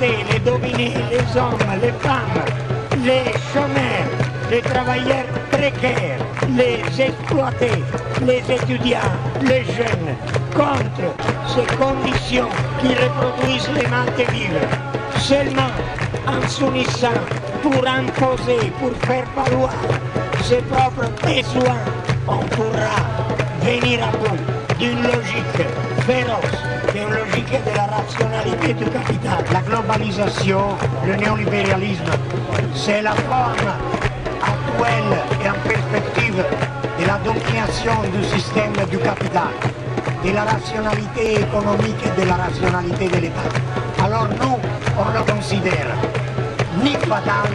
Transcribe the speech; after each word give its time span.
les 0.00 0.38
dominés, 0.40 0.94
les 1.10 1.40
hommes, 1.40 1.58
les 1.80 1.92
femmes, 2.06 2.44
les 3.04 3.32
chômeurs, 3.52 4.10
les 4.50 4.60
travailleurs 4.60 5.26
précaires, 5.50 6.18
les 6.56 7.00
exploités, 7.00 7.82
les 8.26 8.42
étudiants, 8.52 8.98
les 9.42 9.64
jeunes, 9.64 10.16
contre 10.54 11.14
ces 11.48 11.76
conditions 11.76 12.48
qui 12.80 12.88
reproduisent 12.88 13.70
les 13.74 13.86
mal 13.88 14.06
de 14.18 14.32
vivre. 14.32 14.60
Seulement 15.18 15.72
en 16.26 16.46
s'unissant 16.48 17.20
pour 17.62 17.86
imposer, 17.86 18.70
pour 18.78 18.92
faire 19.06 19.24
valoir 19.34 19.72
ses 20.42 20.62
propres 20.62 21.10
besoins, 21.22 21.80
on 22.28 22.44
pourra 22.54 23.00
venir 23.62 24.00
à 24.04 24.10
bout 24.16 24.76
d'une 24.78 25.02
logique 25.02 25.66
féroce, 26.06 26.75
logique 27.26 27.64
de 27.64 27.76
la 27.76 27.86
rationalité 27.86 28.74
du 28.74 28.84
capital. 28.84 29.44
La 29.52 29.60
globalisation, 29.60 30.60
le 31.06 31.16
néolibéralisme, 31.16 32.10
c'est 32.74 33.02
la 33.02 33.12
forme 33.12 33.70
actuelle 34.42 35.18
et 35.42 35.48
en 35.48 35.68
perspective 35.68 36.44
de 37.00 37.06
la 37.06 37.18
domination 37.18 37.92
du 38.12 38.24
système 38.24 38.72
du 38.90 38.98
capital, 38.98 39.52
de 40.24 40.30
la 40.32 40.44
rationalité 40.44 41.40
économique 41.40 42.02
et 42.04 42.20
de 42.20 42.28
la 42.28 42.34
rationalité 42.36 43.08
de 43.08 43.16
l'État. 43.16 43.50
Le 45.14 45.32
considère 45.32 45.94
ni 46.82 46.92
fatal, 46.92 47.50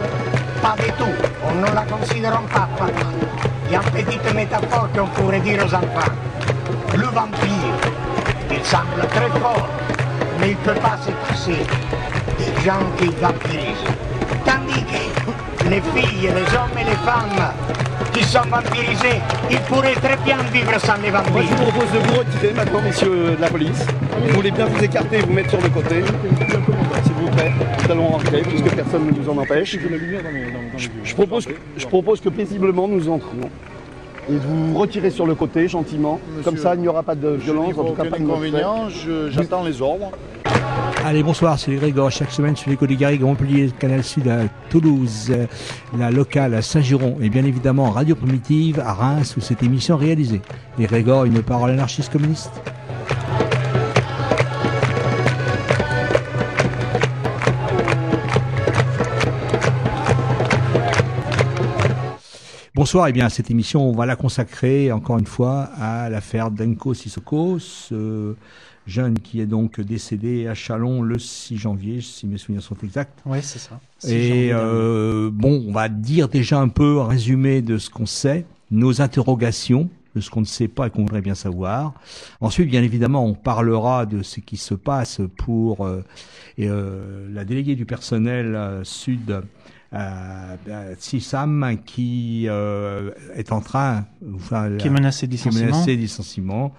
pas 0.62 0.74
du 0.78 0.90
tout. 0.92 1.14
On 1.48 1.54
ne 1.60 1.74
la 1.74 1.82
considère 1.82 2.40
pas 2.42 2.68
fatale. 2.76 3.20
Il 3.66 3.72
y 3.72 3.76
a 3.76 3.80
une 3.80 4.04
petite 4.04 4.34
métaphore 4.34 4.88
qu'on 4.94 5.06
pourrait 5.08 5.40
dire 5.40 5.64
aux 5.64 5.74
enfants. 5.74 6.12
Le 6.94 7.06
vampire, 7.06 7.91
il 8.52 8.64
semble 8.64 9.06
très 9.08 9.30
fort, 9.40 9.68
mais 10.40 10.50
il 10.50 10.56
ne 10.56 10.72
peut 10.72 10.80
pas 10.80 10.98
se 11.04 11.10
passer 11.26 11.64
des 12.38 12.64
gens 12.64 12.84
qui 12.98 13.06
vampirisent. 13.20 13.88
Tandis 14.44 14.84
que 14.84 15.68
les 15.68 15.80
filles, 15.80 16.28
les 16.34 16.56
hommes 16.56 16.76
et 16.80 16.84
les 16.84 16.96
femmes 17.06 17.52
qui 18.12 18.24
sont 18.24 18.42
vampirisés, 18.50 19.20
ils 19.50 19.60
pourraient 19.60 19.94
très 19.94 20.16
bien 20.24 20.36
vivre 20.52 20.78
sans 20.80 20.96
les 21.02 21.10
Moi, 21.10 21.22
je 21.24 21.32
vampires. 21.32 21.56
vous 21.56 21.70
propose 21.70 21.92
de 21.92 21.98
vous 21.98 22.18
retirer 22.18 22.52
maintenant, 22.52 22.82
messieurs 22.82 23.36
de 23.36 23.40
la 23.40 23.48
police. 23.48 23.86
Vous 24.26 24.34
voulez 24.34 24.50
bien 24.50 24.66
vous 24.66 24.84
écarter 24.84 25.18
et 25.18 25.22
vous 25.22 25.32
mettre 25.32 25.50
sur 25.50 25.60
le 25.60 25.68
côté. 25.68 26.02
S'il 27.04 27.12
vous 27.14 27.30
plaît, 27.30 27.52
nous 27.84 27.90
allons 27.92 28.08
rentrer 28.08 28.42
puisque 28.42 28.74
personne 28.74 29.06
ne 29.06 29.12
nous 29.12 29.28
en 29.28 29.38
empêche. 29.38 29.78
Je, 30.76 31.14
propose, 31.14 31.48
je 31.76 31.86
propose 31.86 32.20
que 32.20 32.28
paisiblement 32.28 32.88
nous 32.88 33.08
entrions. 33.08 33.50
Et 34.30 34.36
vous 34.36 34.78
retirez 34.78 35.10
sur 35.10 35.26
le 35.26 35.34
côté 35.34 35.66
gentiment. 35.68 36.20
Comme 36.44 36.56
ça, 36.56 36.74
il 36.74 36.80
n'y 36.80 36.88
aura 36.88 37.02
pas 37.02 37.14
de 37.16 37.28
violence, 37.30 37.76
en 37.76 37.84
tout 37.84 37.92
cas 37.94 38.04
pas 38.04 38.18
de 38.18 38.22
inconvénient, 38.24 38.88
je- 38.88 39.30
j'attends 39.30 39.64
les 39.64 39.82
ordres. 39.82 40.10
Allez, 41.04 41.24
bonsoir, 41.24 41.58
c'est 41.58 41.74
Grégor. 41.74 42.10
Chaque 42.12 42.30
semaine 42.30 42.54
sur 42.54 42.70
l'écho 42.70 42.86
des 42.86 42.94
Garrigues, 42.94 43.22
Montpellier, 43.22 43.70
Canal 43.76 44.04
Sud 44.04 44.28
à 44.28 44.42
Toulouse, 44.70 45.28
euh, 45.30 45.46
la 45.98 46.12
locale 46.12 46.54
à 46.54 46.62
Saint-Giron 46.62 47.16
et 47.20 47.28
bien 47.30 47.44
évidemment 47.44 47.90
Radio 47.90 48.14
Primitive 48.14 48.78
à 48.78 48.92
Reims 48.92 49.34
où 49.36 49.40
cette 49.40 49.62
émission 49.64 49.96
est 50.00 50.04
réalisée. 50.04 50.40
Et 50.78 50.84
Grégor, 50.84 51.24
une 51.24 51.42
parole 51.42 51.70
anarchiste 51.70 52.12
communiste? 52.12 52.52
Bonsoir, 62.82 63.06
et 63.06 63.12
bien 63.12 63.28
cette 63.28 63.48
émission, 63.48 63.88
on 63.88 63.92
va 63.92 64.06
la 64.06 64.16
consacrer 64.16 64.90
encore 64.90 65.16
une 65.16 65.26
fois 65.26 65.70
à 65.78 66.10
l'affaire 66.10 66.50
Denko 66.50 66.94
Sissoko, 66.94 67.60
ce 67.60 68.34
jeune 68.88 69.20
qui 69.20 69.40
est 69.40 69.46
donc 69.46 69.80
décédé 69.80 70.48
à 70.48 70.54
Chalon 70.54 71.00
le 71.00 71.16
6 71.16 71.58
janvier, 71.58 72.00
si 72.00 72.26
mes 72.26 72.38
souvenirs 72.38 72.64
sont 72.64 72.74
exacts. 72.82 73.20
Oui, 73.24 73.38
c'est 73.40 73.60
ça. 73.60 73.78
Et 74.08 74.50
euh, 74.52 75.30
bon, 75.32 75.64
on 75.68 75.70
va 75.70 75.88
dire 75.88 76.28
déjà 76.28 76.58
un 76.58 76.66
peu 76.66 76.98
un 76.98 77.06
résumé 77.06 77.62
de 77.62 77.78
ce 77.78 77.88
qu'on 77.88 78.04
sait, 78.04 78.46
nos 78.72 79.00
interrogations 79.00 79.88
de 80.14 80.20
ce 80.20 80.30
qu'on 80.30 80.40
ne 80.40 80.46
sait 80.46 80.68
pas 80.68 80.88
et 80.88 80.90
qu'on 80.90 81.02
voudrait 81.02 81.22
bien 81.22 81.34
savoir. 81.34 81.94
Ensuite, 82.40 82.68
bien 82.68 82.82
évidemment, 82.82 83.24
on 83.24 83.34
parlera 83.34 84.06
de 84.06 84.22
ce 84.22 84.40
qui 84.40 84.56
se 84.56 84.74
passe 84.74 85.20
pour 85.36 85.86
euh, 85.86 86.04
et, 86.58 86.68
euh, 86.68 87.28
la 87.32 87.44
déléguée 87.44 87.76
du 87.76 87.86
personnel 87.86 88.54
euh, 88.54 88.84
sud. 88.84 89.42
Euh, 89.94 90.56
euh, 90.68 90.94
Sissam 90.98 91.76
qui 91.84 92.46
euh, 92.48 93.10
est 93.34 93.52
en 93.52 93.60
train 93.60 94.06
enfin, 94.34 94.76
Qui 94.78 94.86
est 94.86 94.90
menacé 94.90 95.26
de 95.26 95.36
qui 95.36 95.36
est 95.36 95.50
licenciement. 95.50 95.70
menacé 95.70 95.96
de 95.96 96.00
licenciement. 96.00 96.74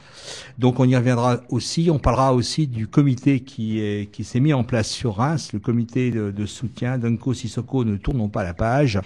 Donc 0.57 0.79
on 0.79 0.85
y 0.85 0.95
reviendra 0.95 1.41
aussi. 1.49 1.89
On 1.91 1.99
parlera 1.99 2.33
aussi 2.33 2.67
du 2.67 2.87
comité 2.87 3.41
qui 3.41 3.79
est 3.79 4.11
qui 4.11 4.23
s'est 4.23 4.39
mis 4.39 4.53
en 4.53 4.63
place 4.63 4.89
sur 4.89 5.17
Reims, 5.17 5.53
le 5.53 5.59
comité 5.59 6.09
de, 6.09 6.31
de 6.31 6.45
soutien 6.47 6.97
d'Unco 6.97 7.33
Sissoko. 7.33 7.85
Ne 7.85 7.97
tournons 7.97 8.29
pas 8.29 8.43
la 8.43 8.55
page. 8.55 8.99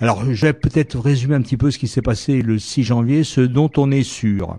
Alors 0.00 0.24
je 0.24 0.46
vais 0.46 0.52
peut-être 0.52 0.98
résumer 0.98 1.36
un 1.36 1.42
petit 1.42 1.56
peu 1.56 1.70
ce 1.70 1.78
qui 1.78 1.88
s'est 1.88 2.02
passé 2.02 2.42
le 2.42 2.58
6 2.58 2.82
janvier, 2.82 3.22
ce 3.22 3.40
dont 3.40 3.70
on 3.76 3.92
est 3.92 4.02
sûr. 4.02 4.56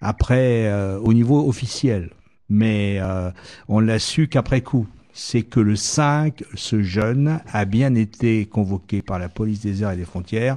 Après, 0.00 0.66
euh, 0.66 0.98
au 0.98 1.14
niveau 1.14 1.48
officiel, 1.48 2.10
mais 2.50 2.98
euh, 3.00 3.30
on 3.68 3.80
l'a 3.80 3.98
su 3.98 4.28
qu'après 4.28 4.60
coup. 4.60 4.86
C'est 5.16 5.42
que 5.42 5.60
le 5.60 5.76
5, 5.76 6.42
ce 6.54 6.82
jeune 6.82 7.40
a 7.52 7.64
bien 7.64 7.94
été 7.94 8.46
convoqué 8.46 9.00
par 9.00 9.20
la 9.20 9.28
police 9.28 9.60
des 9.60 9.82
airs 9.84 9.92
et 9.92 9.96
des 9.96 10.04
frontières, 10.04 10.56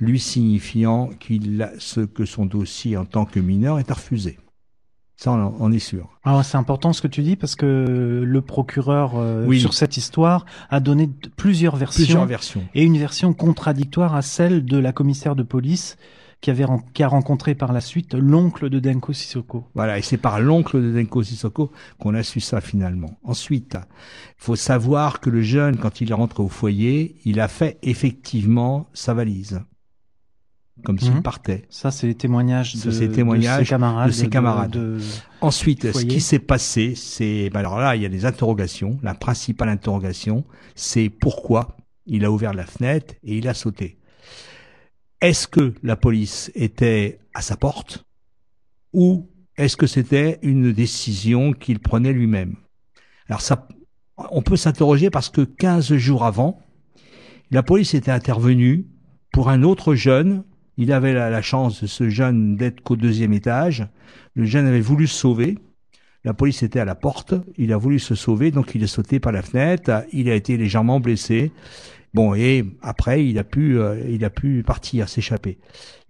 lui 0.00 0.18
signifiant 0.18 1.10
qu'il 1.20 1.70
ce 1.78 2.00
que 2.00 2.24
son 2.24 2.46
dossier 2.46 2.96
en 2.96 3.04
tant 3.04 3.26
que 3.26 3.38
mineur 3.38 3.78
est 3.78 3.90
refusé. 3.92 4.38
Ça, 5.16 5.32
on, 5.32 5.54
on 5.58 5.72
est 5.72 5.78
sûr. 5.80 6.08
Alors 6.24 6.44
c'est 6.44 6.56
important 6.56 6.92
ce 6.92 7.02
que 7.02 7.08
tu 7.08 7.22
dis 7.22 7.34
parce 7.36 7.54
que 7.56 8.22
le 8.24 8.40
procureur 8.40 9.12
euh, 9.16 9.44
Oui. 9.46 9.60
sur 9.60 9.74
cette 9.74 9.96
histoire 9.96 10.46
a 10.70 10.80
donné 10.80 11.10
plusieurs 11.36 11.76
versions 11.76 12.04
Plusieurs 12.04 12.24
versions. 12.26 12.64
et 12.74 12.84
une 12.84 12.96
version 12.96 13.34
contradictoire 13.34 14.14
à 14.14 14.22
celle 14.22 14.64
de 14.64 14.78
la 14.78 14.92
commissaire 14.92 15.34
de 15.34 15.42
police 15.42 15.96
qui 16.40 16.50
avait 16.50 16.64
qui 16.94 17.02
a 17.02 17.08
rencontré 17.08 17.54
par 17.56 17.72
la 17.72 17.80
suite 17.80 18.14
l'oncle 18.14 18.70
de 18.70 18.78
Denko 18.78 19.12
Sissoko. 19.12 19.64
Voilà, 19.74 19.98
et 19.98 20.02
c'est 20.02 20.16
par 20.18 20.40
l'oncle 20.40 20.80
de 20.80 20.92
Denko 20.92 21.22
Sissoko 21.24 21.72
qu'on 21.98 22.14
a 22.14 22.22
su 22.22 22.40
ça 22.40 22.60
finalement. 22.60 23.18
Ensuite, 23.24 23.76
il 23.76 24.34
faut 24.44 24.54
savoir 24.56 25.20
que 25.20 25.30
le 25.30 25.42
jeune, 25.42 25.76
quand 25.78 26.00
il 26.00 26.10
est 26.10 26.14
rentré 26.14 26.42
au 26.42 26.48
foyer, 26.48 27.16
il 27.24 27.40
a 27.40 27.48
fait 27.48 27.78
effectivement 27.82 28.88
sa 28.92 29.14
valise, 29.14 29.62
comme 30.84 31.00
s'il 31.00 31.14
Mhm. 31.14 31.22
partait. 31.22 31.66
Ça 31.70 31.90
c'est 31.90 32.06
les 32.06 32.14
témoignages 32.14 32.76
de, 32.76 33.06
témoignages 33.08 33.64
ses 33.64 33.68
camarades. 33.70 34.06
de 34.06 34.12
ses 34.12 34.28
camarades. 34.28 34.70
de- 34.70 34.98
Ensuite, 35.40 35.90
ce 35.92 36.04
qui 36.04 36.20
s'est 36.20 36.38
passé, 36.38 36.94
c'est, 36.94 37.50
ben 37.50 37.58
alors 37.60 37.78
là, 37.80 37.96
il 37.96 38.02
y 38.02 38.06
a 38.06 38.08
des 38.08 38.26
interrogations. 38.26 38.98
La 39.02 39.14
principale 39.14 39.70
interrogation, 39.70 40.44
c'est 40.76 41.08
pourquoi 41.10 41.76
il 42.06 42.24
a 42.24 42.30
ouvert 42.30 42.54
la 42.54 42.64
fenêtre 42.64 43.14
et 43.24 43.36
il 43.38 43.48
a 43.48 43.54
sauté. 43.54 43.96
Est-ce 45.20 45.48
que 45.48 45.74
la 45.82 45.96
police 45.96 46.52
était 46.54 47.18
à 47.34 47.42
sa 47.42 47.56
porte 47.56 48.04
ou 48.92 49.28
est-ce 49.56 49.76
que 49.76 49.88
c'était 49.88 50.38
une 50.42 50.72
décision 50.72 51.52
qu'il 51.52 51.80
prenait 51.80 52.12
lui-même? 52.12 52.54
Alors 53.28 53.40
ça, 53.40 53.66
on 54.30 54.42
peut 54.42 54.56
s'interroger 54.56 55.10
parce 55.10 55.28
que 55.28 55.40
15 55.40 55.96
jours 55.96 56.24
avant, 56.24 56.60
la 57.50 57.64
police 57.64 57.94
était 57.94 58.12
intervenue 58.12 58.86
pour 59.32 59.48
un 59.48 59.64
autre 59.64 59.94
jeune. 59.96 60.44
Il 60.76 60.92
avait 60.92 61.14
la, 61.14 61.30
la 61.30 61.42
chance, 61.42 61.86
ce 61.86 62.08
jeune, 62.08 62.54
d'être 62.54 62.80
qu'au 62.82 62.94
deuxième 62.94 63.32
étage. 63.32 63.88
Le 64.34 64.44
jeune 64.44 64.66
avait 64.66 64.80
voulu 64.80 65.08
se 65.08 65.16
sauver. 65.16 65.58
La 66.22 66.34
police 66.34 66.62
était 66.62 66.78
à 66.78 66.84
la 66.84 66.94
porte. 66.94 67.34
Il 67.56 67.72
a 67.72 67.76
voulu 67.76 67.98
se 67.98 68.14
sauver, 68.14 68.52
donc 68.52 68.76
il 68.76 68.82
est 68.84 68.86
sauté 68.86 69.18
par 69.18 69.32
la 69.32 69.42
fenêtre. 69.42 70.04
Il 70.12 70.30
a 70.30 70.34
été 70.34 70.56
légèrement 70.56 71.00
blessé. 71.00 71.50
Bon, 72.18 72.34
et 72.34 72.64
après, 72.82 73.24
il 73.24 73.38
a 73.38 73.44
pu, 73.44 73.78
euh, 73.78 74.02
il 74.10 74.24
a 74.24 74.30
pu 74.30 74.64
partir, 74.66 75.08
s'échapper. 75.08 75.56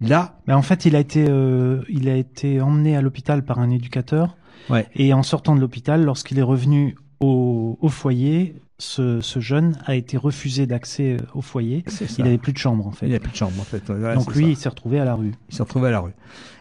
Là, 0.01 0.39
Mais 0.47 0.55
en 0.55 0.63
fait, 0.63 0.85
il 0.85 0.95
a 0.95 0.99
été, 0.99 1.27
euh, 1.29 1.83
il 1.87 2.09
a 2.09 2.15
été 2.15 2.61
emmené 2.61 2.97
à 2.97 3.01
l'hôpital 3.03 3.45
par 3.45 3.59
un 3.59 3.69
éducateur. 3.69 4.35
Ouais. 4.71 4.87
Et 4.95 5.13
en 5.13 5.21
sortant 5.21 5.53
de 5.53 5.61
l'hôpital, 5.61 6.03
lorsqu'il 6.03 6.39
est 6.39 6.43
revenu 6.43 6.95
au, 7.19 7.77
au 7.79 7.89
foyer, 7.89 8.55
ce, 8.79 9.21
ce 9.21 9.39
jeune 9.39 9.77
a 9.85 9.93
été 9.93 10.17
refusé 10.17 10.65
d'accès 10.65 11.17
euh, 11.21 11.25
au 11.35 11.43
foyer. 11.43 11.85
Il 12.17 12.25
avait 12.25 12.39
plus 12.39 12.53
de 12.53 12.57
chambre, 12.57 12.87
en 12.87 12.91
fait. 12.91 13.05
Il 13.05 13.11
n'a 13.11 13.19
plus 13.19 13.31
de 13.31 13.37
chambre, 13.37 13.61
en 13.61 13.63
fait. 13.63 13.85
Donc 13.91 14.33
lui, 14.33 14.45
ça. 14.45 14.49
il 14.49 14.57
s'est 14.57 14.69
retrouvé 14.69 14.99
à 14.99 15.05
la 15.05 15.13
rue. 15.13 15.33
il 15.49 15.55
s'est 15.55 15.61
retrouvé 15.61 15.89
à 15.89 15.91
la 15.91 15.99
rue. 15.99 16.13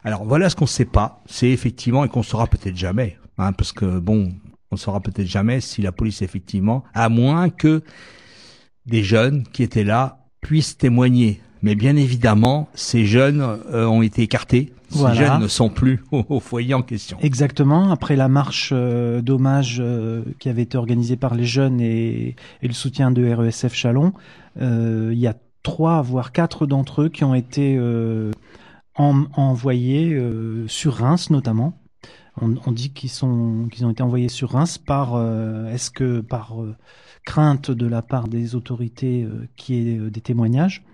Alors 0.05 0.27
voilà 0.27 0.51
ce 0.51 0.57
qu'on 0.57 0.67
ne 0.67 0.69
sait 0.69 0.85
pas, 0.85 1.23
c'est 1.25 1.49
effectivement 1.49 2.05
et 2.05 2.11
qu'on 2.11 2.23
saura 2.23 2.49
peut-être 2.49 2.77
jamais, 2.77 3.17
hein, 3.39 3.55
parce 3.55 3.73
que 3.73 3.99
bon, 3.99 4.29
on 4.71 4.77
saura 4.77 5.01
peut-être 5.01 5.27
jamais 5.27 5.63
si 5.63 5.81
la 5.81 5.91
police 5.91 6.21
effectivement, 6.21 6.85
à 6.93 7.09
moins 7.09 7.49
que 7.49 7.83
des 8.89 9.03
jeunes 9.03 9.45
qui 9.53 9.63
étaient 9.63 9.85
là 9.85 10.19
puissent 10.41 10.77
témoigner. 10.79 11.41
Mais 11.63 11.75
bien 11.75 11.97
évidemment, 11.97 12.69
ces 12.75 13.05
jeunes 13.05 13.41
euh, 13.43 13.87
ont 13.87 14.03
été 14.03 14.23
écartés. 14.23 14.73
Ces 14.91 14.99
Voilà. 15.01 15.15
jeunes 15.15 15.43
ne 15.43 15.49
sont 15.49 15.69
plus 15.71 16.03
au, 16.13 16.25
au 16.29 16.41
foyer 16.41 16.73
en 16.75 16.83
question. 16.83 17.19
Exactement. 17.21 17.91
Après 17.91 18.15
la 18.17 18.29
marche 18.29 18.71
euh, 18.73 19.21
d'hommage 19.21 19.79
euh, 19.81 20.23
qui 20.39 20.49
avait 20.49 20.63
été 20.63 20.79
organisée 20.79 21.17
par 21.17 21.35
les 21.35 21.45
jeunes 21.45 21.81
et, 21.81 22.37
et 22.63 22.69
le 22.69 22.73
soutien 22.75 23.11
de 23.11 23.29
RESF 23.33 23.75
Chalon, 23.75 24.13
il 24.61 25.19
y 25.19 25.27
a 25.27 25.35
trois 25.63 26.01
voire 26.03 26.33
quatre 26.33 26.67
d'entre 26.67 27.03
eux 27.03 27.09
qui 27.09 27.25
ont 27.25 27.35
été 27.35 27.79
en- 28.97 29.25
envoyés 29.35 30.21
sur 30.67 30.95
Reims 30.95 31.31
notamment 31.31 31.79
On, 32.41 32.55
on 32.67 32.73
dit 32.73 32.91
qu'ils 32.91 33.11
sont 33.11 33.69
qu'ils 33.71 33.85
ont 33.87 33.91
été 33.91 34.03
envoyés 34.03 34.29
sur 34.29 34.51
Reims 34.51 34.79
par 34.79 35.15
est-ce 35.73 35.91
que 35.91 36.21
par 36.21 36.55
crainte 37.25 37.71
de 37.71 37.87
la 37.87 38.03
part 38.03 38.29
des 38.29 38.55
autorités 38.55 39.25
euh, 39.25 39.49
qui 39.57 39.77
ait 39.77 40.11
des 40.11 40.21
témoignages. 40.21 40.85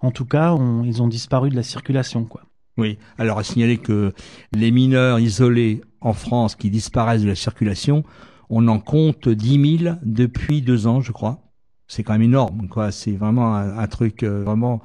En 0.00 0.10
tout 0.10 0.24
cas, 0.24 0.52
on, 0.52 0.84
ils 0.84 1.02
ont 1.02 1.08
disparu 1.08 1.50
de 1.50 1.56
la 1.56 1.62
circulation 1.62 2.24
quoi. 2.24 2.42
Oui. 2.78 2.98
Alors 3.18 3.38
à 3.38 3.44
signaler 3.44 3.78
que 3.78 4.12
les 4.52 4.70
mineurs 4.70 5.18
isolés 5.20 5.82
en 6.00 6.12
France 6.14 6.54
qui 6.54 6.70
disparaissent 6.70 7.22
de 7.22 7.28
la 7.28 7.34
circulation, 7.34 8.02
on 8.48 8.66
en 8.68 8.78
compte 8.78 9.28
10 9.28 9.78
000 9.84 9.96
depuis 10.02 10.62
deux 10.62 10.86
ans, 10.86 11.00
je 11.00 11.12
crois. 11.12 11.42
C'est 11.86 12.02
quand 12.02 12.14
même 12.14 12.22
énorme, 12.22 12.68
quoi. 12.68 12.90
C'est 12.90 13.12
vraiment 13.12 13.54
un, 13.54 13.78
un 13.78 13.86
truc 13.86 14.24
vraiment 14.24 14.82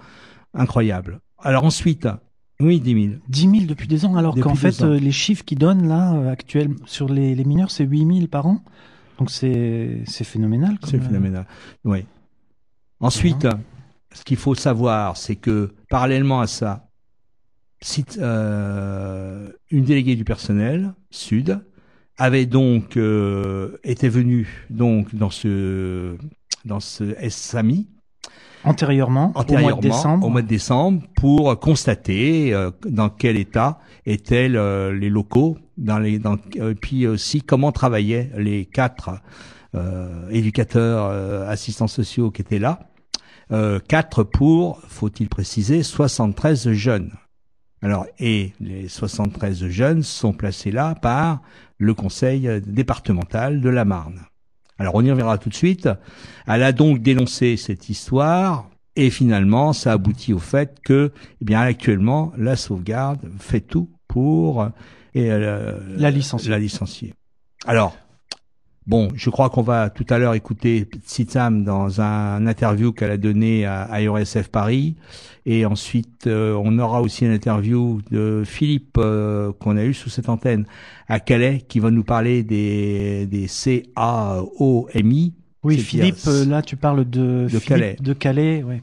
incroyable. 0.54 1.22
Alors 1.40 1.64
ensuite, 1.64 2.08
oui, 2.60 2.80
10 2.80 2.94
000. 3.10 3.16
10 3.30 3.42
000 3.42 3.54
depuis 3.66 3.88
deux 3.88 4.06
ans, 4.06 4.16
alors 4.16 4.36
qu'en 4.36 4.56
fait, 4.56 4.82
euh, 4.82 5.00
les 5.00 5.12
chiffres 5.12 5.46
qu'ils 5.46 5.60
donnent 5.60 5.88
là, 5.88 6.16
euh, 6.16 6.32
actuellement, 6.32 6.78
sur 6.86 7.08
les, 7.08 7.36
les 7.36 7.44
mineurs, 7.44 7.70
c'est 7.70 7.84
8 7.84 8.16
000 8.16 8.28
par 8.28 8.48
an. 8.48 8.64
Donc 9.18 9.32
c'est 9.32 10.04
c'est 10.06 10.24
phénoménal. 10.24 10.78
comme, 10.80 10.90
C'est 10.90 11.00
phénoménal. 11.00 11.46
Oui. 11.84 12.06
Ensuite, 13.00 13.48
ce 14.14 14.24
qu'il 14.24 14.38
faut 14.38 14.56
savoir, 14.56 15.18
c'est 15.18 15.36
que 15.36 15.74
parallèlement 15.90 16.42
à 16.42 16.48
ça, 16.48 16.90
euh, 18.18 19.52
une 19.70 19.84
déléguée 19.84 20.16
du 20.16 20.24
personnel 20.24 20.94
sud 21.12 21.60
avait 22.18 22.48
donc 22.48 22.98
euh, 22.98 23.78
été 23.84 24.10
venue 24.10 24.66
donc 24.70 25.14
dans 25.14 25.30
ce 25.30 26.18
dans 26.66 26.80
ce 26.80 27.16
SAMI 27.30 27.88
Antérieurement, 28.64 29.32
antérieurement 29.36 29.68
au 29.68 29.72
mois 29.76 29.82
de 29.82 29.88
décembre. 29.88 30.26
au 30.26 30.30
mois 30.30 30.42
de 30.42 30.48
décembre 30.48 31.04
pour 31.16 31.60
constater 31.60 32.54
euh, 32.54 32.72
dans 32.86 33.10
quel 33.10 33.38
état 33.38 33.80
étaient 34.06 34.50
le- 34.50 34.92
les 34.94 35.10
locaux 35.10 35.58
dans 35.78 36.00
les 36.00 36.18
dans 36.20 36.38
euh, 36.60 36.74
puis 36.74 37.06
aussi 37.08 37.42
comment 37.42 37.72
travaillaient 37.72 38.32
les 38.38 38.66
quatre 38.66 39.12
euh, 39.76 40.28
éducateurs 40.30 41.06
euh, 41.12 41.48
assistants 41.50 41.88
sociaux 41.88 42.32
qui 42.32 42.42
étaient 42.42 42.60
là. 42.60 42.80
Euh, 43.52 43.80
quatre 43.88 44.24
pour 44.24 44.82
faut-il 44.88 45.30
préciser 45.30 45.84
73 45.84 46.72
jeunes. 46.72 47.12
Alors 47.84 48.06
et 48.20 48.54
les 48.60 48.88
73 48.90 49.68
jeunes 49.68 50.02
sont 50.04 50.34
placés 50.34 50.72
là 50.72 50.96
par 50.96 51.42
le 51.78 51.94
conseil 51.94 52.48
euh, 52.48 52.60
départemental 52.66 53.62
de 53.62 53.70
la 53.70 53.86
Marne 53.86 54.22
alors 54.80 54.96
on 54.96 55.02
y 55.04 55.12
reviendra 55.12 55.38
tout 55.38 55.50
de 55.50 55.56
suite 55.56 55.90
elle 56.48 56.64
a 56.64 56.72
donc 56.72 57.02
dénoncé 57.02 57.58
cette 57.58 57.90
histoire 57.90 58.70
et 58.98 59.12
finalement, 59.12 59.74
ça 59.74 59.92
aboutit 59.92 60.34
au 60.34 60.40
fait 60.40 60.80
que, 60.84 61.12
eh 61.40 61.46
bien, 61.46 61.62
actuellement, 61.62 62.34
la 62.36 62.56
sauvegarde 62.56 63.20
fait 63.40 63.62
tout 63.62 63.92
pour 64.08 64.64
euh, 64.64 64.70
et, 65.14 65.32
euh, 65.32 65.74
La 65.98 66.10
licencier. 66.10 66.50
La 66.50 66.58
licencier. 66.58 67.14
Alors, 67.68 67.96
bon, 68.88 69.10
je 69.16 69.30
crois 69.30 69.50
qu'on 69.50 69.62
va 69.62 69.90
tout 69.90 70.06
à 70.10 70.18
l'heure 70.18 70.34
écouter 70.34 70.88
Tsitsam 71.06 71.64
dans 71.64 72.02
un 72.02 72.48
interview 72.48 72.94
qu'elle 72.94 73.12
a 73.12 73.18
donné 73.18 73.66
à, 73.66 73.84
à 73.84 74.00
RSF 74.00 74.48
Paris, 74.48 74.96
et 75.46 75.66
ensuite 75.66 76.28
euh, 76.28 76.60
on 76.64 76.80
aura 76.80 77.02
aussi 77.02 77.26
une 77.26 77.34
interview 77.34 78.02
de 78.12 78.44
Philippe 78.46 78.98
euh, 78.98 79.52
qu'on 79.60 79.78
a 79.78 79.84
eu 79.84 79.94
sous 79.94 80.10
cette 80.10 80.30
antenne 80.30 80.66
à 81.08 81.20
Calais, 81.20 81.62
qui 81.68 81.80
va 81.80 81.92
nous 81.92 82.04
parler 82.04 82.44
des 82.44 83.28
des 83.28 83.48
CAOMI. 83.48 85.34
Oui, 85.64 85.78
Philippe, 85.80 86.16
euh, 86.28 86.46
là 86.46 86.62
tu 86.62 86.78
parles 86.78 87.10
de, 87.10 87.48
Philippe 87.50 87.66
Calais. 87.66 87.98
de 88.00 88.14
Calais, 88.14 88.64
ouais, 88.64 88.82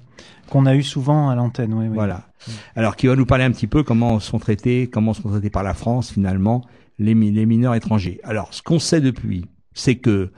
qu'on 0.50 0.66
a 0.66 0.74
eu 0.74 0.82
souvent 0.82 1.30
à 1.30 1.34
l'antenne. 1.34 1.72
Ouais, 1.72 1.88
ouais. 1.88 1.94
Voilà. 1.94 2.28
Alors, 2.76 2.96
qui 2.96 3.06
va 3.06 3.16
nous 3.16 3.24
parler 3.24 3.44
un 3.44 3.52
petit 3.52 3.66
peu 3.66 3.82
comment 3.82 4.20
sont 4.20 4.38
traités, 4.38 4.88
comment 4.92 5.14
sont 5.14 5.30
traités 5.30 5.48
par 5.48 5.62
la 5.62 5.72
France 5.72 6.12
finalement 6.12 6.62
les 6.98 7.14
mineurs 7.14 7.74
étrangers. 7.74 8.20
Alors, 8.22 8.52
ce 8.52 8.62
qu'on 8.62 8.78
sait 8.78 9.00
depuis, 9.00 9.46
c'est 9.74 9.96
que 9.96 10.30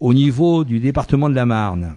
au 0.00 0.12
niveau 0.12 0.64
du 0.64 0.80
département 0.80 1.30
de 1.30 1.34
la 1.34 1.46
Marne, 1.46 1.94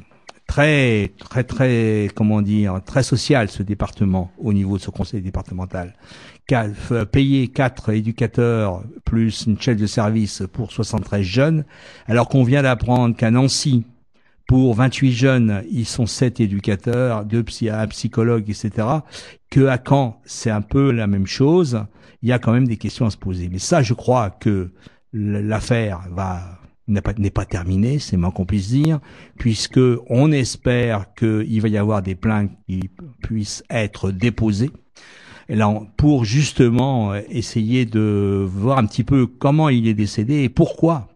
très, 0.48 1.12
très, 1.18 1.44
très, 1.44 2.10
comment 2.16 2.42
dire, 2.42 2.80
très 2.86 3.04
social 3.04 3.50
ce 3.50 3.64
département 3.64 4.32
au 4.38 4.54
niveau 4.54 4.78
de 4.78 4.82
ce 4.82 4.90
conseil 4.90 5.22
départemental, 5.22 5.94
payer 7.12 7.50
quatre 7.50 7.90
éducateurs 7.90 8.84
plus 9.04 9.46
une 9.46 9.60
chef 9.60 9.78
de 9.78 9.86
service 9.86 10.44
pour 10.54 10.72
73 10.72 11.22
jeunes, 11.22 11.66
alors 12.08 12.30
qu'on 12.30 12.44
vient 12.44 12.64
d'apprendre 12.64 13.16
qu'à 13.16 13.30
Nancy, 13.30 13.84
pour 14.48 14.76
28 14.76 15.12
jeunes, 15.12 15.64
ils 15.70 15.86
sont 15.86 16.06
sept 16.06 16.40
éducateurs, 16.40 17.26
deux 17.26 17.44
psy 17.44 17.70
un 17.70 17.86
psychologue, 17.88 18.50
etc. 18.50 18.88
Que 19.50 19.68
à 19.68 19.78
Caen, 19.78 20.22
c'est 20.24 20.50
un 20.50 20.62
peu 20.62 20.92
la 20.92 21.06
même 21.06 21.28
chose. 21.28 21.84
Il 22.22 22.30
y 22.30 22.32
a 22.32 22.40
quand 22.40 22.54
même 22.54 22.68
des 22.68 22.78
questions 22.78 23.06
à 23.06 23.10
se 23.10 23.18
poser. 23.18 23.50
Mais 23.52 23.60
ça, 23.60 23.82
je 23.82 23.94
crois 23.94 24.30
que 24.30 24.72
l'affaire 25.12 26.08
va 26.12 26.60
n'est 26.88 27.30
pas 27.30 27.46
terminée, 27.46 28.00
c'est 28.00 28.18
moins 28.18 28.32
qu'on 28.32 28.46
puisse 28.46 28.70
dire, 28.70 29.00
puisque 29.38 29.80
on 30.10 30.32
espère 30.32 31.14
qu'il 31.16 31.62
va 31.62 31.68
y 31.68 31.78
avoir 31.78 32.02
des 32.02 32.16
plaintes 32.16 32.52
qui 32.68 32.90
puissent 33.22 33.64
être 33.70 34.12
déposées. 34.12 34.72
Et 35.50 35.56
là, 35.56 35.74
pour 35.96 36.26
justement 36.26 37.14
euh, 37.14 37.22
essayer 37.30 37.86
de 37.86 38.46
voir 38.48 38.78
un 38.78 38.86
petit 38.86 39.04
peu 39.04 39.28
comment 39.28 39.70
il 39.70 39.88
est 39.88 39.94
décédé 39.94 40.44
et 40.44 40.50
pourquoi 40.50 41.07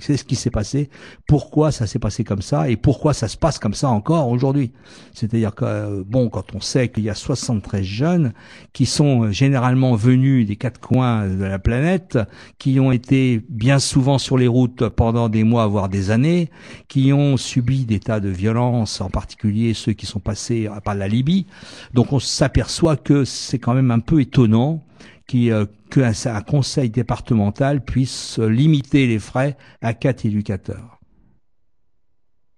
c'est 0.00 0.16
ce 0.16 0.24
qui 0.24 0.36
s'est 0.36 0.50
passé, 0.50 0.90
pourquoi 1.26 1.72
ça 1.72 1.86
s'est 1.86 1.98
passé 1.98 2.24
comme 2.24 2.42
ça 2.42 2.68
et 2.68 2.76
pourquoi 2.76 3.14
ça 3.14 3.28
se 3.28 3.36
passe 3.36 3.58
comme 3.58 3.74
ça 3.74 3.88
encore 3.88 4.28
aujourd'hui. 4.28 4.72
C'est-à-dire 5.12 5.54
que, 5.54 5.64
euh, 5.64 6.02
bon, 6.06 6.28
quand 6.28 6.54
on 6.54 6.60
sait 6.60 6.88
qu'il 6.88 7.04
y 7.04 7.10
a 7.10 7.14
73 7.14 7.82
jeunes 7.82 8.32
qui 8.72 8.86
sont 8.86 9.24
euh, 9.24 9.30
généralement 9.30 9.94
venus 9.94 10.46
des 10.46 10.56
quatre 10.56 10.80
coins 10.80 11.28
de 11.28 11.44
la 11.44 11.58
planète, 11.58 12.18
qui 12.58 12.80
ont 12.80 12.92
été 12.92 13.42
bien 13.48 13.78
souvent 13.78 14.18
sur 14.18 14.36
les 14.36 14.48
routes 14.48 14.88
pendant 14.88 15.28
des 15.28 15.44
mois, 15.44 15.66
voire 15.66 15.88
des 15.88 16.10
années, 16.10 16.50
qui 16.88 17.12
ont 17.12 17.36
subi 17.36 17.84
des 17.84 18.00
tas 18.00 18.20
de 18.20 18.28
violences, 18.28 19.00
en 19.00 19.10
particulier 19.10 19.74
ceux 19.74 19.92
qui 19.92 20.06
sont 20.06 20.20
passés 20.20 20.66
euh, 20.66 20.80
par 20.80 20.94
la 20.94 21.08
Libye. 21.08 21.46
Donc 21.92 22.12
on 22.12 22.18
s'aperçoit 22.18 22.96
que 22.96 23.24
c'est 23.24 23.58
quand 23.58 23.74
même 23.74 23.90
un 23.90 24.00
peu 24.00 24.20
étonnant 24.20 24.82
qui, 25.26 25.50
euh, 25.50 25.66
qu'un 25.90 26.12
un 26.26 26.40
conseil 26.42 26.90
départemental 26.90 27.82
puisse 27.82 28.38
euh, 28.38 28.46
limiter 28.46 29.06
les 29.06 29.18
frais 29.18 29.56
à 29.80 29.94
quatre 29.94 30.24
éducateurs. 30.24 31.00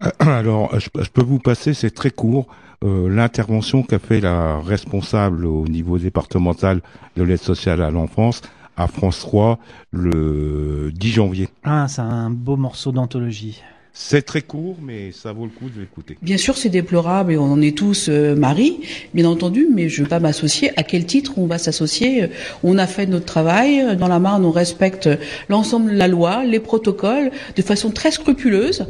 Alors, 0.18 0.78
je, 0.78 0.88
je 1.00 1.10
peux 1.10 1.22
vous 1.22 1.38
passer, 1.38 1.74
c'est 1.74 1.90
très 1.90 2.10
court, 2.10 2.48
euh, 2.84 3.08
l'intervention 3.08 3.82
qu'a 3.82 3.98
fait 3.98 4.20
la 4.20 4.60
responsable 4.60 5.46
au 5.46 5.66
niveau 5.66 5.98
départemental 5.98 6.82
de 7.16 7.22
l'aide 7.22 7.40
sociale 7.40 7.80
à 7.82 7.90
l'enfance 7.90 8.42
à 8.76 8.86
France 8.88 9.20
3 9.20 9.58
le 9.90 10.90
10 10.92 11.10
janvier. 11.10 11.48
Ah, 11.64 11.86
c'est 11.88 12.02
un 12.02 12.30
beau 12.30 12.56
morceau 12.56 12.92
d'anthologie. 12.92 13.62
C'est 13.98 14.20
très 14.20 14.42
court, 14.42 14.76
mais 14.82 15.10
ça 15.10 15.32
vaut 15.32 15.44
le 15.44 15.50
coup 15.50 15.70
de 15.70 15.80
l'écouter. 15.80 16.18
Bien 16.20 16.36
sûr, 16.36 16.58
c'est 16.58 16.68
déplorable 16.68 17.32
et 17.32 17.38
on 17.38 17.50
en 17.50 17.62
est 17.62 17.74
tous 17.74 18.10
euh, 18.10 18.36
Marie, 18.36 18.80
bien 19.14 19.24
entendu, 19.24 19.68
mais 19.74 19.88
je 19.88 20.00
ne 20.00 20.04
veux 20.04 20.10
pas 20.10 20.20
m'associer. 20.20 20.70
À 20.78 20.82
quel 20.82 21.06
titre 21.06 21.38
on 21.38 21.46
va 21.46 21.56
s'associer 21.56 22.24
Euh, 22.24 22.28
On 22.62 22.76
a 22.76 22.86
fait 22.86 23.06
notre 23.06 23.24
travail. 23.24 23.96
Dans 23.96 24.06
la 24.06 24.18
Marne, 24.18 24.44
on 24.44 24.50
respecte 24.50 25.08
l'ensemble 25.48 25.92
de 25.92 25.96
la 25.96 26.08
loi, 26.08 26.44
les 26.44 26.60
protocoles, 26.60 27.30
de 27.56 27.62
façon 27.62 27.90
très 27.90 28.10
scrupuleuse. 28.10 28.86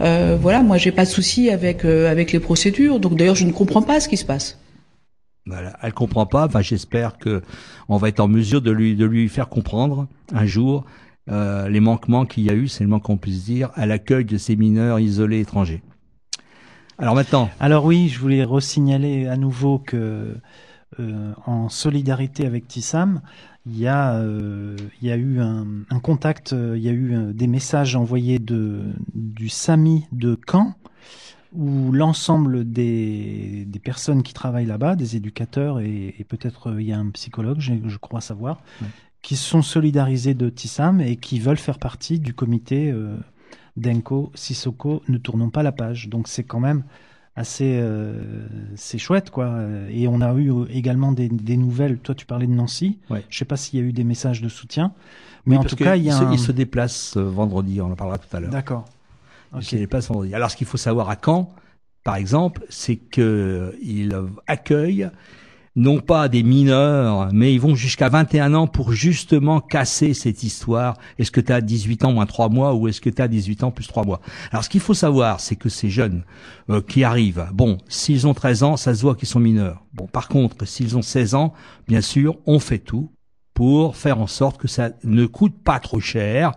Euh, 0.00 0.38
voilà, 0.40 0.62
moi, 0.62 0.78
j'ai 0.78 0.90
pas 0.90 1.04
de 1.04 1.10
souci 1.10 1.50
avec 1.50 1.84
euh, 1.84 2.10
avec 2.10 2.32
les 2.32 2.40
procédures. 2.40 2.98
Donc, 2.98 3.16
d'ailleurs, 3.16 3.36
je 3.36 3.44
ne 3.44 3.52
comprends 3.52 3.82
pas 3.82 4.00
ce 4.00 4.08
qui 4.08 4.16
se 4.16 4.24
passe. 4.24 4.58
Voilà, 5.44 5.76
elle 5.82 5.92
comprend 5.92 6.24
pas. 6.24 6.46
Enfin, 6.46 6.62
j'espère 6.62 7.18
que 7.18 7.42
on 7.90 7.98
va 7.98 8.08
être 8.08 8.20
en 8.20 8.26
mesure 8.26 8.62
de 8.62 8.70
lui 8.70 8.96
de 8.96 9.04
lui 9.04 9.28
faire 9.28 9.50
comprendre 9.50 10.08
un 10.32 10.46
jour 10.46 10.86
euh, 11.28 11.68
les 11.68 11.80
manquements 11.80 12.24
qu'il 12.24 12.44
y 12.44 12.50
a 12.50 12.54
eu, 12.54 12.68
c'est 12.68 12.84
le 12.84 12.90
moins 12.90 13.00
qu'on 13.00 13.16
puisse 13.16 13.44
dire, 13.44 13.70
à 13.74 13.86
l'accueil 13.86 14.24
de 14.24 14.38
ces 14.38 14.56
mineurs 14.56 15.00
isolés 15.00 15.40
étrangers. 15.40 15.82
Alors 16.98 17.14
maintenant, 17.14 17.50
Alors 17.60 17.84
oui, 17.84 18.08
je 18.08 18.18
voulais 18.18 18.44
resignaler 18.44 19.26
à 19.26 19.36
nouveau 19.36 19.78
que 19.78 20.36
euh, 21.00 21.32
en 21.44 21.68
solidarité 21.68 22.46
avec 22.46 22.68
Tissam, 22.68 23.20
il 23.66 23.78
y 23.78 23.86
a 23.86 24.14
euh, 24.14 24.76
il 25.02 25.08
y 25.08 25.10
a 25.10 25.16
eu 25.16 25.40
un, 25.40 25.66
un 25.90 26.00
contact, 26.00 26.52
euh, 26.52 26.74
il 26.76 26.82
y 26.82 26.88
a 26.88 26.92
eu 26.92 27.34
des 27.34 27.48
messages 27.48 27.96
envoyés 27.96 28.38
de 28.38 28.80
du 29.14 29.48
SAMI 29.48 30.06
de 30.12 30.38
Caen 30.50 30.74
où 31.52 31.90
l'ensemble 31.92 32.70
des, 32.70 33.64
des 33.66 33.78
personnes 33.78 34.22
qui 34.22 34.34
travaillent 34.34 34.66
là-bas, 34.66 34.94
des 34.94 35.16
éducateurs 35.16 35.80
et, 35.80 36.14
et 36.18 36.24
peut-être 36.24 36.78
il 36.78 36.86
y 36.86 36.92
a 36.92 36.98
un 36.98 37.10
psychologue, 37.10 37.60
je, 37.60 37.74
je 37.86 37.96
crois 37.98 38.20
savoir, 38.20 38.60
Ouais. 38.82 38.88
Qui 39.22 39.36
sont 39.36 39.62
solidarisés 39.62 40.34
de 40.34 40.48
Tissam 40.48 41.00
et 41.00 41.16
qui 41.16 41.40
veulent 41.40 41.56
faire 41.56 41.78
partie 41.78 42.20
du 42.20 42.32
comité 42.34 42.90
euh, 42.90 43.16
Denko, 43.76 44.30
Sissoko, 44.34 45.02
ne 45.08 45.18
tournons 45.18 45.50
pas 45.50 45.62
la 45.62 45.72
page. 45.72 46.08
Donc 46.08 46.28
c'est 46.28 46.44
quand 46.44 46.60
même 46.60 46.84
assez 47.34 47.78
euh, 47.78 48.46
c'est 48.76 48.96
chouette 48.96 49.30
quoi 49.30 49.60
et 49.90 50.08
on 50.08 50.22
a 50.22 50.32
eu 50.36 50.50
également 50.70 51.12
des, 51.12 51.28
des 51.28 51.58
nouvelles 51.58 51.98
toi 51.98 52.14
tu 52.14 52.24
parlais 52.24 52.46
de 52.46 52.52
Nancy 52.52 52.98
Ouais. 53.10 53.26
je 53.28 53.36
sais 53.36 53.44
pas 53.44 53.58
s'il 53.58 53.78
y 53.78 53.82
a 53.82 53.84
eu 53.84 53.92
des 53.92 54.04
messages 54.04 54.40
de 54.40 54.48
soutien 54.48 54.94
mais 55.44 55.58
en 55.58 55.64
tout 55.64 55.76
cas 55.76 55.96
il 55.96 56.04
y 56.04 56.10
a 56.10 56.16
se, 56.18 56.24
un... 56.24 56.32
il 56.32 56.38
se 56.38 56.50
déplace 56.50 57.16
euh, 57.16 57.22
vendredi, 57.22 57.80
on 57.80 57.92
en 57.92 57.94
parlera 57.94 58.18
tout 58.18 58.34
à 58.36 58.40
l'heure. 58.40 58.50
d'accord 58.50 58.84
Il 59.54 59.62
se 59.62 59.76
déplace 59.76 60.08
vendredi. 60.08 60.34
Alors, 60.34 60.50
ce 60.50 60.56
qu'il 60.56 60.66
faut 60.66 60.76
savoir 60.76 61.08
à 61.08 61.16
Caen, 61.22 61.50
par 62.04 62.16
exemple, 62.16 62.64
c'est 62.68 62.96
que 62.96 63.76
il 63.80 64.16
accueille 64.46 65.08
non 65.76 66.00
pas 66.00 66.28
des 66.28 66.42
mineurs, 66.42 67.28
mais 67.32 67.52
ils 67.52 67.60
vont 67.60 67.74
jusqu'à 67.74 68.08
21 68.08 68.54
ans 68.54 68.66
pour 68.66 68.92
justement 68.92 69.60
casser 69.60 70.14
cette 70.14 70.42
histoire. 70.42 70.96
Est-ce 71.18 71.30
que 71.30 71.40
tu 71.40 71.52
as 71.52 71.60
18 71.60 72.06
ans 72.06 72.12
moins 72.12 72.26
3 72.26 72.48
mois 72.48 72.74
ou 72.74 72.88
est-ce 72.88 73.00
que 73.00 73.10
tu 73.10 73.20
as 73.20 73.28
18 73.28 73.64
ans 73.64 73.70
plus 73.70 73.86
3 73.86 74.04
mois? 74.04 74.20
Alors 74.50 74.64
ce 74.64 74.70
qu'il 74.70 74.80
faut 74.80 74.94
savoir, 74.94 75.40
c'est 75.40 75.56
que 75.56 75.68
ces 75.68 75.90
jeunes 75.90 76.24
euh, 76.70 76.80
qui 76.80 77.04
arrivent, 77.04 77.46
bon, 77.52 77.76
s'ils 77.88 78.26
ont 78.26 78.34
13 78.34 78.62
ans, 78.62 78.76
ça 78.76 78.94
se 78.94 79.02
voit 79.02 79.14
qu'ils 79.14 79.28
sont 79.28 79.40
mineurs. 79.40 79.84
Bon, 79.92 80.06
par 80.06 80.28
contre, 80.28 80.66
s'ils 80.66 80.96
ont 80.96 81.02
16 81.02 81.34
ans, 81.34 81.52
bien 81.86 82.00
sûr, 82.00 82.36
on 82.46 82.58
fait 82.58 82.78
tout 82.78 83.10
pour 83.56 83.96
faire 83.96 84.20
en 84.20 84.26
sorte 84.26 84.58
que 84.58 84.68
ça 84.68 84.90
ne 85.02 85.24
coûte 85.24 85.54
pas 85.64 85.80
trop 85.80 85.98
cher 85.98 86.52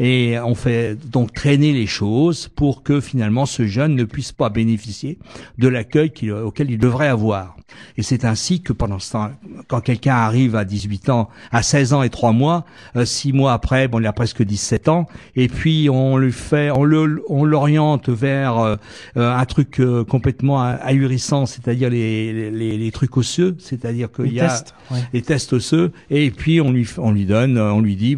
et 0.00 0.36
on 0.40 0.56
fait 0.56 0.96
donc 0.96 1.32
traîner 1.32 1.72
les 1.72 1.86
choses 1.86 2.48
pour 2.48 2.82
que 2.82 3.00
finalement 3.00 3.46
ce 3.46 3.68
jeune 3.68 3.94
ne 3.94 4.02
puisse 4.02 4.32
pas 4.32 4.48
bénéficier 4.48 5.20
de 5.58 5.68
l'accueil 5.68 6.10
auquel 6.32 6.72
il 6.72 6.78
devrait 6.78 7.06
avoir. 7.06 7.54
Et 7.96 8.02
c'est 8.02 8.24
ainsi 8.24 8.62
que 8.62 8.72
pendant 8.72 8.98
ce 8.98 9.12
temps, 9.12 9.30
quand 9.68 9.80
quelqu'un 9.80 10.14
arrive 10.14 10.56
à 10.56 10.64
18 10.64 11.08
ans, 11.10 11.28
à 11.52 11.62
16 11.62 11.92
ans 11.92 12.02
et 12.02 12.10
3 12.10 12.32
mois, 12.32 12.64
euh, 12.96 13.04
6 13.04 13.32
mois 13.32 13.52
après, 13.52 13.88
bon, 13.88 14.00
il 14.00 14.06
a 14.06 14.12
presque 14.12 14.42
17 14.42 14.88
ans, 14.88 15.06
et 15.36 15.48
puis 15.48 15.88
on 15.90 16.16
lui 16.16 16.32
fait, 16.32 16.70
on 16.70 16.84
le, 16.84 17.22
on 17.28 17.44
l'oriente 17.44 18.08
vers 18.08 18.58
euh, 18.58 18.76
un 19.16 19.44
truc 19.44 19.80
euh, 19.80 20.04
complètement 20.04 20.60
ahurissant, 20.60 21.46
c'est-à-dire 21.46 21.90
les, 21.90 22.50
les, 22.50 22.78
les, 22.78 22.90
trucs 22.90 23.16
osseux, 23.16 23.56
c'est-à-dire 23.58 24.10
qu'il 24.10 24.32
y 24.32 24.40
a 24.40 24.48
tests, 24.48 24.74
ouais. 24.90 24.98
les 25.12 25.22
tests 25.22 25.52
osseux, 25.52 25.92
et 26.10 26.30
puis 26.40 26.58
on 26.62 26.72
lui, 26.72 26.88
on 26.96 27.12
lui 27.12 27.26
donne, 27.26 27.58
on 27.58 27.82
lui 27.82 27.96
dit, 27.96 28.16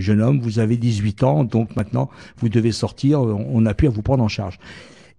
jeune 0.00 0.20
homme, 0.20 0.40
vous 0.40 0.58
avez 0.58 0.76
18 0.76 1.22
ans, 1.22 1.44
donc 1.44 1.76
maintenant 1.76 2.10
vous 2.38 2.48
devez 2.48 2.72
sortir, 2.72 3.20
on 3.20 3.60
n'a 3.60 3.74
plus 3.74 3.86
à 3.86 3.90
vous 3.92 4.02
prendre 4.02 4.24
en 4.24 4.28
charge. 4.28 4.58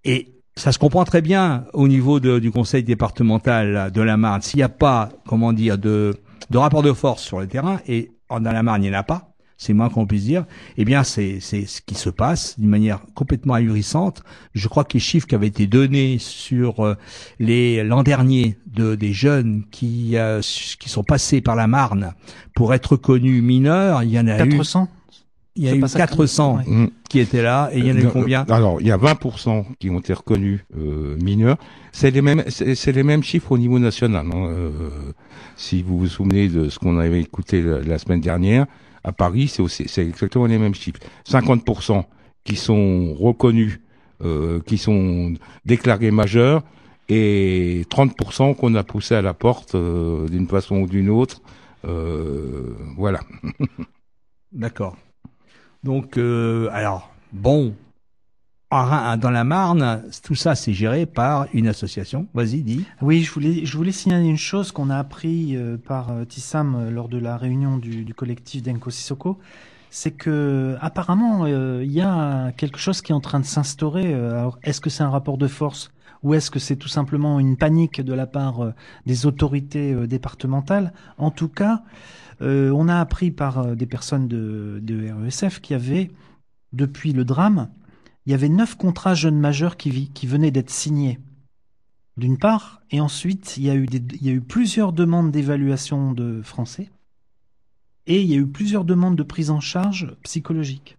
Et 0.03 0.33
ça 0.57 0.73
se 0.73 0.77
comprend 0.77 1.05
très 1.05 1.21
bien 1.21 1.63
au 1.71 1.87
niveau 1.87 2.19
du 2.19 2.51
conseil 2.51 2.83
départemental 2.83 3.89
de 3.89 4.01
la 4.01 4.17
Marne. 4.17 4.41
S'il 4.41 4.57
n'y 4.57 4.63
a 4.63 4.69
pas, 4.69 5.11
comment 5.25 5.53
dire, 5.53 5.77
de, 5.77 6.13
de 6.49 6.57
rapport 6.57 6.83
de 6.83 6.91
force 6.91 7.23
sur 7.23 7.39
le 7.39 7.47
terrain, 7.47 7.79
et 7.87 8.11
dans 8.29 8.51
la 8.51 8.63
Marne, 8.63 8.83
il 8.83 8.89
n'y 8.89 8.95
en 8.97 8.99
a 8.99 9.03
pas, 9.03 9.34
c'est 9.57 9.73
moins 9.73 9.89
qu'on 9.89 10.05
puisse 10.05 10.23
dire, 10.25 10.45
eh 10.77 10.85
bien, 10.85 11.03
c'est, 11.03 11.39
c'est 11.39 11.65
ce 11.65 11.81
qui 11.81 11.95
se 11.95 12.09
passe 12.09 12.59
d'une 12.59 12.69
manière 12.69 12.99
complètement 13.13 13.53
ahurissante. 13.53 14.21
Je 14.53 14.67
crois 14.67 14.83
que 14.83 14.93
les 14.93 14.99
chiffres 14.99 15.27
qui 15.27 15.35
avaient 15.35 15.47
été 15.47 15.65
donnés 15.67 16.17
sur 16.19 16.85
euh, 16.85 16.95
les, 17.39 17.83
l'an 17.83 18.03
dernier 18.03 18.57
de, 18.67 18.95
des 18.95 19.13
jeunes 19.13 19.63
qui, 19.71 20.17
euh, 20.17 20.41
qui 20.79 20.89
sont 20.89 21.03
passés 21.03 21.41
par 21.41 21.55
la 21.55 21.67
Marne 21.67 22.13
pour 22.53 22.73
être 22.73 22.97
connus 22.97 23.41
mineurs, 23.41 24.03
il 24.03 24.11
y 24.11 24.19
en 24.19 24.27
a 24.27 24.37
400 24.45 24.83
eu. 24.83 24.87
Il 25.57 25.63
y 25.63 25.69
a 25.69 25.75
eu 25.75 25.79
400 25.79 26.59
Mm. 26.67 26.87
qui 27.07 27.19
étaient 27.19 27.41
là, 27.41 27.69
et 27.71 27.79
il 27.79 27.85
y 27.85 27.91
en 27.91 27.95
a 27.95 27.99
eu 27.99 28.07
Euh, 28.07 28.09
combien? 28.11 28.45
Alors, 28.49 28.81
il 28.81 28.87
y 28.87 28.91
a 28.91 28.97
20% 28.97 29.65
qui 29.79 29.89
ont 29.89 29.99
été 29.99 30.11
reconnus 30.13 30.59
euh, 30.77 31.15
mineurs. 31.23 31.55
C'est 31.93 32.11
les 32.11 32.21
mêmes, 32.21 32.43
c'est 32.49 32.75
c'est 32.75 32.91
les 32.91 33.03
mêmes 33.03 33.23
chiffres 33.23 33.53
au 33.53 33.57
niveau 33.57 33.79
national. 33.79 34.25
hein. 34.33 34.47
Euh, 34.49 34.69
si 35.55 35.81
vous 35.81 35.97
vous 35.97 36.07
souvenez 36.07 36.49
de 36.49 36.67
ce 36.67 36.77
qu'on 36.77 36.97
avait 36.97 37.21
écouté 37.21 37.61
la, 37.61 37.79
la 37.79 37.97
semaine 37.97 38.19
dernière, 38.19 38.65
à 39.05 39.11
Paris, 39.11 39.47
c'est 39.47 40.01
exactement 40.01 40.47
les 40.47 40.57
mêmes 40.57 40.73
chiffres. 40.73 40.99
50% 41.29 42.03
qui 42.43 42.55
sont 42.55 43.13
reconnus, 43.13 43.79
euh, 44.23 44.59
qui 44.61 44.79
sont 44.79 45.35
déclarés 45.63 46.09
majeurs, 46.09 46.63
et 47.07 47.85
30% 47.91 48.55
qu'on 48.55 48.73
a 48.73 48.83
poussé 48.83 49.13
à 49.13 49.21
la 49.21 49.35
porte 49.35 49.75
euh, 49.75 50.27
d'une 50.27 50.47
façon 50.47 50.77
ou 50.77 50.87
d'une 50.87 51.09
autre. 51.09 51.41
Euh, 51.87 52.75
voilà. 52.97 53.19
D'accord. 54.51 54.97
Donc, 55.83 56.17
alors, 56.17 57.11
bon, 57.31 57.75
dans 59.17 59.29
la 59.31 59.43
Marne, 59.43 60.03
tout 60.23 60.35
ça, 60.35 60.55
c'est 60.55 60.73
géré 60.73 61.05
par 61.05 61.47
une 61.53 61.67
association. 61.67 62.27
Vas-y, 62.33 62.61
dis. 62.61 62.85
Oui, 63.01 63.23
je 63.23 63.31
voulais, 63.31 63.65
je 63.65 63.77
voulais 63.77 63.91
signaler 63.91 64.27
une 64.27 64.37
chose 64.37 64.71
qu'on 64.71 64.89
a 64.89 64.97
appris 64.97 65.55
euh, 65.55 65.77
par 65.77 66.11
euh, 66.11 66.25
Tissam 66.25 66.75
euh, 66.75 66.91
lors 66.91 67.07
de 67.07 67.17
la 67.17 67.37
réunion 67.37 67.77
du, 67.77 68.13
collectif 68.13 68.61
d'Enko 68.63 68.89
Sissoko. 68.89 69.39
C'est 69.89 70.11
que 70.11 70.75
apparemment 70.81 71.47
il 71.47 71.91
y 71.91 72.01
a 72.01 72.51
quelque 72.57 72.77
chose 72.77 73.01
qui 73.01 73.13
est 73.13 73.15
en 73.15 73.21
train 73.21 73.39
de 73.39 73.45
s'instaurer. 73.45 74.13
Alors, 74.13 74.59
est-ce 74.63 74.81
que 74.81 74.89
c'est 74.89 75.03
un 75.03 75.09
rapport 75.09 75.37
de 75.37 75.47
force 75.47 75.89
ou 76.21 76.33
est-ce 76.33 76.51
que 76.51 76.59
c'est 76.59 76.75
tout 76.75 76.89
simplement 76.89 77.39
une 77.39 77.55
panique 77.55 78.01
de 78.01 78.13
la 78.13 78.27
part 78.27 78.73
des 79.05 79.25
autorités 79.25 79.95
départementales? 80.05 80.91
En 81.17 81.31
tout 81.31 81.47
cas, 81.47 81.83
on 82.41 82.89
a 82.89 82.99
appris 82.99 83.31
par 83.31 83.73
des 83.77 83.85
personnes 83.85 84.27
de, 84.27 84.81
de 84.83 85.13
RESF 85.23 85.61
qu'il 85.61 85.77
y 85.77 85.79
avait, 85.79 86.11
depuis 86.73 87.13
le 87.13 87.23
drame, 87.23 87.69
il 88.25 88.31
y 88.31 88.33
avait 88.35 88.49
neuf 88.49 88.75
contrats 88.75 89.13
jeunes 89.13 89.39
majeurs 89.39 89.77
qui, 89.77 90.11
venaient 90.25 90.51
d'être 90.51 90.71
signés 90.71 91.19
d'une 92.17 92.37
part, 92.37 92.81
et 92.91 93.01
ensuite 93.01 93.57
il 93.57 93.63
y 93.63 93.69
a 93.69 93.75
eu, 93.75 93.85
des, 93.87 94.01
il 94.15 94.25
y 94.25 94.29
a 94.29 94.33
eu 94.33 94.41
plusieurs 94.41 94.93
demandes 94.93 95.31
d'évaluation 95.31 96.13
de 96.13 96.41
français, 96.41 96.89
et 98.07 98.21
il 98.21 98.27
y 98.27 98.33
a 98.35 98.37
eu 98.37 98.47
plusieurs 98.47 98.85
demandes 98.85 99.17
de 99.17 99.23
prise 99.23 99.51
en 99.51 99.59
charge 99.59 100.15
psychologique, 100.23 100.97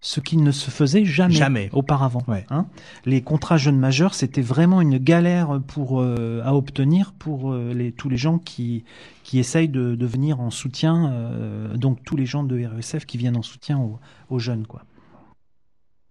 ce 0.00 0.20
qui 0.20 0.36
ne 0.36 0.52
se 0.52 0.70
faisait 0.70 1.04
jamais, 1.04 1.34
Jamais. 1.34 1.70
auparavant. 1.72 2.22
Ouais. 2.28 2.46
hein. 2.50 2.66
Les 3.04 3.20
contrats 3.20 3.56
jeunes 3.56 3.78
majeurs, 3.78 4.14
c'était 4.14 4.42
vraiment 4.42 4.80
une 4.80 4.98
galère 4.98 5.60
pour 5.66 6.00
euh, 6.00 6.40
à 6.44 6.54
obtenir 6.54 7.12
pour 7.14 7.52
euh, 7.52 7.72
les, 7.74 7.90
tous 7.90 8.08
les 8.08 8.18
gens 8.18 8.38
qui 8.38 8.84
qui 9.22 9.38
essayent 9.38 9.70
de, 9.70 9.94
de 9.96 10.06
venir 10.06 10.40
en 10.40 10.50
soutien, 10.50 11.10
euh, 11.10 11.76
donc 11.76 12.04
tous 12.04 12.16
les 12.16 12.26
gens 12.26 12.44
de 12.44 12.64
RESF 12.64 13.06
qui 13.06 13.18
viennent 13.18 13.36
en 13.38 13.42
soutien 13.42 13.78
aux, 13.78 13.98
aux 14.28 14.38
jeunes, 14.38 14.66
quoi. 14.66 14.84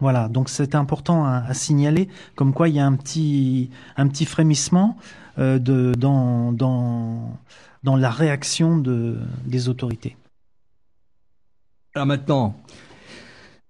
Voilà, 0.04 0.28
donc 0.28 0.50
c'est 0.50 0.76
important 0.76 1.24
à, 1.24 1.54
signaler, 1.54 2.10
comme 2.36 2.54
quoi 2.54 2.68
il 2.68 2.76
y 2.76 2.80
a 2.82 2.86
un 2.86 2.98
petit, 2.98 3.70
frémissement 4.26 4.98
euh, 5.40 5.60
dans, 5.60 7.32
la 7.86 8.10
réaction 8.10 8.78
de, 8.78 9.18
des 9.46 9.70
autorités. 9.70 10.18
Alors 11.96 12.06
maintenant, 12.06 12.54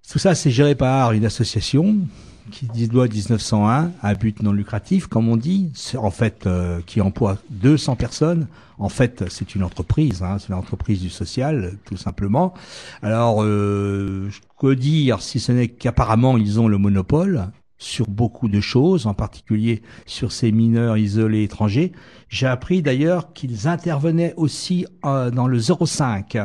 tout 0.09 0.17
ça, 0.17 0.33
c'est 0.33 0.49
géré 0.49 0.73
par 0.73 1.11
une 1.11 1.23
association 1.23 1.97
qui 2.51 2.67
dit 2.67 2.87
loi 2.87 3.07
1901 3.07 3.91
à 4.01 4.13
but 4.15 4.41
non 4.41 4.51
lucratif, 4.51 5.07
comme 5.07 5.29
on 5.29 5.37
dit, 5.37 5.71
en 5.97 6.11
fait 6.11 6.45
euh, 6.45 6.81
qui 6.85 7.01
emploie 7.01 7.37
200 7.49 7.95
personnes. 7.95 8.47
En 8.77 8.89
fait, 8.89 9.25
c'est 9.29 9.55
une 9.55 9.63
entreprise, 9.63 10.23
hein, 10.23 10.37
c'est 10.39 10.49
une 10.49 10.55
entreprise 10.55 11.01
du 11.01 11.09
social, 11.09 11.77
tout 11.85 11.97
simplement. 11.97 12.53
Alors, 13.01 13.43
euh, 13.43 14.29
que 14.59 14.73
dire 14.73 15.21
si 15.21 15.39
ce 15.39 15.51
n'est 15.51 15.67
qu'apparemment 15.67 16.37
ils 16.37 16.59
ont 16.59 16.67
le 16.67 16.77
monopole 16.77 17.51
sur 17.77 18.07
beaucoup 18.07 18.47
de 18.47 18.61
choses, 18.61 19.07
en 19.07 19.13
particulier 19.13 19.81
sur 20.05 20.31
ces 20.31 20.51
mineurs 20.51 20.97
isolés 20.97 21.43
étrangers. 21.43 21.91
J'ai 22.29 22.47
appris 22.47 22.81
d'ailleurs 22.81 23.33
qu'ils 23.33 23.67
intervenaient 23.67 24.33
aussi 24.37 24.85
euh, 25.05 25.31
dans 25.31 25.47
le 25.47 25.59
05 25.59 26.37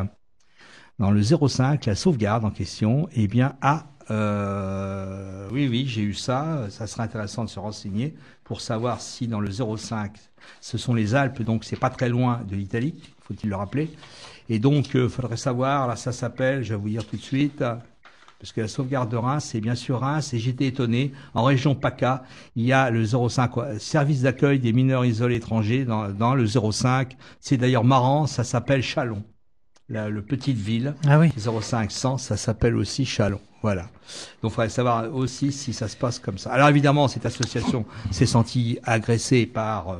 dans 0.99 1.13
le 1.13 1.23
05, 1.23 1.87
la 1.87 1.95
sauvegarde 1.95 2.45
en 2.45 2.51
question, 2.51 3.09
eh 3.13 3.29
bien, 3.29 3.55
a, 3.63 3.87
euh, 4.11 5.49
oui, 5.53 5.69
oui, 5.69 5.85
j'ai 5.87 6.03
eu 6.03 6.15
ça. 6.15 6.67
Ça 6.71 6.87
serait 6.87 7.03
intéressant 7.03 7.45
de 7.45 7.51
se 7.51 7.59
renseigner 7.59 8.15
pour 8.45 8.61
savoir 8.61 9.01
si 9.01 9.29
dans 9.29 9.41
le 9.41 9.51
05, 9.51 10.13
ce 10.61 10.79
sont 10.79 10.95
les 10.95 11.15
Alpes, 11.15 11.43
donc 11.43 11.65
c'est 11.65 11.77
pas 11.77 11.91
très 11.91 12.09
loin 12.09 12.43
de 12.49 12.57
l'Italie, 12.57 12.95
faut-il 13.21 13.51
le 13.51 13.57
rappeler. 13.57 13.91
Et 14.49 14.59
donc, 14.59 14.95
il 14.95 15.09
faudrait 15.09 15.37
savoir, 15.37 15.87
là, 15.87 15.97
ça 15.97 16.13
s'appelle, 16.13 16.63
je 16.63 16.71
vais 16.71 16.81
vous 16.81 16.89
dire 16.89 17.07
tout 17.07 17.17
de 17.17 17.23
suite, 17.23 17.59
parce 17.59 18.53
que 18.53 18.63
la 18.63 18.69
sauvegarde 18.69 19.11
de 19.11 19.17
Reims, 19.17 19.45
c'est 19.51 19.61
bien 19.61 19.75
sûr 19.75 20.01
Reims, 20.01 20.33
et 20.33 20.39
j'étais 20.39 20.67
étonné, 20.67 21.13
en 21.35 21.45
région 21.45 21.75
PACA, 21.75 22.25
il 22.57 22.65
y 22.65 22.73
a 22.73 22.89
le 22.91 23.05
05, 23.05 23.49
quoi, 23.49 23.79
service 23.79 24.23
d'accueil 24.23 24.61
des 24.61 24.73
mineurs 24.73 25.05
isolés 25.05 25.37
étrangers 25.37 25.85
dans, 25.85 26.09
dans 26.09 26.35
le 26.35 26.47
05. 26.47 27.17
C'est 27.41 27.59
d'ailleurs 27.59 27.85
marrant, 27.85 28.27
ça 28.27 28.45
s'appelle 28.45 28.83
Chalon. 28.83 29.23
La, 29.91 30.11
le 30.11 30.21
petite 30.21 30.57
ville, 30.59 30.95
Ah 31.07 31.19
oui. 31.19 31.31
0500, 31.37 32.19
ça 32.19 32.37
s'appelle 32.37 32.77
aussi 32.77 33.07
Chalon. 33.07 33.41
Voilà. 33.63 33.83
Donc, 34.43 34.51
il 34.53 34.55
faudrait 34.55 34.69
savoir 34.69 35.15
aussi 35.15 35.51
si 35.51 35.73
ça 35.73 35.89
se 35.89 35.97
passe 35.97 36.19
comme 36.19 36.37
ça. 36.39 36.53
Alors, 36.53 36.69
évidemment, 36.69 37.09
cette 37.09 37.25
association 37.27 37.87
s'est 38.11 38.27
sentie 38.27 38.79
agressée 38.85 39.47
par, 39.47 39.89
euh, 39.91 39.97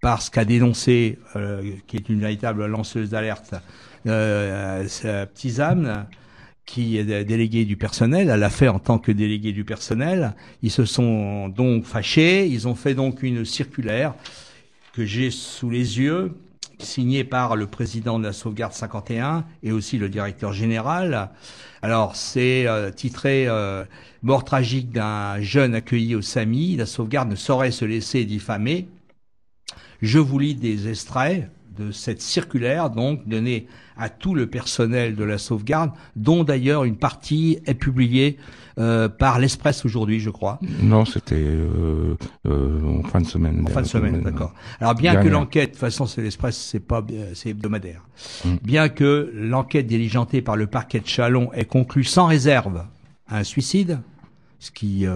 par 0.00 0.22
ce 0.22 0.30
qu'a 0.30 0.44
dénoncé, 0.46 1.18
euh, 1.36 1.62
qui 1.86 1.96
est 1.96 2.08
une 2.08 2.20
véritable 2.20 2.64
lanceuse 2.66 3.10
d'alerte, 3.10 3.54
euh, 4.06 4.86
Tisane, 5.34 6.06
qui 6.64 6.96
est 6.96 7.24
délégué 7.24 7.66
du 7.66 7.76
personnel. 7.76 8.30
Elle 8.30 8.40
l'a 8.40 8.50
fait 8.50 8.68
en 8.68 8.78
tant 8.78 8.98
que 8.98 9.12
délégué 9.12 9.52
du 9.52 9.64
personnel. 9.64 10.34
Ils 10.62 10.70
se 10.70 10.86
sont 10.86 11.50
donc 11.50 11.84
fâchés. 11.84 12.46
Ils 12.46 12.66
ont 12.66 12.74
fait 12.74 12.94
donc 12.94 13.22
une 13.22 13.44
circulaire 13.44 14.14
que 14.94 15.04
j'ai 15.04 15.30
sous 15.30 15.68
les 15.68 15.98
yeux, 15.98 16.32
signé 16.78 17.24
par 17.24 17.56
le 17.56 17.66
président 17.66 18.18
de 18.18 18.24
la 18.24 18.32
sauvegarde 18.32 18.72
51 18.72 19.44
et 19.62 19.72
aussi 19.72 19.98
le 19.98 20.08
directeur 20.08 20.52
général. 20.52 21.30
Alors 21.82 22.16
c'est 22.16 22.66
euh, 22.66 22.90
titré 22.90 23.46
euh, 23.46 23.84
Mort 24.22 24.44
tragique 24.44 24.90
d'un 24.90 25.40
jeune 25.40 25.74
accueilli 25.74 26.14
au 26.14 26.22
SAMI. 26.22 26.76
La 26.76 26.86
sauvegarde 26.86 27.28
ne 27.28 27.36
saurait 27.36 27.70
se 27.70 27.84
laisser 27.84 28.24
diffamer. 28.24 28.88
Je 30.00 30.18
vous 30.18 30.38
lis 30.38 30.54
des 30.54 30.88
extraits 30.88 31.48
de 31.76 31.90
cette 31.90 32.20
circulaire, 32.20 32.90
donc 32.90 33.26
donnée 33.26 33.66
à 33.96 34.08
tout 34.08 34.34
le 34.34 34.46
personnel 34.46 35.14
de 35.14 35.24
la 35.24 35.38
sauvegarde, 35.38 35.92
dont 36.16 36.44
d'ailleurs 36.44 36.84
une 36.84 36.96
partie 36.96 37.58
est 37.66 37.74
publiée 37.74 38.38
euh, 38.78 39.08
par 39.08 39.38
l'Express 39.38 39.84
aujourd'hui, 39.84 40.18
je 40.18 40.30
crois. 40.30 40.58
Non, 40.82 41.04
c'était 41.04 41.36
euh, 41.36 42.16
euh, 42.46 42.98
en 42.98 43.02
fin 43.04 43.20
de 43.20 43.26
semaine. 43.26 43.64
En 43.66 43.70
fin 43.70 43.82
de 43.82 43.86
semaine, 43.86 44.20
d'accord. 44.22 44.52
Alors 44.80 44.94
bien 44.94 45.22
que 45.22 45.28
l'enquête, 45.28 45.70
de 45.70 45.74
toute 45.74 45.80
façon, 45.80 46.06
c'est 46.06 46.22
l'Express, 46.22 46.56
c'est 46.56 46.80
pas, 46.80 47.04
c'est 47.34 47.50
hebdomadaire. 47.50 48.02
Mm. 48.44 48.56
Bien 48.62 48.88
que 48.88 49.30
l'enquête 49.34 49.86
diligentée 49.86 50.42
par 50.42 50.56
le 50.56 50.66
parquet 50.66 51.00
de 51.00 51.06
Chalon 51.06 51.52
ait 51.52 51.64
conclu 51.64 52.02
sans 52.02 52.26
réserve 52.26 52.84
à 53.28 53.38
un 53.38 53.44
suicide, 53.44 54.00
ce 54.58 54.72
qui 54.72 55.06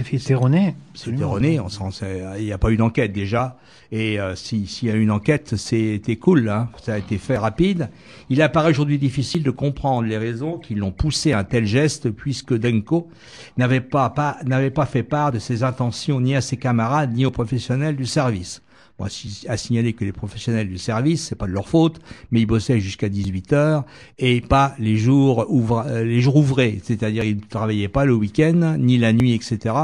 euh, 0.00 0.18
c'est 0.18 0.32
erroné. 0.32 0.74
c'est 0.94 1.10
erroné. 1.10 1.60
Sait- 1.90 2.22
il 2.38 2.44
n'y 2.44 2.52
a 2.52 2.58
pas 2.58 2.70
eu 2.70 2.76
d'enquête 2.76 3.12
déjà. 3.12 3.56
Et 3.90 4.20
euh, 4.20 4.34
si- 4.36 4.66
s'il 4.66 4.88
y 4.88 4.90
a 4.90 4.94
eu 4.94 5.02
une 5.02 5.10
enquête, 5.10 5.56
c'était 5.56 6.16
cool. 6.16 6.48
Hein. 6.48 6.68
Ça 6.82 6.94
a 6.94 6.98
été 6.98 7.16
fait 7.18 7.38
rapide. 7.38 7.88
Il 8.28 8.42
apparaît 8.42 8.70
aujourd'hui 8.70 8.98
difficile 8.98 9.42
de 9.42 9.50
comprendre 9.50 10.06
les 10.06 10.18
raisons 10.18 10.58
qui 10.58 10.74
l'ont 10.74 10.90
poussé 10.92 11.32
à 11.32 11.38
un 11.38 11.44
tel 11.44 11.64
geste, 11.64 12.10
puisque 12.10 12.52
Denko 12.54 13.08
n'avait 13.56 13.80
pas, 13.80 14.10
pas 14.10 14.36
n'avait 14.44 14.70
pas 14.70 14.84
fait 14.86 15.02
part 15.02 15.32
de 15.32 15.38
ses 15.38 15.62
intentions 15.62 16.20
ni 16.20 16.34
à 16.36 16.40
ses 16.42 16.56
camarades 16.58 17.14
ni 17.14 17.24
aux 17.24 17.30
professionnels 17.30 17.96
du 17.96 18.04
service. 18.06 18.62
Bon, 18.98 19.04
à 19.04 19.08
si- 19.10 19.46
à 19.48 19.56
signaler 19.56 19.92
que 19.92 20.04
les 20.04 20.10
professionnels 20.12 20.68
du 20.68 20.76
service, 20.78 21.24
c'est 21.28 21.36
pas 21.36 21.46
de 21.46 21.52
leur 21.52 21.68
faute, 21.68 22.00
mais 22.32 22.40
ils 22.40 22.46
bossaient 22.46 22.80
jusqu'à 22.80 23.08
18 23.08 23.52
heures 23.52 23.84
et 24.18 24.40
pas 24.40 24.74
les 24.80 24.96
jours 24.96 25.46
ouvra- 25.48 25.86
euh, 25.86 26.02
les 26.04 26.20
jours 26.20 26.34
ouvrés, 26.36 26.80
c'est-à-dire 26.82 27.22
ils 27.22 27.36
ne 27.36 27.40
travaillaient 27.48 27.86
pas 27.88 28.04
le 28.04 28.14
week-end 28.14 28.76
ni 28.78 28.98
la 28.98 29.12
nuit, 29.12 29.34
etc. 29.34 29.74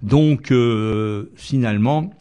Donc 0.00 0.50
euh, 0.52 1.30
finalement, 1.36 2.14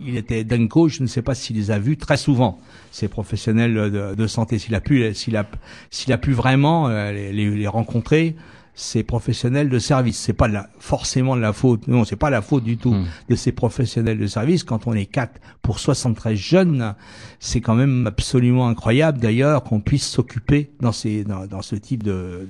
il 0.00 0.16
était 0.16 0.44
Denko, 0.44 0.88
je 0.88 1.02
ne 1.02 1.08
sais 1.08 1.22
pas 1.22 1.34
s'il 1.34 1.56
les 1.56 1.72
a 1.72 1.80
vus 1.80 1.96
très 1.96 2.16
souvent 2.16 2.60
ces 2.92 3.08
professionnels 3.08 3.74
de, 4.16 4.26
santé, 4.28 4.58
s'il 4.60 4.76
a 4.76 4.80
pu, 4.80 5.12
s'il 5.14 5.36
a, 5.36 5.44
s'il 5.90 6.12
a 6.12 6.18
pu 6.18 6.30
vraiment 6.32 6.88
euh, 6.88 7.10
les- 7.10 7.50
les 7.50 7.66
rencontrer. 7.66 8.36
Ces 8.80 9.02
professionnels 9.02 9.68
de 9.68 9.78
service, 9.80 10.16
c'est 10.16 10.32
pas 10.32 10.46
la, 10.46 10.68
forcément 10.78 11.34
de 11.34 11.40
la 11.40 11.52
faute. 11.52 11.88
Non, 11.88 12.04
c'est 12.04 12.14
pas 12.14 12.30
la 12.30 12.42
faute 12.42 12.62
du 12.62 12.76
tout 12.76 12.92
Mm. 12.94 13.06
de 13.30 13.34
ces 13.34 13.50
professionnels 13.50 14.18
de 14.18 14.26
service. 14.28 14.62
Quand 14.62 14.86
on 14.86 14.94
est 14.94 15.06
4 15.06 15.40
pour 15.62 15.80
73 15.80 16.36
jeunes, 16.38 16.94
c'est 17.40 17.60
quand 17.60 17.74
même 17.74 18.06
absolument 18.06 18.68
incroyable 18.68 19.18
d'ailleurs 19.18 19.64
qu'on 19.64 19.80
puisse 19.80 20.06
s'occuper 20.06 20.70
dans 20.80 20.92
ces 20.92 21.24
dans, 21.24 21.44
dans 21.46 21.60
ce 21.62 21.74
type 21.74 22.04
de 22.04 22.46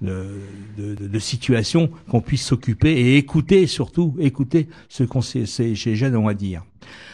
de, 0.00 0.40
de, 0.78 0.94
de, 0.94 1.06
de 1.08 1.18
situation, 1.18 1.90
qu'on 2.08 2.22
puisse 2.22 2.46
s'occuper 2.46 2.92
et 2.92 3.18
écouter 3.18 3.66
surtout 3.66 4.16
écouter 4.18 4.68
ce 4.88 5.04
qu'on 5.04 5.20
ces 5.20 5.44
ces 5.44 5.74
jeunes 5.94 6.16
ont 6.16 6.28
à 6.28 6.34
dire. 6.34 6.62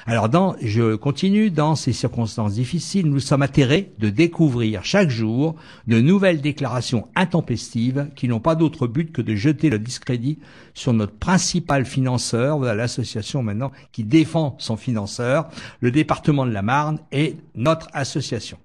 Alors 0.05 0.29
dans 0.29 0.57
je 0.61 0.97
continue 0.97 1.51
dans 1.51 1.77
ces 1.77 1.93
circonstances 1.93 2.55
difficiles, 2.55 3.09
nous 3.09 3.21
sommes 3.21 3.43
atterrés 3.43 3.93
de 3.99 4.11
découvrir 4.11 4.85
chaque 4.85 5.11
jour 5.11 5.55
de 5.87 6.01
nouvelles 6.01 6.41
déclarations 6.41 7.07
intempestives 7.15 8.09
qui 8.17 8.27
n'ont 8.27 8.41
pas 8.41 8.57
d'autre 8.57 8.89
but 8.89 9.13
que 9.13 9.23
de 9.23 9.37
jeter 9.37 9.71
le 9.71 9.79
discrédit 9.79 10.41
sur 10.75 10.93
notre 10.93 11.15
principal 11.15 11.85
financeur, 11.85 12.59
voilà 12.59 12.75
l'association 12.75 13.45
maintenant 13.45 13.71
qui 13.93 14.03
défend 14.03 14.57
son 14.59 14.77
financeur, 14.77 15.49
le 15.81 15.93
département 15.93 16.47
de 16.47 16.53
la 16.53 16.63
Marne 16.63 16.99
et 17.13 17.37
notre 17.55 17.89
association. 17.93 18.59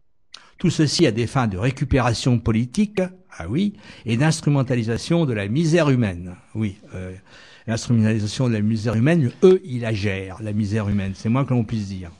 Tout 0.58 0.72
ceci 0.72 1.06
à 1.06 1.12
des 1.12 1.27
fins 1.27 1.48
de 1.48 1.58
récupération 1.58 2.39
politique, 2.39 3.01
ah 3.38 3.46
oui, 3.48 3.74
et 4.08 4.17
d'instrumentalisation 4.17 5.25
de 5.25 5.34
la 5.34 5.48
misère 5.48 5.89
humaine. 5.91 6.36
Oui, 6.56 6.77
euh, 6.96 7.13
l'instrumentalisation 7.67 8.47
de 8.47 8.53
la 8.53 8.62
misère 8.62 8.95
humaine, 8.95 9.31
eux, 9.43 9.62
ils 9.65 9.81
la 9.81 9.93
gèrent, 9.93 10.41
la 10.41 10.53
misère 10.53 10.88
humaine. 10.89 11.12
C'est 11.15 11.29
moins 11.29 11.45
que 11.45 11.53
l'on 11.53 11.65
puisse 11.65 11.89
dire. 11.89 12.12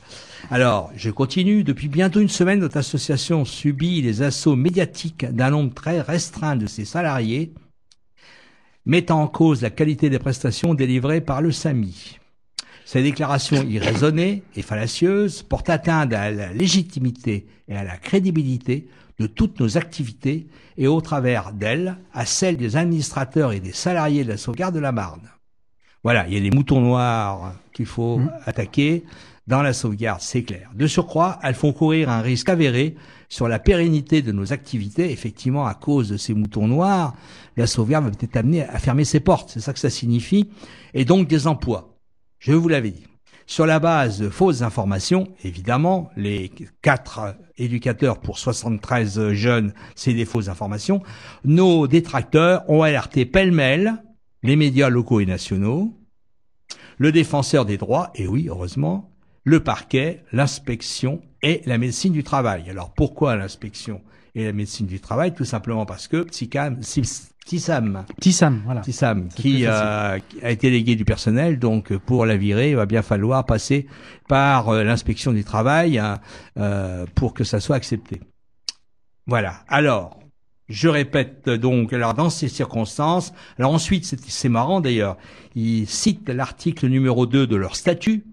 Alors, 0.50 0.92
je 0.94 1.10
continue. 1.10 1.64
Depuis 1.64 1.88
bientôt 1.88 2.20
une 2.20 2.28
semaine, 2.28 2.60
notre 2.60 2.76
association 2.76 3.44
subit 3.44 4.02
les 4.02 4.22
assauts 4.22 4.56
médiatiques 4.56 5.24
d'un 5.24 5.50
nombre 5.50 5.74
très 5.74 6.00
restreint 6.00 6.56
de 6.56 6.66
ses 6.66 6.84
salariés, 6.84 7.52
mettant 8.86 9.22
en 9.22 9.26
cause 9.26 9.62
la 9.62 9.70
qualité 9.70 10.10
des 10.10 10.18
prestations 10.18 10.74
délivrées 10.74 11.20
par 11.20 11.42
le 11.42 11.50
SAMI. 11.50 12.18
Ces 12.84 13.02
déclarations 13.02 13.62
irraisonnées 13.64 14.42
et 14.56 14.62
fallacieuses 14.62 15.42
portent 15.42 15.68
atteinte 15.68 16.12
à 16.14 16.30
la 16.30 16.52
légitimité 16.52 17.46
et 17.68 17.76
à 17.76 17.84
la 17.84 17.98
crédibilité 17.98 18.88
de 19.18 19.26
toutes 19.26 19.60
nos 19.60 19.76
activités 19.76 20.46
et 20.78 20.86
au 20.86 21.00
travers 21.00 21.52
d'elles 21.52 21.98
à 22.14 22.24
celles 22.24 22.56
des 22.56 22.76
administrateurs 22.76 23.52
et 23.52 23.60
des 23.60 23.72
salariés 23.72 24.24
de 24.24 24.30
la 24.30 24.36
sauvegarde 24.38 24.74
de 24.74 24.80
la 24.80 24.92
Marne. 24.92 25.28
Voilà, 26.04 26.26
il 26.28 26.34
y 26.34 26.36
a 26.36 26.40
des 26.40 26.54
moutons 26.54 26.80
noirs 26.80 27.54
qu'il 27.72 27.86
faut 27.86 28.18
Mmh. 28.18 28.30
attaquer 28.46 29.04
dans 29.46 29.62
la 29.62 29.72
sauvegarde, 29.72 30.20
c'est 30.20 30.42
clair. 30.42 30.70
De 30.74 30.86
surcroît, 30.86 31.38
elles 31.42 31.54
font 31.54 31.72
courir 31.72 32.10
un 32.10 32.20
risque 32.20 32.50
avéré 32.50 32.96
sur 33.30 33.48
la 33.48 33.58
pérennité 33.58 34.20
de 34.20 34.30
nos 34.30 34.52
activités. 34.52 35.10
Effectivement, 35.10 35.66
à 35.66 35.74
cause 35.74 36.10
de 36.10 36.18
ces 36.18 36.34
moutons 36.34 36.68
noirs, 36.68 37.14
la 37.56 37.66
sauvegarde 37.66 38.04
va 38.04 38.10
peut-être 38.10 38.36
amener 38.36 38.64
à 38.64 38.78
fermer 38.78 39.06
ses 39.06 39.20
portes. 39.20 39.50
C'est 39.50 39.60
ça 39.60 39.72
que 39.72 39.78
ça 39.78 39.88
signifie. 39.88 40.50
Et 40.92 41.06
donc 41.06 41.28
des 41.28 41.46
emplois. 41.46 41.96
Je 42.38 42.52
vous 42.52 42.68
l'avais 42.68 42.90
dit. 42.90 43.06
Sur 43.46 43.64
la 43.64 43.78
base 43.78 44.18
de 44.18 44.28
fausses 44.28 44.60
informations, 44.60 45.28
évidemment, 45.42 46.10
les 46.14 46.52
quatre 46.82 47.34
éducateurs 47.56 48.20
pour 48.20 48.38
73 48.38 49.32
jeunes, 49.32 49.72
c'est 49.94 50.12
des 50.12 50.26
fausses 50.26 50.48
informations. 50.48 51.02
Nos 51.44 51.86
détracteurs 51.86 52.68
ont 52.68 52.82
alerté 52.82 53.24
pêle-mêle 53.24 53.94
les 54.42 54.56
médias 54.56 54.88
locaux 54.88 55.20
et 55.20 55.26
nationaux, 55.26 55.94
le 56.98 57.12
défenseur 57.12 57.64
des 57.64 57.76
droits, 57.76 58.10
et 58.14 58.26
oui, 58.26 58.48
heureusement, 58.48 59.10
le 59.44 59.62
parquet, 59.62 60.24
l'inspection 60.32 61.22
et 61.42 61.62
la 61.64 61.78
médecine 61.78 62.12
du 62.12 62.22
travail. 62.22 62.68
Alors 62.68 62.92
pourquoi 62.92 63.36
l'inspection 63.36 64.02
et 64.34 64.44
la 64.44 64.52
médecine 64.52 64.86
du 64.86 65.00
travail? 65.00 65.34
Tout 65.34 65.44
simplement 65.44 65.86
parce 65.86 66.08
que 66.08 66.24
Psycam, 66.24 66.80
Tissam, 67.46 68.04
Tissam, 68.20 68.62
voilà. 68.66 68.82
Tissam, 68.82 69.28
qui, 69.28 69.64
euh, 69.64 70.18
a 70.42 70.50
été 70.50 70.70
délégué 70.70 70.96
du 70.96 71.06
personnel, 71.06 71.58
donc 71.58 71.96
pour 71.96 72.26
la 72.26 72.36
virer, 72.36 72.70
il 72.70 72.76
va 72.76 72.84
bien 72.84 73.00
falloir 73.00 73.46
passer 73.46 73.86
par 74.28 74.68
euh, 74.68 74.84
l'inspection 74.84 75.32
du 75.32 75.44
travail 75.44 75.98
hein, 75.98 76.20
euh, 76.58 77.06
pour 77.14 77.32
que 77.32 77.44
ça 77.44 77.58
soit 77.58 77.76
accepté. 77.76 78.20
Voilà. 79.26 79.60
Alors, 79.68 80.17
je 80.68 80.88
répète 80.88 81.48
donc, 81.48 81.92
alors 81.92 82.14
dans 82.14 82.30
ces 82.30 82.48
circonstances, 82.48 83.32
alors 83.58 83.72
ensuite, 83.72 84.04
c'est 84.04 84.48
marrant 84.48 84.80
d'ailleurs, 84.80 85.16
ils 85.54 85.86
citent 85.86 86.28
l'article 86.28 86.88
numéro 86.88 87.26
2 87.26 87.46
de 87.46 87.56
leur 87.56 87.74
statut, 87.76 88.24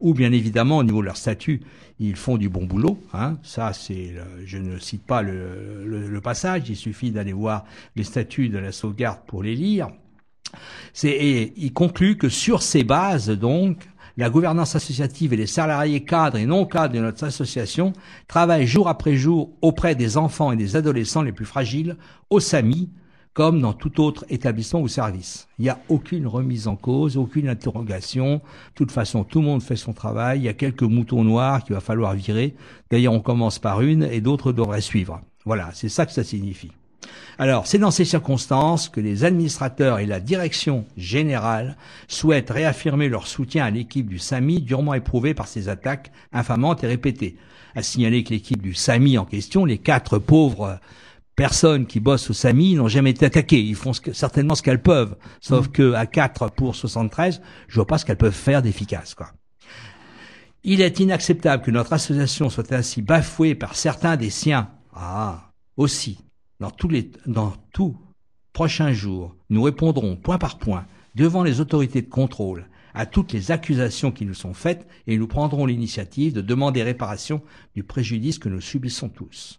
où 0.00 0.14
bien 0.14 0.32
évidemment, 0.32 0.78
au 0.78 0.82
niveau 0.84 1.00
de 1.00 1.06
leur 1.06 1.16
statut, 1.16 1.60
ils 2.00 2.16
font 2.16 2.36
du 2.36 2.48
bon 2.48 2.64
boulot. 2.64 2.98
Hein. 3.12 3.38
Ça, 3.44 3.72
c'est, 3.72 4.14
je 4.44 4.58
ne 4.58 4.78
cite 4.78 5.04
pas 5.06 5.22
le, 5.22 5.84
le- 5.84 6.08
le 6.08 6.20
passage, 6.20 6.68
il 6.68 6.76
suffit 6.76 7.12
d'aller 7.12 7.32
voir 7.32 7.64
les 7.94 8.02
statuts 8.02 8.48
de 8.48 8.58
la 8.58 8.72
sauvegarde 8.72 9.20
pour 9.26 9.42
les 9.42 9.54
lire. 9.54 9.88
C'est, 10.92 11.10
et 11.10 11.52
il 11.56 11.72
conclut 11.72 12.16
que 12.18 12.28
sur 12.28 12.62
ces 12.62 12.82
bases, 12.84 13.30
donc, 13.30 13.88
la 14.16 14.30
gouvernance 14.30 14.76
associative 14.76 15.32
et 15.32 15.36
les 15.36 15.46
salariés 15.46 16.04
cadres 16.04 16.38
et 16.38 16.46
non 16.46 16.66
cadres 16.66 16.94
de 16.94 17.00
notre 17.00 17.24
association 17.24 17.92
travaillent 18.28 18.66
jour 18.66 18.88
après 18.88 19.16
jour 19.16 19.50
auprès 19.62 19.94
des 19.94 20.16
enfants 20.16 20.52
et 20.52 20.56
des 20.56 20.76
adolescents 20.76 21.22
les 21.22 21.32
plus 21.32 21.46
fragiles, 21.46 21.96
au 22.30 22.40
SAMI, 22.40 22.90
comme 23.34 23.60
dans 23.60 23.72
tout 23.72 24.00
autre 24.00 24.26
établissement 24.28 24.80
ou 24.80 24.88
service. 24.88 25.48
Il 25.58 25.62
n'y 25.62 25.70
a 25.70 25.80
aucune 25.88 26.26
remise 26.26 26.68
en 26.68 26.76
cause, 26.76 27.16
aucune 27.16 27.48
interrogation. 27.48 28.36
De 28.36 28.40
toute 28.74 28.92
façon, 28.92 29.24
tout 29.24 29.40
le 29.40 29.46
monde 29.46 29.62
fait 29.62 29.76
son 29.76 29.94
travail. 29.94 30.40
Il 30.40 30.44
y 30.44 30.48
a 30.48 30.54
quelques 30.54 30.82
moutons 30.82 31.24
noirs 31.24 31.64
qu'il 31.64 31.74
va 31.74 31.80
falloir 31.80 32.12
virer. 32.12 32.54
D'ailleurs, 32.90 33.14
on 33.14 33.20
commence 33.20 33.58
par 33.58 33.80
une 33.80 34.02
et 34.02 34.20
d'autres 34.20 34.52
devraient 34.52 34.82
suivre. 34.82 35.22
Voilà, 35.46 35.70
c'est 35.72 35.88
ça 35.88 36.04
que 36.04 36.12
ça 36.12 36.24
signifie. 36.24 36.72
Alors, 37.38 37.66
c'est 37.66 37.78
dans 37.78 37.90
ces 37.90 38.04
circonstances 38.04 38.88
que 38.88 39.00
les 39.00 39.24
administrateurs 39.24 39.98
et 39.98 40.06
la 40.06 40.20
direction 40.20 40.84
générale 40.96 41.76
souhaitent 42.06 42.50
réaffirmer 42.50 43.08
leur 43.08 43.26
soutien 43.26 43.64
à 43.64 43.70
l'équipe 43.70 44.08
du 44.08 44.18
SAMI 44.18 44.60
durement 44.60 44.94
éprouvée 44.94 45.34
par 45.34 45.48
ces 45.48 45.68
attaques 45.68 46.12
infamantes 46.32 46.84
et 46.84 46.86
répétées. 46.86 47.36
À 47.74 47.82
signaler 47.82 48.22
que 48.22 48.30
l'équipe 48.30 48.60
du 48.62 48.74
SAMI 48.74 49.16
en 49.18 49.24
question, 49.24 49.64
les 49.64 49.78
quatre 49.78 50.18
pauvres 50.18 50.78
personnes 51.34 51.86
qui 51.86 52.00
bossent 52.00 52.28
au 52.30 52.34
SAMI 52.34 52.74
n'ont 52.74 52.88
jamais 52.88 53.10
été 53.10 53.24
attaquées. 53.26 53.62
Ils 53.62 53.74
font 53.74 53.94
ce 53.94 54.02
que- 54.02 54.12
certainement 54.12 54.54
ce 54.54 54.62
qu'elles 54.62 54.82
peuvent. 54.82 55.16
Sauf 55.40 55.68
que 55.68 55.94
à 55.94 56.04
4 56.06 56.50
pour 56.50 56.76
73, 56.76 57.40
je 57.68 57.74
vois 57.76 57.86
pas 57.86 57.96
ce 57.98 58.04
qu'elles 58.04 58.18
peuvent 58.18 58.32
faire 58.34 58.60
d'efficace, 58.62 59.14
quoi. 59.14 59.30
Il 60.64 60.80
est 60.80 61.00
inacceptable 61.00 61.64
que 61.64 61.70
notre 61.72 61.94
association 61.94 62.48
soit 62.50 62.70
ainsi 62.72 63.02
bafouée 63.02 63.54
par 63.56 63.74
certains 63.74 64.16
des 64.16 64.30
siens. 64.30 64.68
Ah, 64.94 65.50
aussi. 65.76 66.18
Dans 66.62 66.70
tous 66.70 66.86
les, 66.86 67.10
dans 67.26 67.54
tous 67.72 67.96
prochains 68.52 68.92
jours, 68.92 69.34
nous 69.50 69.64
répondrons 69.64 70.14
point 70.14 70.38
par 70.38 70.58
point 70.58 70.86
devant 71.16 71.42
les 71.42 71.60
autorités 71.60 72.02
de 72.02 72.08
contrôle 72.08 72.68
à 72.94 73.04
toutes 73.04 73.32
les 73.32 73.50
accusations 73.50 74.12
qui 74.12 74.24
nous 74.24 74.34
sont 74.34 74.54
faites 74.54 74.86
et 75.08 75.18
nous 75.18 75.26
prendrons 75.26 75.66
l'initiative 75.66 76.32
de 76.32 76.40
demander 76.40 76.84
réparation 76.84 77.42
du 77.74 77.82
préjudice 77.82 78.38
que 78.38 78.48
nous 78.48 78.60
subissons 78.60 79.08
tous. 79.08 79.58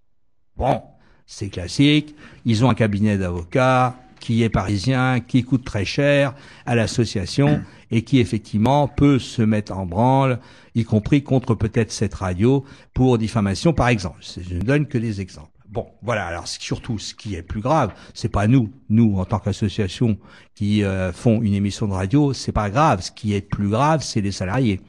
Bon, 0.55 0.81
c'est 1.25 1.49
classique. 1.49 2.15
Ils 2.45 2.63
ont 2.63 2.69
un 2.69 2.73
cabinet 2.73 3.17
d'avocats 3.17 3.99
qui 4.21 4.41
est 4.41 4.49
parisien, 4.49 5.19
qui 5.19 5.43
coûte 5.43 5.65
très 5.65 5.83
cher 5.83 6.33
à 6.65 6.73
l'association 6.73 7.61
et 7.91 8.03
qui 8.03 8.19
effectivement 8.19 8.87
peut 8.87 9.19
se 9.19 9.41
mettre 9.41 9.77
en 9.77 9.85
branle, 9.85 10.39
y 10.73 10.85
compris 10.85 11.21
contre 11.21 11.53
peut-être 11.53 11.91
cette 11.91 12.13
radio 12.13 12.63
pour 12.93 13.17
diffamation 13.17 13.73
par 13.73 13.89
exemple. 13.89 14.19
Je 14.21 14.55
ne 14.55 14.61
donne 14.61 14.87
que 14.87 14.97
des 14.97 15.19
exemples. 15.19 15.52
Bon, 15.73 15.87
voilà. 16.03 16.27
Alors 16.27 16.47
surtout, 16.47 16.99
ce 16.99 17.15
qui 17.15 17.33
est 17.33 17.41
plus 17.41 17.59
grave, 17.59 17.93
c'est 18.13 18.29
pas 18.29 18.45
nous, 18.45 18.71
nous 18.89 19.17
en 19.17 19.25
tant 19.25 19.39
qu'association 19.39 20.19
qui 20.53 20.83
euh, 20.83 21.11
font 21.11 21.41
une 21.41 21.55
émission 21.55 21.87
de 21.87 21.93
radio, 21.93 22.31
c'est 22.31 22.51
pas 22.51 22.69
grave. 22.69 23.01
Ce 23.01 23.09
qui 23.09 23.33
est 23.33 23.41
plus 23.41 23.69
grave, 23.69 24.03
c'est 24.03 24.21
les 24.21 24.31
salariés 24.31 24.81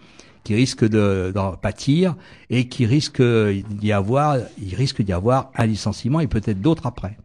qui 0.45 0.55
risquent 0.55 0.87
de, 0.87 1.33
d'en 1.35 1.53
pâtir 1.53 2.17
et 2.51 2.69
qui 2.69 2.85
risquent 2.85 3.23
d'y 3.23 3.93
avoir, 3.93 4.37
il 4.61 4.75
risque 4.75 5.01
d'y 5.01 5.15
avoir 5.15 5.51
un 5.57 5.65
licenciement 5.65 6.21
et 6.21 6.27
peut-être 6.27 6.61
d'autres 6.61 6.87
après. 6.87 7.17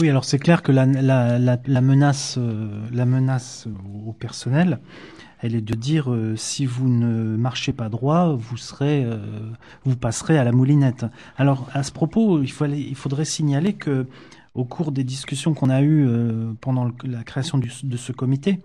Oui, 0.00 0.08
alors 0.08 0.24
c'est 0.24 0.38
clair 0.38 0.62
que 0.62 0.70
la 0.70 0.86
menace, 0.86 2.36
euh, 2.38 2.86
la 2.92 3.04
menace 3.04 3.66
au 4.06 4.12
personnel, 4.12 4.78
elle 5.42 5.56
est 5.56 5.60
de 5.60 5.74
dire 5.74 6.10
euh, 6.12 6.36
si 6.36 6.66
vous 6.66 6.88
ne 6.88 7.36
marchez 7.36 7.72
pas 7.72 7.88
droit, 7.88 8.38
euh, 8.80 9.18
vous 9.84 9.96
passerez 9.96 10.38
à 10.38 10.44
la 10.44 10.52
moulinette. 10.52 11.04
Alors 11.36 11.68
à 11.72 11.82
ce 11.82 11.90
propos, 11.90 12.42
il, 12.42 12.94
faudrait 12.94 13.24
signaler 13.24 13.72
que 13.74 14.06
au 14.54 14.64
cours 14.64 14.92
des 14.92 15.04
discussions 15.04 15.52
qu'on 15.52 15.68
a 15.68 15.82
eues 15.82 16.06
euh, 16.06 16.52
pendant 16.60 16.90
la 17.04 17.24
création 17.24 17.58
de 17.58 17.96
ce 17.96 18.12
comité 18.12 18.60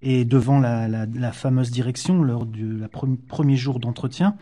et 0.00 0.24
devant 0.24 0.60
la, 0.60 1.32
fameuse 1.32 1.70
direction 1.70 2.22
lors 2.22 2.46
du 2.46 2.80
premier 3.28 3.56
jour 3.56 3.78
d'entretien, 3.78 4.36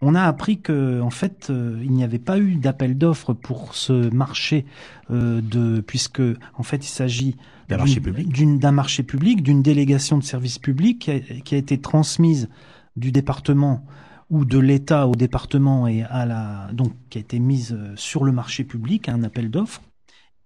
on 0.00 0.14
a 0.14 0.22
appris 0.22 0.60
que 0.60 1.00
en 1.00 1.10
fait 1.10 1.48
euh, 1.50 1.80
il 1.82 1.92
n'y 1.92 2.04
avait 2.04 2.18
pas 2.18 2.38
eu 2.38 2.54
d'appel 2.56 2.96
d'offres 2.96 3.32
pour 3.32 3.74
ce 3.74 4.12
marché 4.14 4.64
euh, 5.10 5.40
de 5.40 5.80
puisque 5.80 6.22
en 6.54 6.62
fait 6.62 6.84
il 6.84 6.90
s'agit 6.90 7.36
D'un 7.68 7.78
marché 7.78 8.00
public. 8.00 8.28
d'une 8.28 8.58
d'un 8.58 8.72
marché 8.72 9.02
public 9.02 9.42
d'une 9.42 9.62
délégation 9.62 10.16
de 10.18 10.24
service 10.24 10.58
public 10.58 11.00
qui 11.00 11.10
a, 11.10 11.20
qui 11.20 11.54
a 11.54 11.58
été 11.58 11.78
transmise 11.80 12.48
du 12.96 13.12
département 13.12 13.84
ou 14.30 14.44
de 14.44 14.58
l'État 14.58 15.08
au 15.08 15.14
département 15.14 15.86
et 15.88 16.02
à 16.02 16.26
la 16.26 16.68
donc 16.72 16.92
qui 17.10 17.18
a 17.18 17.20
été 17.20 17.38
mise 17.38 17.72
euh, 17.72 17.92
sur 17.96 18.24
le 18.24 18.32
marché 18.32 18.64
public 18.64 19.08
un 19.08 19.22
appel 19.24 19.50
d'offres. 19.50 19.82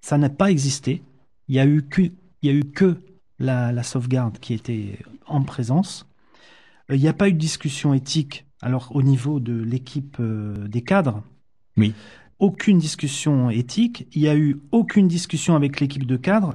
Ça 0.01 0.19
n'a 0.19 0.31
pas 0.31 0.51
existé. 0.51 1.03
Il 1.49 1.55
y 1.55 1.61
a 1.61 1.67
eu 1.67 1.83
que 1.83 2.03
il 2.03 2.13
y 2.43 2.49
a 2.49 2.53
eu 2.53 2.65
que 2.65 2.97
la, 3.39 3.71
la 3.73 3.83
sauvegarde 3.83 4.39
qui 4.39 4.55
était 4.55 4.99
en 5.27 5.43
présence 5.43 6.07
il 6.97 7.01
n'y 7.01 7.09
a 7.09 7.13
pas 7.13 7.29
eu 7.29 7.33
de 7.33 7.39
discussion 7.39 7.95
éthique 7.95 8.47
alors 8.61 8.95
au 8.95 9.03
niveau 9.03 9.41
de 9.41 9.55
l'équipe 9.61 10.17
euh, 10.21 10.69
des 10.69 10.83
cadres, 10.83 11.23
Oui. 11.77 11.95
aucune 12.39 12.79
discussion 12.79 13.51
éthique. 13.51 14.07
Il 14.13 14.23
y 14.23 14.29
a 14.29 14.37
eu 14.37 14.61
aucune 14.71 15.09
discussion 15.09 15.57
avec 15.57 15.81
l'équipe 15.81 16.07
de 16.07 16.17
cadres. 16.17 16.55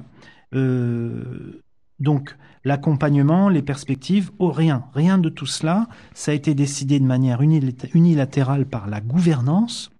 Euh, 0.54 1.62
donc 2.00 2.36
l'accompagnement, 2.64 3.48
les 3.48 3.62
perspectives, 3.62 4.30
oh, 4.38 4.50
rien, 4.50 4.84
rien 4.94 5.18
de 5.18 5.28
tout 5.28 5.46
cela. 5.46 5.86
Ça 6.14 6.30
a 6.30 6.34
été 6.34 6.54
décidé 6.54 6.98
de 6.98 7.04
manière 7.04 7.40
unilat- 7.42 7.90
unilatérale 7.94 8.64
par 8.66 8.86
la 8.86 9.00
gouvernance, 9.00 9.90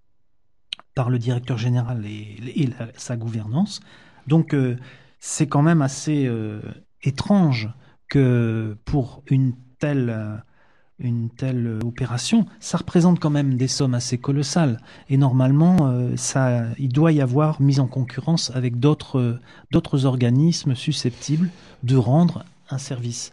par 0.95 1.11
le 1.11 1.19
directeur 1.19 1.59
général 1.59 2.05
et, 2.07 2.37
et 2.63 2.67
la- 2.67 2.89
sa 2.97 3.17
gouvernance. 3.17 3.81
Donc 4.27 4.55
euh, 4.55 4.77
c'est 5.21 5.47
quand 5.47 5.63
même 5.63 5.83
assez 5.83 6.27
euh, 6.27 6.61
étrange 7.03 7.69
que 8.09 8.77
pour 8.85 9.23
une 9.31 9.53
telle 9.79 10.11
euh, 10.11 10.37
une 11.01 11.31
telle 11.31 11.79
opération, 11.85 12.47
ça 12.59 12.79
représente 12.79 13.21
quand 13.21 13.31
même 13.31 13.57
des 13.57 13.69
sommes 13.69 13.95
assez 13.95 14.19
colossales. 14.19 14.81
Et 15.09 15.17
normalement, 15.17 15.77
euh, 15.83 16.17
ça, 16.17 16.65
il 16.79 16.89
doit 16.89 17.13
y 17.13 17.21
avoir 17.21 17.61
mise 17.63 17.79
en 17.79 17.87
concurrence 17.87 18.51
avec 18.55 18.81
d'autres 18.81 19.19
euh, 19.21 19.41
d'autres 19.71 20.07
organismes 20.07 20.75
susceptibles 20.75 21.51
de 21.85 21.97
rendre 21.97 22.45
un 22.71 22.79
service. 22.79 23.33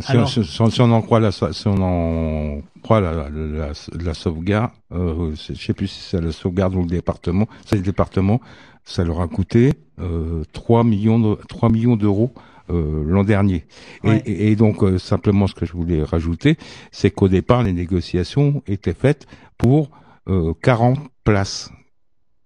Si, 0.00 0.10
Alors- 0.12 0.28
si- 0.28 0.80
on 0.80 0.90
en 0.92 1.02
croit 1.02 1.20
la, 1.20 1.30
si 1.30 1.68
on 1.68 1.80
en 1.80 2.60
croit 2.82 3.00
la, 3.00 3.28
la, 3.30 4.14
sauvegarde, 4.14 4.70
euh, 4.92 5.32
je 5.36 5.54
sais 5.54 5.74
plus 5.74 5.86
si 5.86 6.00
c'est 6.00 6.20
la 6.20 6.32
sauvegarde 6.32 6.74
ou 6.74 6.80
le 6.80 6.88
département, 6.88 7.46
c'est 7.66 7.76
le 7.76 7.82
département, 7.82 8.40
ça 8.84 9.04
leur 9.04 9.20
a 9.20 9.28
coûté 9.28 9.74
euh, 10.00 10.42
3 10.52 10.82
millions 10.84 11.18
de, 11.20 11.34
3 11.48 11.68
millions 11.68 11.96
d'euros 11.96 12.32
euh, 12.36 12.40
l'an 12.68 13.24
dernier. 13.24 13.64
Et- 14.04 14.08
Ouais. 14.08 14.22
Et, 14.26 14.50
et 14.52 14.56
donc 14.56 14.82
euh, 14.82 14.98
simplement 14.98 15.46
ce 15.46 15.54
que 15.54 15.66
je 15.66 15.72
voulais 15.72 16.02
rajouter, 16.02 16.56
c'est 16.92 17.10
qu'au 17.10 17.28
départ 17.28 17.62
les 17.62 17.72
négociations 17.72 18.62
étaient 18.66 18.94
faites 18.94 19.26
pour 19.58 19.90
euh, 20.28 20.52
40 20.62 20.98
places 21.24 21.70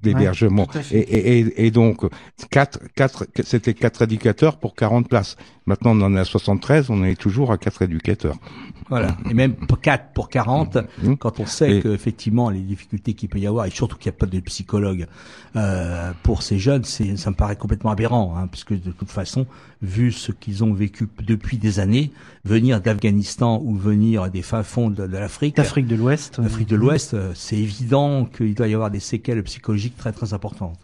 d'hébergement. 0.01 0.67
et 1.61 1.71
donc, 1.73 2.05
quatre, 2.51 2.79
quatre, 2.95 3.27
c'était 3.43 3.75
quatre 3.75 4.03
éducateurs 4.03 4.59
pour 4.59 4.75
40 4.77 5.09
places. 5.09 5.37
Maintenant, 5.69 5.91
on 5.95 6.01
en 6.01 6.17
est 6.17 6.21
à 6.21 6.25
73, 6.25 6.89
on 6.89 7.05
est 7.05 7.15
toujours 7.15 7.53
à 7.53 7.59
quatre 7.59 7.83
éducateurs. 7.83 8.37
Voilà. 8.89 9.19
Et 9.31 9.35
même 9.35 9.53
pour 9.55 9.81
4 9.83 10.13
pour 10.15 10.31
40, 10.31 10.79
Mhm. 11.03 11.19
quand 11.19 11.41
on 11.41 11.47
sait 11.47 11.77
Et- 11.77 11.81
que 11.83 11.89
effectivement 11.89 12.49
les 12.49 12.61
difficultés 12.61 13.13
qu'il 13.13 13.29
peut 13.29 13.39
y 13.39 13.47
avoir, 13.47 13.67
et 13.67 13.71
surtout 13.71 13.99
qu'il 13.99 14.11
n'y 14.11 14.17
a 14.17 14.19
pas 14.19 14.25
de 14.27 14.41
psychologue 14.41 15.07
euh, 15.57 16.13
pour 16.23 16.43
ces 16.43 16.59
jeunes, 16.59 16.85
c'est, 16.85 17.17
ça 17.19 17.29
me 17.31 17.35
paraît 17.37 17.57
complètement 17.57 17.91
aberrant, 17.91 18.35
hein, 18.37 18.47
puisque 18.51 18.73
de 18.73 18.91
toute 18.91 19.11
façon, 19.11 19.47
vu 19.83 20.11
ce 20.11 20.33
qu'ils 20.33 20.65
ont 20.65 20.73
vécu 20.73 21.07
depuis 21.23 21.59
des 21.59 21.81
années, 21.81 22.13
venir 22.47 22.81
d'Afghanistan 22.81 23.61
ou 23.63 23.75
venir 23.77 24.31
des 24.31 24.43
fins 24.43 24.63
fonds 24.63 24.89
de, 24.89 25.07
de 25.07 25.17
l'Afrique, 25.19 25.57
D'Afrique 25.57 25.87
de 25.87 25.97
l'Ouest. 25.97 26.39
L'Afrique 26.39 26.69
de 26.69 26.77
l'Ouest, 26.77 27.13
euh, 27.13 27.33
c'est 27.35 27.57
évident 27.59 28.25
qu'il 28.25 28.55
doit 28.55 28.69
y 28.69 28.75
avoir 28.75 28.91
des 28.91 29.01
séquelles 29.01 29.43
psychologiques 29.43 29.97
très 29.99 30.13
très 30.13 30.33
importantes 30.33 30.79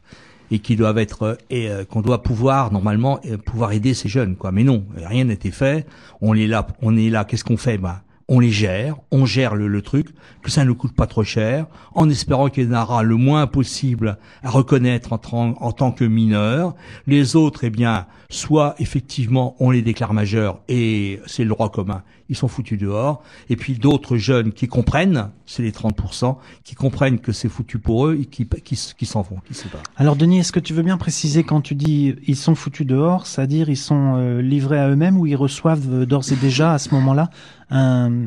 et 0.50 0.58
qui 0.58 0.76
doivent 0.76 0.98
être 0.98 1.38
et 1.50 1.68
euh, 1.68 1.84
qu'on 1.84 2.02
doit 2.02 2.22
pouvoir 2.22 2.72
normalement 2.72 3.20
euh, 3.26 3.36
pouvoir 3.38 3.72
aider 3.72 3.94
ces 3.94 4.08
jeunes 4.08 4.36
quoi. 4.36 4.52
Mais 4.52 4.64
non, 4.64 4.84
rien 4.96 5.28
été 5.28 5.50
fait. 5.50 5.86
On 6.20 6.34
est 6.34 6.46
là, 6.46 6.66
on 6.82 6.96
est 6.96 7.10
là. 7.10 7.24
Qu'est-ce 7.24 7.44
qu'on 7.44 7.56
fait? 7.56 7.78
Bah, 7.78 8.02
on 8.28 8.40
les 8.40 8.50
gère, 8.50 8.96
on 9.10 9.26
gère 9.26 9.54
le, 9.54 9.82
truc, 9.82 10.08
que 10.42 10.50
ça 10.50 10.64
ne 10.64 10.72
coûte 10.72 10.94
pas 10.94 11.06
trop 11.06 11.24
cher, 11.24 11.66
en 11.94 12.08
espérant 12.08 12.48
qu'il 12.48 12.70
y 12.70 12.74
en 12.74 12.82
aura 12.82 13.02
le 13.02 13.16
moins 13.16 13.46
possible 13.46 14.18
à 14.42 14.50
reconnaître 14.50 15.12
en, 15.12 15.18
tant- 15.18 15.54
en 15.60 15.72
tant 15.72 15.92
que 15.92 16.04
mineurs. 16.04 16.74
Les 17.06 17.36
autres, 17.36 17.64
eh 17.64 17.70
bien, 17.70 18.06
soit 18.30 18.74
effectivement 18.78 19.54
on 19.60 19.70
les 19.70 19.82
déclare 19.82 20.12
majeurs 20.12 20.60
et 20.68 21.20
c'est 21.26 21.44
le 21.44 21.50
droit 21.50 21.70
commun, 21.70 22.02
ils 22.28 22.36
sont 22.36 22.48
foutus 22.48 22.78
dehors. 22.78 23.22
Et 23.50 23.56
puis 23.56 23.74
d'autres 23.74 24.16
jeunes 24.16 24.52
qui 24.52 24.66
comprennent, 24.66 25.30
c'est 25.46 25.62
les 25.62 25.70
30%, 25.70 26.36
qui 26.64 26.74
comprennent 26.74 27.18
que 27.18 27.32
c'est 27.32 27.48
foutu 27.48 27.78
pour 27.78 28.06
eux 28.06 28.18
et 28.20 28.24
qui, 28.24 28.76
s'en 29.06 29.22
vont, 29.22 29.36
qui. 29.46 29.54
Alors 29.96 30.16
Denis, 30.16 30.38
est-ce 30.40 30.52
que 30.52 30.60
tu 30.60 30.72
veux 30.72 30.82
bien 30.82 30.96
préciser 30.96 31.44
quand 31.44 31.60
tu 31.60 31.74
dis 31.74 32.14
ils 32.26 32.36
sont 32.36 32.54
foutus 32.54 32.86
dehors, 32.86 33.26
c'est-à-dire 33.26 33.68
ils 33.68 33.76
sont 33.76 34.16
euh, 34.16 34.40
livrés 34.40 34.78
à 34.80 34.88
eux-mêmes 34.88 35.18
ou 35.18 35.26
ils 35.26 35.36
reçoivent 35.36 35.86
euh, 35.92 36.06
d'ores 36.06 36.32
et 36.32 36.36
déjà 36.36 36.72
à 36.72 36.78
ce 36.78 36.94
moment-là 36.94 37.30
un, 37.74 38.26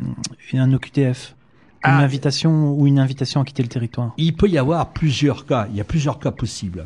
un 0.53 0.73
OQTF 0.73 1.35
une 1.85 1.91
Ah. 1.93 1.99
invitation 1.99 2.73
ou 2.73 2.87
une 2.87 2.99
invitation 2.99 3.41
à 3.41 3.45
quitter 3.45 3.63
le 3.63 3.69
territoire 3.69 4.13
Il 4.17 4.35
peut 4.35 4.49
y 4.49 4.57
avoir 4.57 4.91
plusieurs 4.93 5.45
cas, 5.45 5.67
il 5.69 5.77
y 5.77 5.81
a 5.81 5.83
plusieurs 5.83 6.19
cas 6.19 6.31
possibles. 6.31 6.85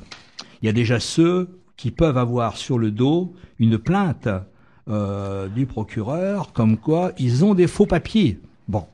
Il 0.61 0.65
y 0.65 0.69
a 0.69 0.73
déjà 0.73 0.99
ceux 0.99 1.57
qui 1.77 1.91
peuvent 1.91 2.17
avoir 2.17 2.57
sur 2.57 2.77
le 2.77 2.91
dos 2.91 3.33
une 3.57 3.77
plainte 3.77 4.27
euh, 4.89 5.47
du 5.47 5.65
procureur 5.65 6.51
comme 6.53 6.77
quoi 6.77 7.13
ils 7.17 7.43
ont 7.45 7.53
des 7.55 7.67
faux 7.67 7.85
papiers. 7.87 8.39
Bon, 8.67 8.85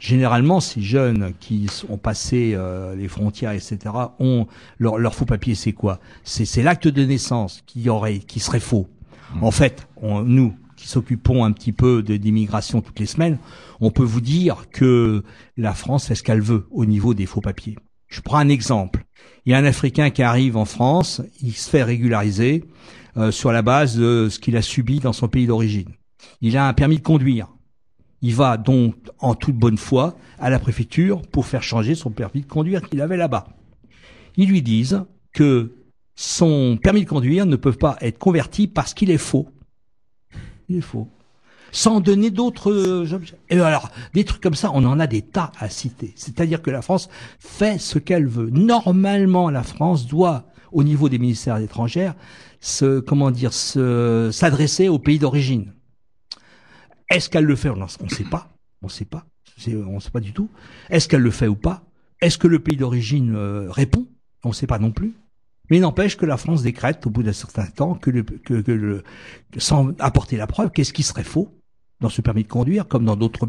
généralement 0.00 0.60
ces 0.60 0.80
jeunes 0.80 1.32
qui 1.38 1.68
ont 1.88 1.98
passé 1.98 2.54
euh, 2.54 2.96
les 2.96 3.08
frontières, 3.08 3.52
etc., 3.52 3.78
ont 4.18 4.46
leur, 4.78 4.98
leur 4.98 5.14
faux 5.14 5.26
papier, 5.26 5.54
c'est 5.54 5.72
quoi? 5.72 6.00
C'est 6.24 6.44
c'est 6.46 6.62
l'acte 6.62 6.88
de 6.88 7.04
naissance 7.04 7.62
qui 7.66 7.88
aurait, 7.88 8.18
qui 8.18 8.40
serait 8.40 8.58
faux. 8.60 8.88
En 9.40 9.50
fait, 9.50 9.86
on, 10.00 10.22
nous 10.22 10.54
qui 10.82 10.88
s'occupons 10.88 11.44
un 11.44 11.52
petit 11.52 11.70
peu 11.70 12.02
de 12.02 12.16
d'immigration 12.16 12.80
toutes 12.80 12.98
les 12.98 13.06
semaines, 13.06 13.38
on 13.80 13.92
peut 13.92 14.02
vous 14.02 14.20
dire 14.20 14.66
que 14.72 15.22
la 15.56 15.74
France 15.74 16.06
fait 16.06 16.16
ce 16.16 16.24
qu'elle 16.24 16.40
veut 16.40 16.66
au 16.72 16.84
niveau 16.86 17.14
des 17.14 17.24
faux 17.24 17.40
papiers. 17.40 17.76
Je 18.08 18.20
prends 18.20 18.38
un 18.38 18.48
exemple. 18.48 19.04
Il 19.46 19.52
y 19.52 19.54
a 19.54 19.58
un 19.58 19.64
Africain 19.64 20.10
qui 20.10 20.22
arrive 20.22 20.56
en 20.56 20.64
France, 20.64 21.22
il 21.40 21.52
se 21.52 21.70
fait 21.70 21.84
régulariser 21.84 22.64
euh, 23.16 23.30
sur 23.30 23.52
la 23.52 23.62
base 23.62 23.96
de 23.96 24.28
ce 24.28 24.40
qu'il 24.40 24.56
a 24.56 24.62
subi 24.62 24.98
dans 24.98 25.12
son 25.12 25.28
pays 25.28 25.46
d'origine. 25.46 25.90
Il 26.40 26.56
a 26.56 26.66
un 26.66 26.72
permis 26.72 26.96
de 26.96 27.02
conduire. 27.02 27.48
Il 28.20 28.34
va 28.34 28.56
donc 28.56 28.96
en 29.20 29.36
toute 29.36 29.56
bonne 29.56 29.78
foi 29.78 30.16
à 30.40 30.50
la 30.50 30.58
préfecture 30.58 31.22
pour 31.22 31.46
faire 31.46 31.62
changer 31.62 31.94
son 31.94 32.10
permis 32.10 32.40
de 32.40 32.46
conduire 32.46 32.82
qu'il 32.88 33.00
avait 33.00 33.16
là-bas. 33.16 33.46
Ils 34.36 34.48
lui 34.48 34.62
disent 34.62 35.04
que 35.32 35.76
son 36.16 36.76
permis 36.82 37.04
de 37.04 37.08
conduire 37.08 37.46
ne 37.46 37.56
peut 37.56 37.72
pas 37.72 37.96
être 38.00 38.18
converti 38.18 38.66
parce 38.66 38.94
qu'il 38.94 39.10
est 39.10 39.18
faux. 39.18 39.48
Il 40.72 40.82
faux. 40.82 41.08
Sans 41.70 42.00
donner 42.00 42.30
d'autres 42.30 42.70
euh, 42.70 43.20
alors, 43.50 43.90
des 44.14 44.24
trucs 44.24 44.42
comme 44.42 44.54
ça, 44.54 44.70
on 44.74 44.84
en 44.84 45.00
a 45.00 45.06
des 45.06 45.22
tas 45.22 45.52
à 45.58 45.68
citer. 45.68 46.12
C'est-à-dire 46.16 46.60
que 46.60 46.70
la 46.70 46.82
France 46.82 47.08
fait 47.38 47.78
ce 47.78 47.98
qu'elle 47.98 48.26
veut. 48.26 48.50
Normalement, 48.50 49.48
la 49.50 49.62
France 49.62 50.06
doit, 50.06 50.44
au 50.70 50.82
niveau 50.82 51.08
des 51.08 51.18
ministères 51.18 51.56
étrangers, 51.58 52.12
se, 52.60 53.00
comment 53.00 53.30
dire, 53.30 53.52
se, 53.52 54.30
s'adresser 54.32 54.88
au 54.88 54.98
pays 54.98 55.18
d'origine. 55.18 55.72
Est-ce 57.10 57.30
qu'elle 57.30 57.44
le 57.44 57.56
fait? 57.56 57.70
On 57.70 57.76
ne 57.76 58.08
sait 58.08 58.24
pas. 58.24 58.48
On 58.82 58.86
ne 58.86 58.90
sait 58.90 59.04
pas. 59.04 59.26
On 59.66 59.94
ne 59.94 60.00
sait 60.00 60.10
pas 60.10 60.20
du 60.20 60.32
tout. 60.32 60.48
Est-ce 60.90 61.08
qu'elle 61.08 61.22
le 61.22 61.30
fait 61.30 61.48
ou 61.48 61.56
pas? 61.56 61.82
Est-ce 62.20 62.38
que 62.38 62.48
le 62.48 62.58
pays 62.58 62.76
d'origine 62.76 63.34
euh, 63.34 63.70
répond? 63.70 64.06
On 64.44 64.48
ne 64.48 64.54
sait 64.54 64.66
pas 64.66 64.78
non 64.78 64.92
plus. 64.92 65.14
Mais 65.72 65.78
il 65.78 65.80
n'empêche 65.80 66.18
que 66.18 66.26
la 66.26 66.36
France 66.36 66.62
décrète 66.62 67.06
au 67.06 67.10
bout 67.10 67.22
d'un 67.22 67.32
certain 67.32 67.64
temps 67.64 67.94
que, 67.94 68.10
le, 68.10 68.24
que, 68.24 68.60
que 68.60 68.72
le, 68.72 69.02
sans 69.56 69.92
apporter 70.00 70.36
la 70.36 70.46
preuve, 70.46 70.70
qu'est-ce 70.70 70.92
qui 70.92 71.02
serait 71.02 71.24
faux 71.24 71.48
dans 72.02 72.10
ce 72.10 72.20
permis 72.20 72.42
de 72.42 72.48
conduire, 72.48 72.86
comme 72.86 73.06
dans 73.06 73.16
d'autres 73.16 73.48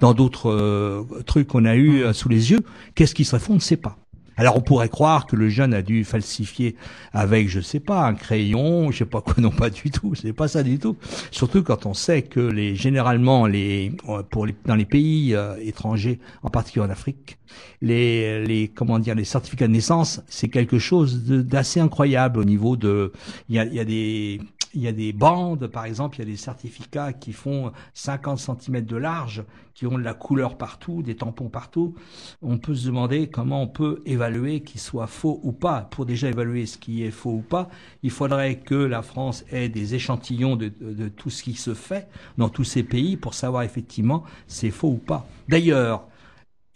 dans 0.00 0.12
d'autres 0.12 0.50
euh, 0.50 1.04
trucs 1.26 1.46
qu'on 1.46 1.64
a 1.66 1.76
eu 1.76 2.02
euh, 2.02 2.12
sous 2.12 2.28
les 2.28 2.50
yeux, 2.50 2.58
qu'est-ce 2.96 3.14
qui 3.14 3.24
serait 3.24 3.38
faux, 3.38 3.52
on 3.52 3.54
ne 3.54 3.60
sait 3.60 3.76
pas. 3.76 3.98
Alors 4.40 4.56
on 4.56 4.62
pourrait 4.62 4.88
croire 4.88 5.26
que 5.26 5.36
le 5.36 5.50
jeune 5.50 5.74
a 5.74 5.82
dû 5.82 6.02
falsifier 6.02 6.74
avec, 7.12 7.50
je 7.50 7.60
sais 7.60 7.78
pas, 7.78 8.06
un 8.06 8.14
crayon, 8.14 8.90
je 8.90 8.96
sais 8.96 9.04
pas 9.04 9.20
quoi, 9.20 9.34
non 9.36 9.50
pas 9.50 9.68
du 9.68 9.90
tout, 9.90 10.14
c'est 10.14 10.32
pas 10.32 10.48
ça 10.48 10.62
du 10.62 10.78
tout. 10.78 10.96
Surtout 11.30 11.62
quand 11.62 11.84
on 11.84 11.92
sait 11.92 12.22
que 12.22 12.40
les 12.40 12.74
généralement 12.74 13.46
les 13.46 13.92
pour 14.30 14.46
les, 14.46 14.56
dans 14.64 14.76
les 14.76 14.86
pays 14.86 15.34
euh, 15.34 15.56
étrangers, 15.60 16.20
en 16.42 16.48
particulier 16.48 16.86
en 16.86 16.88
Afrique, 16.88 17.36
les 17.82 18.42
les 18.46 18.68
comment 18.68 18.98
dire 18.98 19.14
les 19.14 19.24
certificats 19.24 19.66
de 19.66 19.72
naissance, 19.72 20.22
c'est 20.26 20.48
quelque 20.48 20.78
chose 20.78 21.22
d'assez 21.22 21.80
incroyable 21.80 22.38
au 22.38 22.44
niveau 22.44 22.76
de 22.76 23.12
il 23.50 23.56
y 23.56 23.58
a, 23.58 23.66
y 23.66 23.78
a 23.78 23.84
des 23.84 24.40
il 24.74 24.82
y 24.82 24.88
a 24.88 24.92
des 24.92 25.12
bandes, 25.12 25.66
par 25.66 25.84
exemple, 25.84 26.16
il 26.16 26.18
y 26.20 26.22
a 26.22 26.30
des 26.30 26.36
certificats 26.36 27.12
qui 27.12 27.32
font 27.32 27.72
50 27.94 28.38
cm 28.38 28.84
de 28.84 28.96
large, 28.96 29.44
qui 29.74 29.86
ont 29.86 29.98
de 29.98 30.02
la 30.02 30.14
couleur 30.14 30.56
partout, 30.56 31.02
des 31.02 31.16
tampons 31.16 31.48
partout. 31.48 31.94
On 32.42 32.58
peut 32.58 32.74
se 32.74 32.86
demander 32.86 33.28
comment 33.28 33.62
on 33.62 33.66
peut 33.66 34.02
évaluer 34.06 34.60
qu'il 34.60 34.80
soit 34.80 35.06
faux 35.06 35.40
ou 35.42 35.52
pas. 35.52 35.88
Pour 35.90 36.06
déjà 36.06 36.28
évaluer 36.28 36.66
ce 36.66 36.78
qui 36.78 37.02
est 37.02 37.10
faux 37.10 37.32
ou 37.32 37.42
pas, 37.42 37.68
il 38.02 38.10
faudrait 38.10 38.58
que 38.58 38.74
la 38.74 39.02
France 39.02 39.44
ait 39.50 39.68
des 39.68 39.94
échantillons 39.94 40.56
de, 40.56 40.68
de 40.68 41.08
tout 41.08 41.30
ce 41.30 41.42
qui 41.42 41.54
se 41.54 41.74
fait 41.74 42.08
dans 42.38 42.48
tous 42.48 42.64
ces 42.64 42.82
pays 42.82 43.16
pour 43.16 43.34
savoir 43.34 43.62
effectivement 43.62 44.24
c'est 44.46 44.70
faux 44.70 44.90
ou 44.90 44.98
pas. 44.98 45.26
D'ailleurs, 45.48 46.06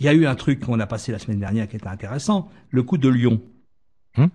il 0.01 0.07
y 0.07 0.09
a 0.09 0.15
eu 0.15 0.27
un 0.27 0.35
truc 0.35 0.61
qu'on 0.61 0.81
a 0.81 0.87
passé 0.87 1.13
la 1.13 1.19
semaine 1.19 1.39
dernière 1.39 1.69
qui 1.69 1.77
était 1.77 1.87
intéressant, 1.87 2.51
le 2.71 2.83
coup 2.83 2.99
de 2.99 3.09
Lyon. 3.09 3.41
Hum? 4.17 4.31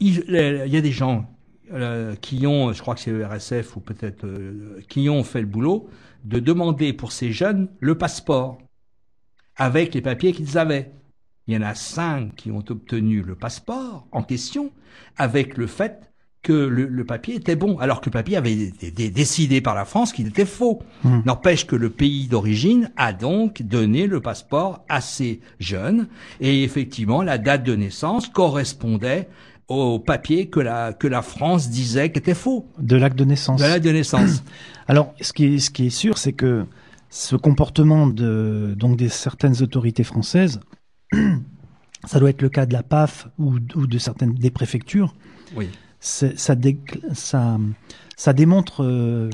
Il, 0.00 0.24
il 0.28 0.72
y 0.72 0.76
a 0.76 0.80
des 0.80 0.92
gens 0.92 1.28
euh, 1.72 2.14
qui 2.16 2.46
ont, 2.46 2.72
je 2.72 2.80
crois 2.80 2.94
que 2.94 3.00
c'est 3.00 3.10
le 3.10 3.26
RSF 3.26 3.76
ou 3.76 3.80
peut-être 3.80 4.24
euh, 4.24 4.80
qui 4.88 5.08
ont 5.08 5.24
fait 5.24 5.40
le 5.40 5.46
boulot, 5.46 5.88
de 6.24 6.38
demander 6.38 6.92
pour 6.92 7.12
ces 7.12 7.32
jeunes 7.32 7.68
le 7.80 7.96
passeport 7.96 8.58
avec 9.56 9.94
les 9.94 10.00
papiers 10.00 10.32
qu'ils 10.32 10.58
avaient. 10.58 10.92
Il 11.46 11.54
y 11.54 11.56
en 11.56 11.62
a 11.62 11.74
cinq 11.74 12.34
qui 12.36 12.50
ont 12.50 12.64
obtenu 12.68 13.22
le 13.22 13.34
passeport 13.34 14.06
en 14.12 14.22
question 14.22 14.70
avec 15.16 15.56
le 15.56 15.66
fait 15.66 16.08
que 16.42 16.52
le, 16.52 17.04
papier 17.04 17.34
était 17.34 17.56
bon, 17.56 17.78
alors 17.78 18.00
que 18.00 18.06
le 18.06 18.12
papier 18.12 18.36
avait 18.36 18.52
été 18.52 19.10
décidé 19.10 19.60
par 19.60 19.74
la 19.74 19.84
France 19.84 20.12
qu'il 20.12 20.28
était 20.28 20.46
faux. 20.46 20.82
Mmh. 21.04 21.20
N'empêche 21.26 21.66
que 21.66 21.76
le 21.76 21.90
pays 21.90 22.28
d'origine 22.28 22.90
a 22.96 23.12
donc 23.12 23.62
donné 23.62 24.06
le 24.06 24.20
passeport 24.20 24.84
à 24.88 25.00
ces 25.00 25.40
jeunes, 25.58 26.08
et 26.40 26.62
effectivement, 26.62 27.22
la 27.22 27.38
date 27.38 27.64
de 27.64 27.74
naissance 27.74 28.28
correspondait 28.28 29.28
au 29.68 29.98
papier 29.98 30.48
que 30.48 30.60
la, 30.60 30.92
que 30.92 31.06
la 31.06 31.22
France 31.22 31.68
disait 31.68 32.10
qu'était 32.10 32.34
faux. 32.34 32.66
De 32.78 32.96
l'acte 32.96 33.18
de 33.18 33.24
naissance. 33.24 33.60
De 33.60 33.66
l'acte 33.66 33.84
de 33.84 33.92
naissance. 33.92 34.42
Alors, 34.88 35.14
ce 35.20 35.32
qui 35.32 35.44
est, 35.44 35.58
ce 35.58 35.70
qui 35.70 35.86
est 35.86 35.90
sûr, 35.90 36.16
c'est 36.16 36.32
que 36.32 36.66
ce 37.10 37.36
comportement 37.36 38.06
de, 38.06 38.74
donc 38.76 38.96
des 38.96 39.08
certaines 39.10 39.62
autorités 39.62 40.04
françaises, 40.04 40.60
ça 42.04 42.18
doit 42.18 42.30
être 42.30 42.42
le 42.42 42.48
cas 42.48 42.66
de 42.66 42.72
la 42.72 42.82
PAF 42.82 43.28
ou, 43.38 43.56
ou 43.74 43.86
de 43.86 43.98
certaines 43.98 44.34
des 44.34 44.50
préfectures. 44.50 45.14
Oui. 45.54 45.68
Ça, 46.00 46.28
ça, 46.36 47.58
ça 48.16 48.32
démontre 48.32 48.84
euh, 48.84 49.30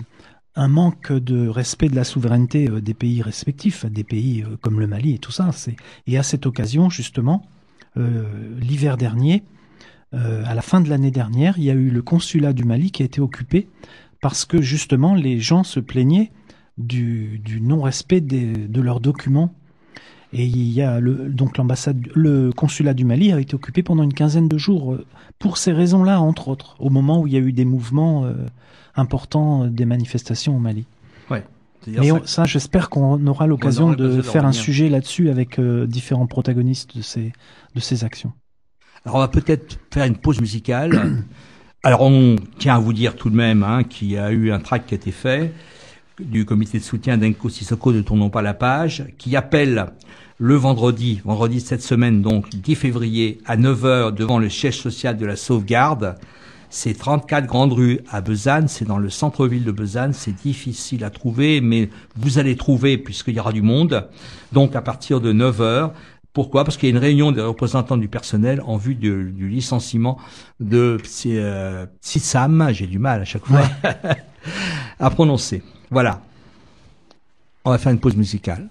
un 0.57 0.68
manque 0.68 1.12
de 1.12 1.47
respect 1.49 1.88
de 1.88 1.97
la 1.97 2.05
souveraineté 2.05 2.70
euh, 2.70 2.81
des 2.81 2.94
pays 2.94 3.23
respectifs, 3.23 3.85
des 3.87 4.05
pays 4.05 4.42
euh, 4.42 4.57
comme 4.61 4.81
le 4.81 4.87
Mali 4.87 5.14
et 5.14 5.18
tout 5.18 5.33
ça. 5.33 5.51
Et 6.07 6.18
à 6.18 6.23
cette 6.23 6.47
occasion, 6.47 6.90
justement, 6.90 7.47
l'hiver 7.97 8.97
dernier, 8.97 9.44
euh, 10.14 10.42
à 10.46 10.55
la 10.55 10.62
fin 10.62 10.81
de 10.81 10.88
l'année 10.88 11.11
dernière, 11.11 11.59
il 11.59 11.64
y 11.64 11.70
a 11.70 11.74
eu 11.74 11.90
le 11.90 12.03
consulat 12.03 12.53
du 12.53 12.64
Mali 12.64 12.90
qui 12.90 13.03
a 13.03 13.07
été 13.07 13.20
occupé 13.20 13.68
parce 14.20 14.44
que 14.44 14.62
justement 14.62 15.14
les 15.14 15.40
gens 15.40 15.64
se 15.64 15.81
plaignaient 15.81 16.31
du, 16.79 17.40
non-respect 17.61 18.20
de 18.20 18.81
leurs 18.81 19.00
documents. 19.00 19.53
Et 20.33 20.44
il 20.44 20.72
y 20.72 20.83
a 20.83 20.98
le, 20.98 21.29
donc 21.29 21.57
l'ambassade, 21.59 22.09
le 22.14 22.50
consulat 22.50 22.92
du 22.92 23.05
Mali 23.05 23.31
a 23.31 23.38
été 23.38 23.55
occupé 23.55 23.85
pendant 23.85 24.03
une 24.03 24.12
quinzaine 24.12 24.48
de 24.48 24.59
jours 24.59 24.94
euh, 24.94 25.07
pour 25.38 25.59
ces 25.59 25.72
raisons-là, 25.72 26.20
entre 26.20 26.48
autres, 26.48 26.74
au 26.81 26.90
moment 26.90 27.20
où 27.20 27.29
il 27.29 27.35
y 27.35 27.37
a 27.37 27.40
eu 27.40 27.53
des 27.53 27.64
mouvements 27.64 28.24
euh, 28.24 28.35
importants 28.96 29.66
des 29.66 29.85
manifestations 29.85 30.57
au 30.57 30.59
Mali. 30.59 30.87
Ouais. 31.31 31.44
Mais 31.87 32.11
ça, 32.24 32.44
j'espère 32.44 32.88
qu'on 32.88 33.24
aura 33.27 33.46
l'occasion 33.46 33.92
de 33.92 34.22
faire 34.22 34.46
un 34.46 34.53
sujet 34.53 34.88
là-dessus 34.88 35.29
avec 35.29 35.61
différents 35.61 36.27
protagonistes 36.27 36.96
de 36.96 37.03
ces, 37.03 37.33
de 37.74 37.81
ces 37.81 38.05
actions. 38.05 38.33
Alors 39.05 39.17
on 39.17 39.21
va 39.21 39.29
peut-être 39.29 39.79
faire 39.93 40.07
une 40.07 40.17
pause 40.17 40.40
musicale. 40.40 41.25
Alors 41.83 42.01
on 42.01 42.37
tient 42.59 42.77
à 42.77 42.79
vous 42.79 42.95
dire 42.95 43.17
tout 43.17 43.29
de 43.29 43.37
même 43.37 43.62
hein, 43.62 43.85
qu'il 43.85 44.11
y 44.11 44.17
a 44.17 44.31
eu 44.31 44.51
un 44.51 44.59
track 44.59 44.87
qui 44.87 44.95
a 44.95 44.97
été 44.97 45.11
fait 45.11 45.53
du 46.19 46.45
comité 46.47 46.79
de 46.79 46.83
soutien 46.85 47.19
d'Enko 47.19 47.49
Sissoko 47.49 47.93
de 47.93 48.01
Tournons 48.01 48.31
pas 48.31 48.40
la 48.40 48.55
page, 48.55 49.05
qui 49.19 49.37
appelle 49.37 49.87
le 50.38 50.55
vendredi, 50.55 51.21
vendredi 51.25 51.61
cette 51.61 51.83
semaine 51.83 52.23
donc, 52.23 52.49
10 52.51 52.75
février, 52.77 53.38
à 53.45 53.57
9h 53.57 54.14
devant 54.14 54.38
le 54.38 54.49
siège 54.49 54.79
social 54.79 55.17
de 55.17 55.27
la 55.27 55.37
sauvegarde. 55.37 56.17
C'est 56.71 56.95
34 56.95 57.47
Grandes 57.47 57.73
Rues 57.73 58.01
à 58.11 58.21
Besançon, 58.21 58.67
c'est 58.67 58.85
dans 58.85 58.99
le 58.99 59.11
centre-ville 59.11 59.64
de 59.64 59.71
Besançon, 59.71 60.12
c'est 60.12 60.35
difficile 60.35 61.05
à 61.05 61.11
trouver, 61.11 61.61
mais 61.61 61.88
vous 62.17 62.38
allez 62.38 62.57
trouver 62.57 62.99
puisqu'il 62.99 63.35
y 63.35 63.40
aura 63.40 63.53
du 63.53 63.62
monde. 63.62 64.09
Donc 64.53 64.75
à 64.75 64.83
partir 64.83 65.21
de 65.21 65.33
9h, 65.33 65.90
pourquoi? 66.35 66.64
Parce 66.64 66.77
qu'il 66.77 66.88
y 66.88 66.92
a 66.92 66.94
une 66.94 67.01
réunion 67.01 67.31
des 67.31 67.40
représentants 67.40 67.97
du 67.97 68.09
personnel 68.09 68.61
en 68.66 68.77
vue 68.77 68.97
du, 68.97 69.49
licenciement 69.49 70.18
de 70.59 70.99
euh. 71.27 71.87
J'ai 72.73 72.87
du 72.88 72.99
mal 72.99 73.23
à 73.23 73.25
chaque 73.25 73.47
fois 73.47 73.62
à 74.99 75.11
prononcer. 75.11 75.62
Voilà. 75.90 76.20
On 77.64 77.70
va 77.70 77.79
faire 77.79 77.92
une 77.92 78.01
pause 78.01 78.16
musicale. 78.16 78.68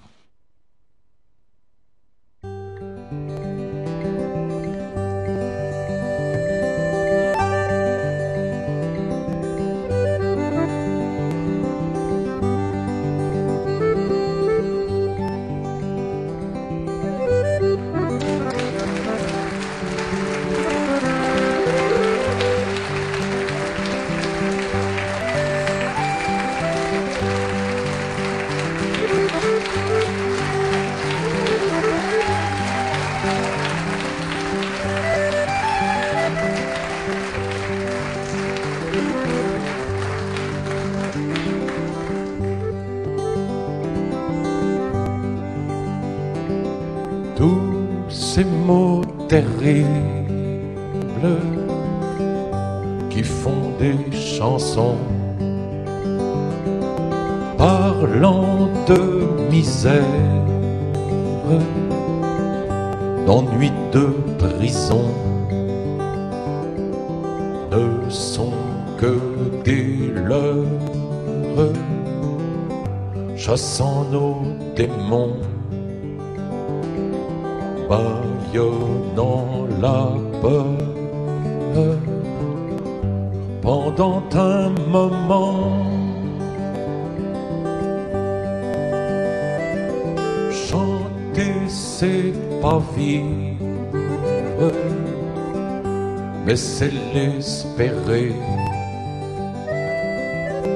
Mais 96.54 96.58
c'est 96.58 96.94
l'espérer. 97.16 98.32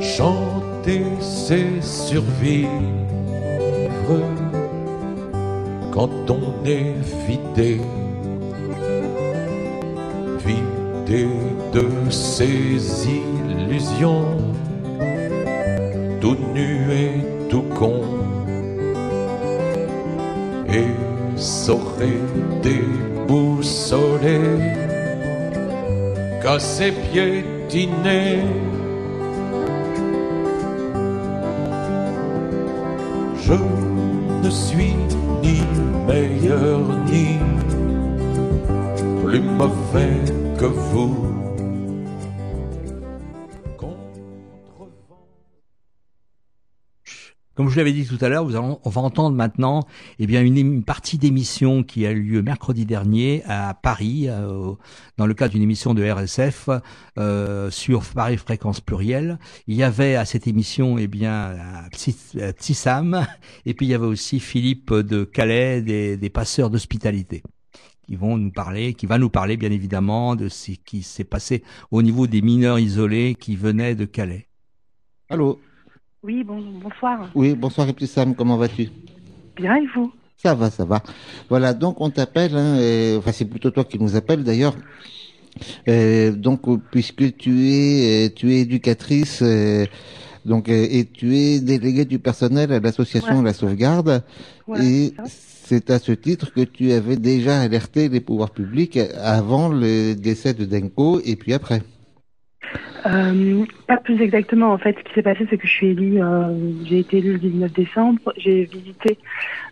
Chanter, 0.01 1.03
c'est 1.19 1.83
survivre 1.83 2.71
quand 5.91 6.09
on 6.29 6.65
est 6.65 6.95
vidé, 7.27 7.79
des 11.05 11.27
de 11.73 11.87
ses 12.09 13.07
illusions, 13.07 14.37
tout 16.19 16.37
nu 16.55 16.91
et 16.91 17.49
tout 17.49 17.67
con, 17.79 18.01
et 20.69 20.91
saurait 21.35 22.23
déboussoler 22.63 24.47
qu'à 26.41 26.59
ses 26.59 26.91
piétinés. 26.91 28.43
Je 33.45 33.53
ne 34.43 34.49
suis 34.49 34.95
ni 35.43 35.61
meilleur 36.07 36.79
ni 37.09 37.39
plus 39.23 39.41
mauvais 39.41 40.19
que 40.59 40.65
vous. 40.65 41.26
Je 47.77 47.81
l'avais 47.83 47.93
dit 47.93 48.07
tout 48.07 48.17
à 48.25 48.27
l'heure, 48.27 48.47
on 48.83 48.89
va 48.89 49.01
entendre 49.01 49.35
maintenant 49.35 49.85
eh 50.17 50.25
bien 50.25 50.41
une, 50.41 50.83
partie 50.83 51.19
d'émission 51.19 51.83
qui 51.83 52.07
a 52.07 52.11
eu 52.11 52.23
lieu 52.23 52.41
mercredi 52.41 52.87
dernier 52.87 53.43
à 53.45 53.75
Paris, 53.75 54.25
euh, 54.29 54.73
dans 55.17 55.27
le 55.27 55.35
cadre 55.35 55.53
d'une 55.53 55.61
émission 55.61 55.93
de 55.93 56.03
RSF 56.03 56.71
euh, 57.19 57.69
sur 57.69 58.03
Paris 58.03 58.37
Fréquence 58.37 58.81
Plurielle. 58.81 59.37
Il 59.67 59.75
y 59.75 59.83
avait 59.83 60.15
à 60.15 60.25
cette 60.25 60.47
émission 60.47 60.97
eh 60.97 61.05
bien 61.05 61.51
un 61.85 61.89
petit, 61.91 62.17
un 62.41 62.51
petit 62.51 62.73
Sam 62.73 63.27
et 63.67 63.75
puis 63.75 63.85
il 63.85 63.89
y 63.89 63.93
avait 63.93 64.07
aussi 64.07 64.39
Philippe 64.39 64.91
de 64.91 65.23
Calais 65.23 65.83
des, 65.83 66.17
des 66.17 66.29
passeurs 66.31 66.71
d'hospitalité 66.71 67.43
qui 68.07 68.15
vont 68.15 68.37
nous 68.37 68.51
parler, 68.51 68.95
qui 68.95 69.05
va 69.05 69.19
nous 69.19 69.29
parler 69.29 69.55
bien 69.55 69.69
évidemment 69.69 70.35
de 70.35 70.49
ce 70.49 70.71
qui 70.71 71.03
s'est 71.03 71.25
passé 71.25 71.61
au 71.91 72.01
niveau 72.01 72.25
des 72.25 72.41
mineurs 72.41 72.79
isolés 72.79 73.35
qui 73.35 73.55
venaient 73.55 73.93
de 73.93 74.05
Calais. 74.05 74.47
Allô? 75.29 75.59
Oui, 76.23 76.43
bon, 76.43 76.59
bonsoir. 76.81 77.29
Oui, 77.35 77.53
bonsoir 77.53 77.87
Sam, 78.07 78.33
comment 78.35 78.57
vas-tu? 78.57 78.89
Bien, 79.55 79.75
et 79.75 79.85
vous? 79.95 80.11
Ça 80.37 80.55
va, 80.55 80.69
ça 80.71 80.83
va. 80.83 81.01
Voilà, 81.49 81.73
donc 81.73 82.01
on 82.01 82.09
t'appelle, 82.09 82.55
hein, 82.55 82.77
et- 82.79 83.15
enfin 83.17 83.31
c'est 83.31 83.45
plutôt 83.45 83.71
toi 83.71 83.83
qui 83.83 83.99
nous 83.99 84.15
appelles 84.15 84.43
d'ailleurs. 84.43 84.75
Euh, 85.87 86.31
donc 86.31 86.61
puisque 86.91 87.35
tu 87.37 87.69
es, 87.71 88.31
tu 88.35 88.51
es 88.53 88.61
éducatrice, 88.61 89.41
euh, 89.41 89.85
donc 90.45 90.69
et 90.69 91.05
tu 91.11 91.35
es 91.37 91.59
déléguée 91.59 92.05
du 92.05 92.19
personnel 92.19 92.71
à 92.71 92.79
l'association 92.79 93.37
Ouais. 93.39 93.43
La 93.43 93.53
Sauvegarde, 93.53 94.23
et 94.79 95.13
c'est 95.25 95.89
à 95.89 95.99
ce 95.99 96.11
titre 96.11 96.51
que 96.53 96.61
tu 96.61 96.91
avais 96.91 97.17
déjà 97.17 97.61
alerté 97.61 98.09
les 98.09 98.21
pouvoirs 98.21 98.51
publics 98.51 98.99
avant 99.21 99.69
le 99.69 100.13
décès 100.13 100.53
de 100.53 100.65
Denko 100.65 101.19
et 101.25 101.35
puis 101.35 101.53
après. 101.53 101.81
Euh, 103.05 103.65
pas 103.87 103.97
plus 103.97 104.21
exactement, 104.21 104.71
en 104.71 104.77
fait, 104.77 104.97
ce 104.97 105.03
qui 105.03 105.13
s'est 105.13 105.21
passé, 105.21 105.45
c'est 105.49 105.57
que 105.57 105.67
je 105.67 105.71
suis 105.71 105.87
élue, 105.87 106.21
euh, 106.21 106.73
j'ai 106.83 106.99
été 106.99 107.17
élue 107.17 107.33
le 107.33 107.39
19 107.39 107.71
décembre, 107.71 108.33
j'ai 108.37 108.65
visité 108.65 109.17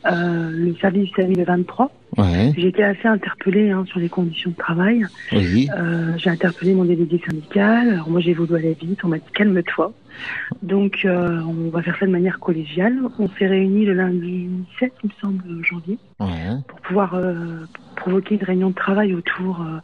euh, 0.06 0.50
le 0.52 0.76
service 0.76 1.10
du 1.10 1.22
SAMU 1.22 1.36
le 1.36 1.44
23. 1.44 1.92
Ouais. 2.18 2.54
J'ai 2.58 2.68
été 2.68 2.84
assez 2.84 3.08
interpellée 3.08 3.72
hein, 3.72 3.84
sur 3.88 4.00
les 4.00 4.10
conditions 4.10 4.52
de 4.52 4.56
travail. 4.56 5.06
Oui. 5.32 5.68
Euh, 5.78 6.14
j'ai 6.18 6.30
interpellé 6.30 6.74
mon 6.74 6.86
délégué 6.86 7.22
syndical. 7.26 7.90
Alors 7.90 8.10
moi, 8.10 8.22
j'ai 8.22 8.34
voulu 8.34 8.56
aller 8.56 8.74
vite. 8.80 9.00
On 9.04 9.10
m'a 9.10 9.18
dit 9.18 9.26
calme-toi. 9.34 9.94
Donc, 10.62 11.00
euh, 11.04 11.42
on 11.42 11.70
va 11.70 11.82
faire 11.82 11.98
ça 12.00 12.06
de 12.06 12.12
manière 12.12 12.40
collégiale. 12.40 12.98
On 13.20 13.28
s'est 13.38 13.48
réunis 13.48 13.86
le 13.86 13.94
lundi 13.94 14.50
7, 14.80 14.94
il 15.04 15.10
me 15.10 15.14
semble, 15.20 15.64
janvier. 15.66 16.00
Ouais. 16.20 16.56
pour 16.70 16.80
pouvoir 16.80 17.14
euh, 17.16 17.66
provoquer 17.98 18.36
une 18.36 18.44
réunion 18.44 18.70
de 18.70 18.76
travail 18.76 19.14
autour 19.14 19.62
euh, 19.62 19.80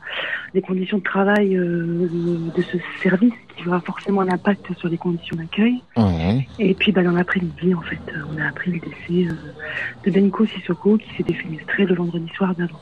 des 0.54 0.62
conditions 0.62 1.00
de 1.00 1.04
travail 1.04 1.58
euh, 1.58 2.08
de 2.56 2.64
ce 2.72 2.78
service 3.04 3.34
qui 3.58 3.68
aura 3.68 3.82
forcément 3.82 4.22
un 4.22 4.30
impact 4.30 4.74
sur 4.78 4.88
les 4.88 4.98
conditions 4.98 5.36
d'accueil. 5.36 5.82
Ouais. 5.98 6.48
Et 6.58 6.74
puis 6.76 6.92
bah, 6.94 7.04
dans 7.04 7.12
l'après-midi, 7.12 7.74
en 7.74 7.82
fait, 7.82 8.00
on 8.30 8.38
a 8.38 8.48
appris 8.48 8.72
le 8.72 8.80
décès 8.80 9.30
euh, 9.30 9.54
de 10.06 10.12
Benko 10.12 10.46
Sissoko 10.46 10.98
qui 10.98 11.08
s'est 11.18 11.24
défenestré 11.24 11.86
le 11.86 11.96
vendredi 11.96 12.21
soir 12.30 12.56
d'avant. 12.56 12.82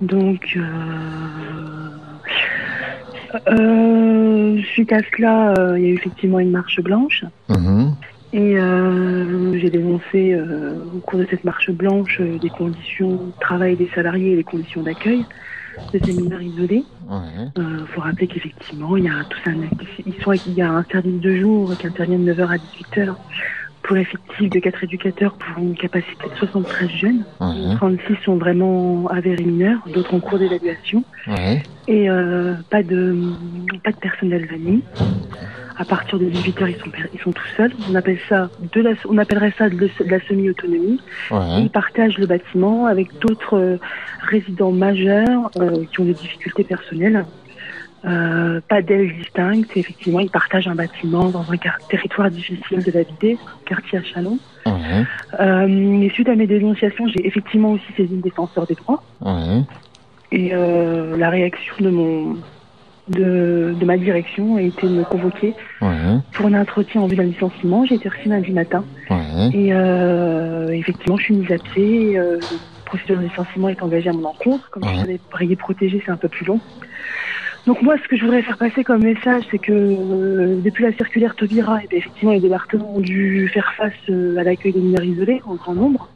Donc, 0.00 0.56
euh, 0.56 0.60
euh, 3.48 4.62
suite 4.72 4.92
à 4.92 5.00
cela, 5.16 5.54
euh, 5.58 5.78
il 5.78 5.84
y 5.84 5.88
a 5.88 5.90
eu 5.90 5.94
effectivement 5.94 6.40
une 6.40 6.50
marche 6.50 6.80
blanche. 6.80 7.24
Mhm. 7.48 7.94
Et 8.32 8.58
euh, 8.58 9.56
j'ai 9.60 9.70
dénoncé 9.70 10.34
euh, 10.34 10.84
au 10.92 10.98
cours 11.00 11.20
de 11.20 11.26
cette 11.30 11.44
marche 11.44 11.70
blanche 11.70 12.20
euh, 12.20 12.38
des 12.40 12.50
conditions 12.50 13.12
de 13.14 13.32
travail 13.38 13.76
des 13.76 13.88
salariés 13.94 14.32
et 14.32 14.36
les 14.36 14.44
conditions 14.44 14.82
d'accueil 14.82 15.24
de 15.92 16.00
ces 16.04 16.12
mineurs 16.12 16.42
isolés. 16.42 16.84
Ouais. 17.08 17.48
Il 17.56 17.86
faut 17.94 18.00
rappeler 18.00 18.26
qu'effectivement, 18.26 18.96
il 18.96 19.04
y 19.04 19.08
a 19.08 19.24
tout 19.28 19.38
un, 19.48 19.54
ils 20.04 20.14
sont, 20.22 20.32
il 20.32 20.54
y 20.54 20.62
a 20.62 20.68
un 20.68 20.84
service 20.90 21.20
de 21.20 21.36
jour 21.36 21.76
qui 21.78 21.86
intervient 21.86 22.18
de 22.18 22.32
9h 22.32 22.48
à 22.48 22.56
18h 22.56 23.14
pour 23.84 23.96
l'effectif 23.96 24.50
de 24.50 24.58
4 24.58 24.84
éducateurs 24.84 25.34
pour 25.34 25.62
une 25.62 25.76
capacité 25.76 26.24
de 26.28 26.36
73 26.36 26.90
jeunes. 26.90 27.24
Ouais. 27.40 27.76
36 27.76 28.16
sont 28.24 28.36
vraiment 28.36 29.06
avérés 29.08 29.44
mineurs, 29.44 29.78
d'autres 29.92 30.14
en 30.14 30.20
cours 30.20 30.38
d'évaluation. 30.38 31.04
Et 31.86 32.10
euh, 32.10 32.54
pas 32.70 32.82
de 32.82 33.14
pas 33.84 33.92
de 33.92 33.96
personnel 33.96 34.48
nuit. 34.58 34.82
À 35.76 35.84
partir 35.84 36.18
de 36.18 36.24
18h, 36.26 36.70
ils 36.70 36.76
sont, 36.76 36.90
ils 37.12 37.20
sont 37.20 37.32
tout 37.32 37.48
seuls. 37.56 37.72
On 37.90 37.94
appelle 37.94 38.18
ça 38.28 38.48
de 38.72 38.80
la, 38.80 38.92
on 39.08 39.18
appellerait 39.18 39.52
ça 39.58 39.68
de, 39.68 39.90
la 40.06 40.20
semi-autonomie. 40.20 41.00
Ouais. 41.30 41.62
ils 41.62 41.70
partagent 41.70 42.16
le 42.16 42.26
bâtiment 42.26 42.86
avec 42.86 43.18
d'autres 43.18 43.58
euh, 43.58 43.76
résidents 44.22 44.72
majeurs 44.72 45.50
euh, 45.58 45.84
qui 45.92 46.00
ont 46.00 46.04
des 46.04 46.14
difficultés 46.14 46.64
personnelles. 46.64 47.26
Euh, 48.06 48.60
pas 48.68 48.82
d'ailes 48.82 49.14
distinctes. 49.16 49.70
Et 49.76 49.80
effectivement, 49.80 50.20
ils 50.20 50.28
partagent 50.30 50.68
un 50.68 50.74
bâtiment 50.74 51.30
dans 51.30 51.50
un 51.50 51.56
territoire 51.88 52.30
difficile 52.30 52.82
de 52.84 52.90
l'habiter, 52.92 53.38
quartier 53.64 53.98
à 53.98 54.02
Chalon. 54.02 54.38
Euh, 55.40 56.02
et 56.02 56.10
suite 56.10 56.28
à 56.28 56.34
mes 56.34 56.46
dénonciations, 56.46 57.06
j'ai 57.08 57.26
effectivement 57.26 57.72
aussi 57.72 57.86
saisi 57.96 58.14
le 58.16 58.22
défenseur 58.22 58.66
des 58.66 58.74
droits. 58.74 59.02
Ouais. 59.22 59.62
Et 60.32 60.50
euh, 60.52 61.16
la 61.16 61.30
réaction 61.30 61.74
de 61.80 61.90
mon 61.90 62.36
de, 63.08 63.74
de 63.78 63.84
ma 63.84 63.98
direction 63.98 64.56
a 64.56 64.62
été 64.62 64.86
de 64.88 64.92
me 64.94 65.04
convoquer 65.04 65.54
Ouais. 65.82 65.90
pour 66.32 66.46
un 66.46 66.58
entretien 66.60 67.02
en 67.02 67.06
vue 67.06 67.16
d'un 67.16 67.24
licenciement. 67.24 67.84
J'ai 67.84 67.96
été 67.96 68.08
reçue 68.08 68.28
lundi 68.30 68.50
matin. 68.52 68.82
Ouais. 69.10 69.50
Et 69.52 69.68
euh, 69.72 70.70
effectivement, 70.70 71.16
je 71.18 71.24
suis 71.24 71.34
mise 71.34 71.52
à 71.52 71.58
pied. 71.58 72.18
Euh, 72.18 72.38
la 72.40 72.46
procédure 72.86 73.18
de 73.18 73.24
licenciement 73.24 73.68
est 73.68 73.82
engagée 73.82 74.08
à 74.08 74.12
mon 74.14 74.24
encontre. 74.26 74.70
Comme 74.70 74.84
je 74.84 75.04
suis 75.04 75.20
rayée 75.32 75.56
protégée, 75.56 76.02
c'est 76.04 76.12
un 76.12 76.16
peu 76.16 76.28
plus 76.28 76.46
long. 76.46 76.60
Donc 77.66 77.80
moi, 77.80 77.96
ce 78.02 78.08
que 78.08 78.16
je 78.16 78.24
voudrais 78.24 78.42
faire 78.42 78.58
passer 78.58 78.84
comme 78.84 79.02
message, 79.02 79.44
c'est 79.50 79.58
que 79.58 79.72
euh, 79.72 80.60
depuis 80.62 80.84
la 80.84 80.92
circulaire 80.92 81.34
Taubira, 81.34 81.78
eh 81.82 81.88
bien, 81.88 81.98
effectivement, 81.98 82.32
les 82.32 82.40
départements 82.40 82.96
ont 82.96 83.00
dû 83.00 83.48
faire 83.52 83.72
face 83.74 83.92
euh, 84.10 84.36
à 84.36 84.42
l'accueil 84.44 84.72
des 84.72 84.80
mineurs 84.80 85.04
isolés 85.04 85.40
en 85.44 85.54
grand 85.54 85.74
nombre. 85.74 86.10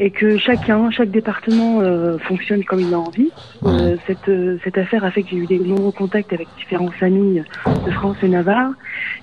Et 0.00 0.10
que 0.10 0.38
chacun, 0.38 0.90
chaque 0.90 1.10
département 1.10 1.82
euh, 1.82 2.18
fonctionne 2.18 2.64
comme 2.64 2.80
il 2.80 2.94
a 2.94 2.98
envie. 2.98 3.30
Euh, 3.66 3.98
cette, 4.06 4.28
euh, 4.28 4.58
cette 4.64 4.78
affaire 4.78 5.04
a 5.04 5.10
fait 5.10 5.22
que 5.22 5.30
j'ai 5.30 5.36
eu 5.36 5.46
des 5.46 5.58
nombreux 5.58 5.92
contacts 5.92 6.32
avec 6.32 6.48
différentes 6.56 6.94
familles 6.94 7.44
de 7.84 7.90
France 7.90 8.16
et 8.22 8.28
Navarre, 8.28 8.72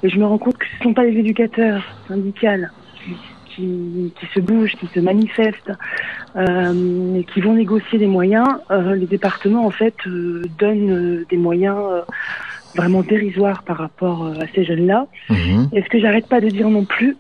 et 0.04 0.10
je 0.10 0.20
me 0.20 0.26
rends 0.26 0.38
compte 0.38 0.58
que 0.58 0.66
ce 0.66 0.84
ne 0.84 0.90
sont 0.90 0.94
pas 0.94 1.04
les 1.04 1.18
éducateurs 1.18 1.84
syndicales 2.08 2.72
qui, 3.58 4.14
qui, 4.20 4.26
se 4.34 4.40
bougent, 4.40 4.76
qui 4.76 4.88
se 4.94 5.00
manifestent, 5.00 5.72
euh, 6.36 7.16
et 7.16 7.24
qui 7.24 7.42
vont 7.42 7.54
négocier 7.54 7.98
des 7.98 8.08
moyens. 8.08 8.48
Euh, 8.72 8.96
les 8.96 9.08
départements, 9.08 9.66
en 9.66 9.72
fait, 9.72 9.96
euh, 10.06 10.44
donnent 10.58 10.92
euh, 10.92 11.26
des 11.30 11.38
moyens 11.38 11.78
euh, 11.80 12.02
vraiment 12.76 13.02
dérisoires 13.02 13.64
par 13.64 13.78
rapport 13.78 14.26
euh, 14.26 14.34
à 14.34 14.48
ces 14.54 14.64
jeunes-là. 14.64 15.08
Mhm. 15.30 15.70
Et 15.74 15.82
ce 15.82 15.90
que 15.90 16.00
j'arrête 16.00 16.28
pas 16.28 16.42
de 16.42 16.50
dire 16.50 16.70
non 16.70 16.86
plus, 16.86 17.18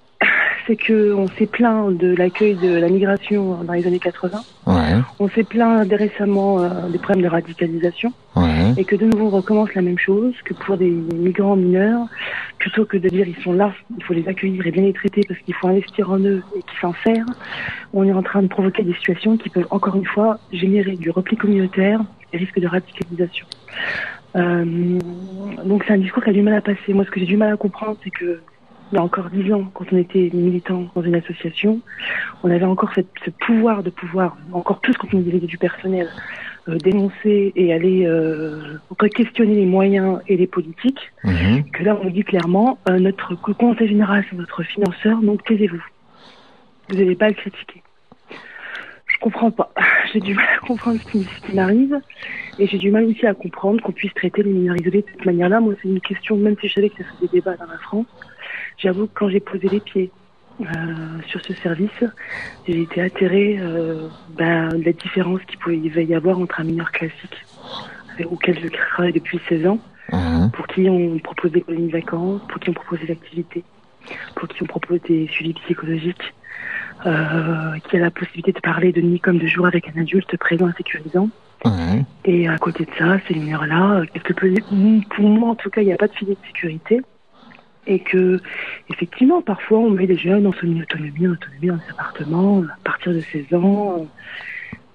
c'est 0.67 0.75
que 0.75 1.13
on 1.13 1.27
s'est 1.29 1.45
plaint 1.47 1.97
de 1.97 2.13
l'accueil 2.15 2.55
de 2.55 2.75
la 2.77 2.89
migration 2.89 3.63
dans 3.63 3.73
les 3.73 3.87
années 3.87 3.99
80. 3.99 4.39
Ouais. 4.67 4.73
On 5.19 5.29
s'est 5.29 5.43
plaint 5.45 5.89
récemment 5.91 6.59
euh, 6.59 6.89
des 6.89 6.97
problèmes 6.99 7.23
de 7.23 7.29
radicalisation 7.29 8.11
Ouais. 8.35 8.73
et 8.77 8.83
que 8.83 8.95
de 8.95 9.05
nouveau 9.05 9.27
on 9.27 9.29
recommence 9.29 9.73
la 9.73 9.81
même 9.81 9.97
chose, 9.97 10.33
que 10.45 10.53
pour 10.53 10.77
des 10.77 10.89
migrants 10.89 11.55
mineurs, 11.55 12.05
plutôt 12.59 12.85
que 12.85 12.97
de 12.97 13.09
dire 13.09 13.27
ils 13.27 13.41
sont 13.43 13.53
là, 13.53 13.73
il 13.97 14.03
faut 14.03 14.13
les 14.13 14.27
accueillir 14.27 14.67
et 14.67 14.71
bien 14.71 14.83
les 14.83 14.93
traiter 14.93 15.21
parce 15.27 15.39
qu'il 15.39 15.55
faut 15.55 15.67
investir 15.67 16.11
en 16.11 16.19
eux 16.19 16.43
et 16.55 16.59
qu'ils 16.61 16.79
s'en 16.79 16.93
servent, 17.03 17.25
on 17.93 18.03
est 18.03 18.13
en 18.13 18.21
train 18.21 18.43
de 18.43 18.47
provoquer 18.47 18.83
des 18.83 18.93
situations 18.93 19.37
qui 19.37 19.49
peuvent 19.49 19.65
encore 19.71 19.95
une 19.95 20.05
fois 20.05 20.37
générer 20.51 20.97
du 20.97 21.09
repli 21.09 21.35
communautaire 21.35 22.01
et 22.33 22.37
risque 22.37 22.59
de 22.59 22.67
radicalisation. 22.67 23.47
Euh, 24.35 24.99
donc 25.65 25.83
c'est 25.87 25.93
un 25.93 25.97
discours 25.97 26.23
qui 26.23 26.29
a 26.29 26.33
du 26.33 26.41
mal 26.43 26.53
à 26.55 26.61
passer. 26.61 26.93
Moi 26.93 27.05
ce 27.05 27.09
que 27.09 27.19
j'ai 27.19 27.25
du 27.25 27.37
mal 27.37 27.53
à 27.53 27.57
comprendre 27.57 27.97
c'est 28.03 28.11
que 28.11 28.41
il 28.91 28.95
y 28.95 28.99
a 28.99 29.03
encore 29.03 29.29
dix 29.29 29.51
ans, 29.53 29.65
quand 29.73 29.85
on 29.91 29.97
était 29.97 30.29
militant 30.33 30.85
dans 30.95 31.01
une 31.01 31.15
association, 31.15 31.81
on 32.43 32.51
avait 32.51 32.65
encore 32.65 32.91
cette, 32.95 33.09
ce 33.25 33.29
pouvoir 33.31 33.83
de 33.83 33.89
pouvoir, 33.89 34.37
encore 34.53 34.79
plus 34.79 34.93
quand 34.93 35.13
on 35.13 35.19
disait 35.19 35.39
du 35.39 35.57
personnel, 35.57 36.07
euh, 36.69 36.77
dénoncer 36.77 37.51
et 37.55 37.73
aller 37.73 38.05
euh, 38.05 38.77
questionner 39.13 39.55
les 39.55 39.65
moyens 39.65 40.19
et 40.27 40.37
les 40.37 40.47
politiques, 40.47 41.11
Mhm. 41.23 41.69
que 41.71 41.83
là 41.83 41.97
on 41.99 42.05
nous 42.05 42.11
dit 42.11 42.23
clairement, 42.23 42.77
euh, 42.89 42.99
notre 42.99 43.35
conseil 43.35 43.87
général 43.87 44.25
c'est 44.29 44.35
notre 44.37 44.63
financeur, 44.63 45.21
donc 45.21 45.43
taisez-vous. 45.43 45.83
Vous 46.89 46.95
n'allez 46.95 47.15
pas 47.15 47.27
le 47.27 47.35
critiquer. 47.35 47.81
Je 49.07 49.17
comprends 49.19 49.51
pas. 49.51 49.73
j'ai 50.13 50.19
du 50.19 50.33
mal 50.33 50.45
à 50.61 50.65
comprendre 50.65 50.99
ce 51.01 51.11
qui, 51.11 51.23
ce 51.23 51.47
qui 51.47 51.55
m'arrive. 51.55 51.99
Et 52.59 52.67
j'ai 52.67 52.77
du 52.77 52.91
mal 52.91 53.05
aussi 53.05 53.25
à 53.25 53.33
comprendre 53.33 53.81
qu'on 53.81 53.91
puisse 53.91 54.13
traiter 54.13 54.43
les 54.43 54.51
mineurs 54.51 54.75
isolés 54.79 55.01
de 55.01 55.07
cette 55.11 55.25
manière-là. 55.25 55.59
Moi, 55.59 55.75
c'est 55.81 55.87
une 55.87 56.01
question, 56.01 56.37
même 56.37 56.55
si 56.59 56.67
je 56.67 56.73
savais 56.73 56.89
que 56.89 57.03
ça 57.03 57.09
faisait 57.17 57.31
débat 57.31 57.55
dans 57.55 57.65
la 57.65 57.77
France, 57.77 58.05
j'avoue 58.77 59.07
que 59.07 59.13
quand 59.13 59.29
j'ai 59.29 59.39
posé 59.39 59.69
les 59.69 59.79
pieds 59.81 60.11
euh, 60.61 60.65
sur 61.27 61.41
ce 61.41 61.53
service, 61.55 62.03
j'ai 62.65 62.81
été 62.81 63.01
atterrée 63.01 63.57
euh, 63.59 64.09
ben, 64.27 64.77
de 64.77 64.83
la 64.85 64.93
différence 64.93 65.41
qu'il 65.45 65.57
pouvait 65.59 65.77
y 66.05 66.15
avoir 66.15 66.39
entre 66.39 66.59
un 66.59 66.63
mineur 66.63 66.91
classique, 66.91 67.45
avec- 68.13 68.31
auquel 68.31 68.59
je 68.59 68.67
travaille 68.69 69.13
depuis 69.13 69.39
16 69.49 69.65
ans, 69.67 69.79
Mhm. 70.13 70.51
pour 70.51 70.67
qui 70.67 70.89
on 70.89 71.19
propose 71.19 71.51
des 71.51 71.61
colonies 71.61 71.87
de 71.87 71.91
vacances, 71.91 72.41
pour 72.47 72.59
qui 72.59 72.69
on 72.69 72.73
propose 72.73 72.99
des 73.01 73.11
activités, 73.11 73.65
pour 74.35 74.47
qui 74.47 74.63
on 74.63 74.67
propose 74.67 75.01
des 75.01 75.27
suivis 75.27 75.53
psychologiques, 75.53 76.33
euh, 77.05 77.77
qui 77.89 77.97
a 77.97 77.99
la 77.99 78.11
possibilité 78.11 78.51
de 78.53 78.59
parler 78.59 78.91
de 78.91 79.01
nuit 79.01 79.19
comme 79.19 79.37
de 79.37 79.47
jour 79.47 79.67
avec 79.67 79.87
un 79.89 80.01
adulte 80.01 80.35
présent 80.37 80.69
et 80.69 80.73
sécurisant. 80.77 81.29
Et 82.25 82.47
à 82.47 82.57
côté 82.57 82.85
de 82.85 82.91
ça, 82.97 83.19
ces 83.27 83.35
mineurs-là, 83.35 83.99
euh, 83.99 84.05
quelque 84.13 84.33
peu, 84.33 84.53
pour 85.15 85.29
moi 85.29 85.49
en 85.49 85.55
tout 85.55 85.69
cas, 85.69 85.81
il 85.81 85.85
n'y 85.85 85.93
a 85.93 85.97
pas 85.97 86.07
de 86.07 86.13
filet 86.13 86.35
de 86.35 86.47
sécurité. 86.47 87.01
Et 87.87 87.99
que, 87.99 88.39
effectivement, 88.89 89.41
parfois 89.41 89.79
on 89.79 89.89
met 89.89 90.07
des 90.07 90.17
jeunes 90.17 90.45
en 90.45 90.53
semi-autonomie, 90.53 91.27
en 91.27 91.31
autonomie 91.31 91.67
dans 91.67 91.75
des 91.77 91.89
appartements 91.91 92.63
à 92.63 92.77
partir 92.83 93.13
de 93.13 93.21
16 93.21 93.53
ans. 93.53 94.05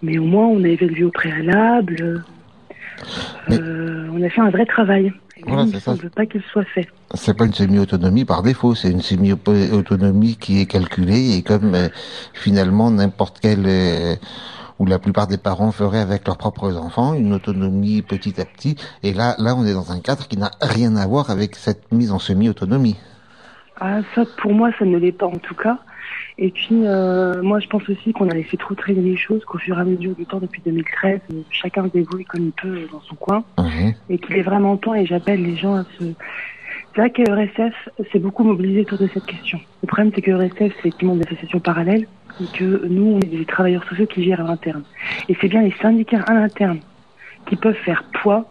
Mais 0.03 0.19
au 0.19 0.25
moins, 0.25 0.47
on 0.47 0.63
a 0.65 0.69
évalué 0.69 1.05
au 1.05 1.11
préalable. 1.11 2.25
euh, 3.51 4.09
on 4.13 4.23
a 4.23 4.29
fait 4.29 4.41
un 4.41 4.51
vrai 4.51 4.67
travail. 4.67 5.13
Et 5.37 5.43
Voilà, 5.47 5.63
il 5.63 5.75
ne 5.75 5.79
semble 5.79 6.11
pas 6.11 6.27
qu'il 6.27 6.43
soit 6.53 6.65
fait. 6.65 6.87
C'est 7.15 7.37
pas 7.37 7.47
une 7.47 7.55
semi-autonomie 7.55 8.25
par 8.25 8.43
défaut, 8.43 8.75
c'est 8.75 8.91
une 8.91 9.01
semi-autonomie 9.01 10.37
qui 10.37 10.61
est 10.61 10.67
calculée 10.67 11.37
et 11.37 11.43
comme 11.43 11.75
euh, 11.75 11.89
finalement 12.35 12.91
n'importe 12.91 13.39
quel 13.41 13.65
euh, 13.67 14.15
ou 14.79 14.87
la 14.87 14.99
plupart 14.99 15.27
des 15.27 15.39
parents 15.39 15.73
feraient 15.73 16.01
avec 16.01 16.27
leurs 16.27 16.39
propres 16.39 16.77
enfants, 16.77 17.15
une 17.15 17.33
autonomie 17.33 18.03
petit 18.03 18.41
à 18.41 18.45
petit. 18.45 18.77
Et 19.03 19.13
là, 19.13 19.35
là, 19.39 19.55
on 19.57 19.65
est 19.65 19.75
dans 19.75 19.93
un 19.93 20.01
cadre 20.01 20.27
qui 20.29 20.37
n'a 20.37 20.51
rien 20.61 20.97
à 20.97 21.07
voir 21.07 21.31
avec 21.31 21.57
cette 21.57 21.93
mise 21.93 22.13
en 22.13 22.19
semi-autonomie. 22.19 22.97
Ah, 23.81 24.01
ça, 24.15 24.23
pour 24.39 24.53
moi, 24.53 24.71
ça 24.79 24.85
ne 24.85 24.97
l'est 24.99 25.13
pas 25.13 25.27
en 25.27 25.39
tout 25.39 25.55
cas. 25.55 25.79
Et 26.39 26.51
puis, 26.51 26.87
euh, 26.87 27.43
moi, 27.43 27.61
je 27.61 27.69
pense 27.69 27.89
aussi 27.89 28.13
qu'on 28.13 28.29
a 28.29 28.35
laissé 28.35 28.57
trop 28.57 28.75
traîner 28.75 29.01
les 29.01 29.17
choses, 29.17 29.45
qu'au 29.45 29.59
fur 29.59 29.79
et 29.79 29.81
à 29.81 29.85
mesure 29.85 30.15
du 30.15 30.25
temps, 30.25 30.39
depuis 30.39 30.63
2013, 30.65 31.21
euh, 31.33 31.43
chacun 31.51 31.85
se 31.85 31.93
débrouille 31.93 32.25
comme 32.25 32.45
il 32.45 32.53
peut 32.53 32.87
dans 32.91 33.01
son 33.01 33.15
coin, 33.17 33.45
et 34.09 34.19
qu'il 34.19 34.37
est 34.37 34.43
vraiment 34.43 34.77
temps, 34.77 34.95
et 34.95 35.07
j'appelle 35.07 35.43
les 35.43 35.57
gens 35.57 35.75
à 35.75 35.85
se... 35.99 36.05
C'est 36.95 37.01
vrai 37.01 37.11
que 37.11 37.23
RSF 37.23 37.75
s'est 38.13 38.19
beaucoup 38.19 38.45
mobilisé 38.45 38.83
autour 38.83 38.99
de 38.99 39.09
cette 39.13 39.25
question. 39.25 39.59
Le 39.83 39.87
problème, 39.87 40.11
c'est 40.15 40.23
que 40.23 40.31
RSF, 40.31 40.59
c'est 40.59 40.67
effectivement 40.67 41.17
des 41.17 41.25
associations 41.27 41.61
parallèles, 41.61 42.07
que 42.53 42.87
nous, 42.89 43.13
on 43.15 43.21
est 43.21 43.27
des 43.39 43.45
travailleurs 43.45 43.85
sociaux 43.85 44.07
qui 44.07 44.25
gèrent 44.25 44.41
à 44.41 44.49
l'interne. 44.49 44.83
Et 45.29 45.37
c'est 45.41 45.49
bien 45.49 45.63
les 45.63 45.75
syndicats 45.81 46.23
à 46.27 46.35
l'interne 46.35 46.79
qui 47.47 47.57
peuvent 47.57 47.77
faire 47.85 48.05
poids 48.23 48.47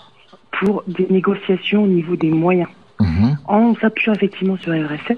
pour 0.60 0.84
des 0.88 1.08
négociations 1.10 1.84
au 1.84 1.88
niveau 1.88 2.16
des 2.16 2.30
moyens 2.30 2.70
Mhm. 3.00 3.36
en 3.48 3.74
s'appuyant 3.76 4.14
effectivement 4.14 4.58
sur 4.58 4.74
RSF. 4.74 5.18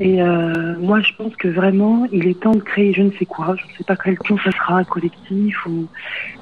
Et 0.00 0.22
euh, 0.22 0.74
moi, 0.78 1.00
je 1.00 1.12
pense 1.16 1.34
que 1.36 1.48
vraiment, 1.48 2.06
il 2.12 2.26
est 2.28 2.40
temps 2.40 2.52
de 2.54 2.60
créer 2.60 2.92
je 2.92 3.02
ne 3.02 3.10
sais 3.12 3.24
quoi, 3.26 3.54
je 3.56 3.64
ne 3.66 3.76
sais 3.78 3.84
pas 3.84 3.96
quel 3.96 4.16
ton 4.18 4.36
ça 4.38 4.50
sera, 4.52 4.78
un 4.78 4.84
collectif, 4.84 5.66
ou, 5.66 5.86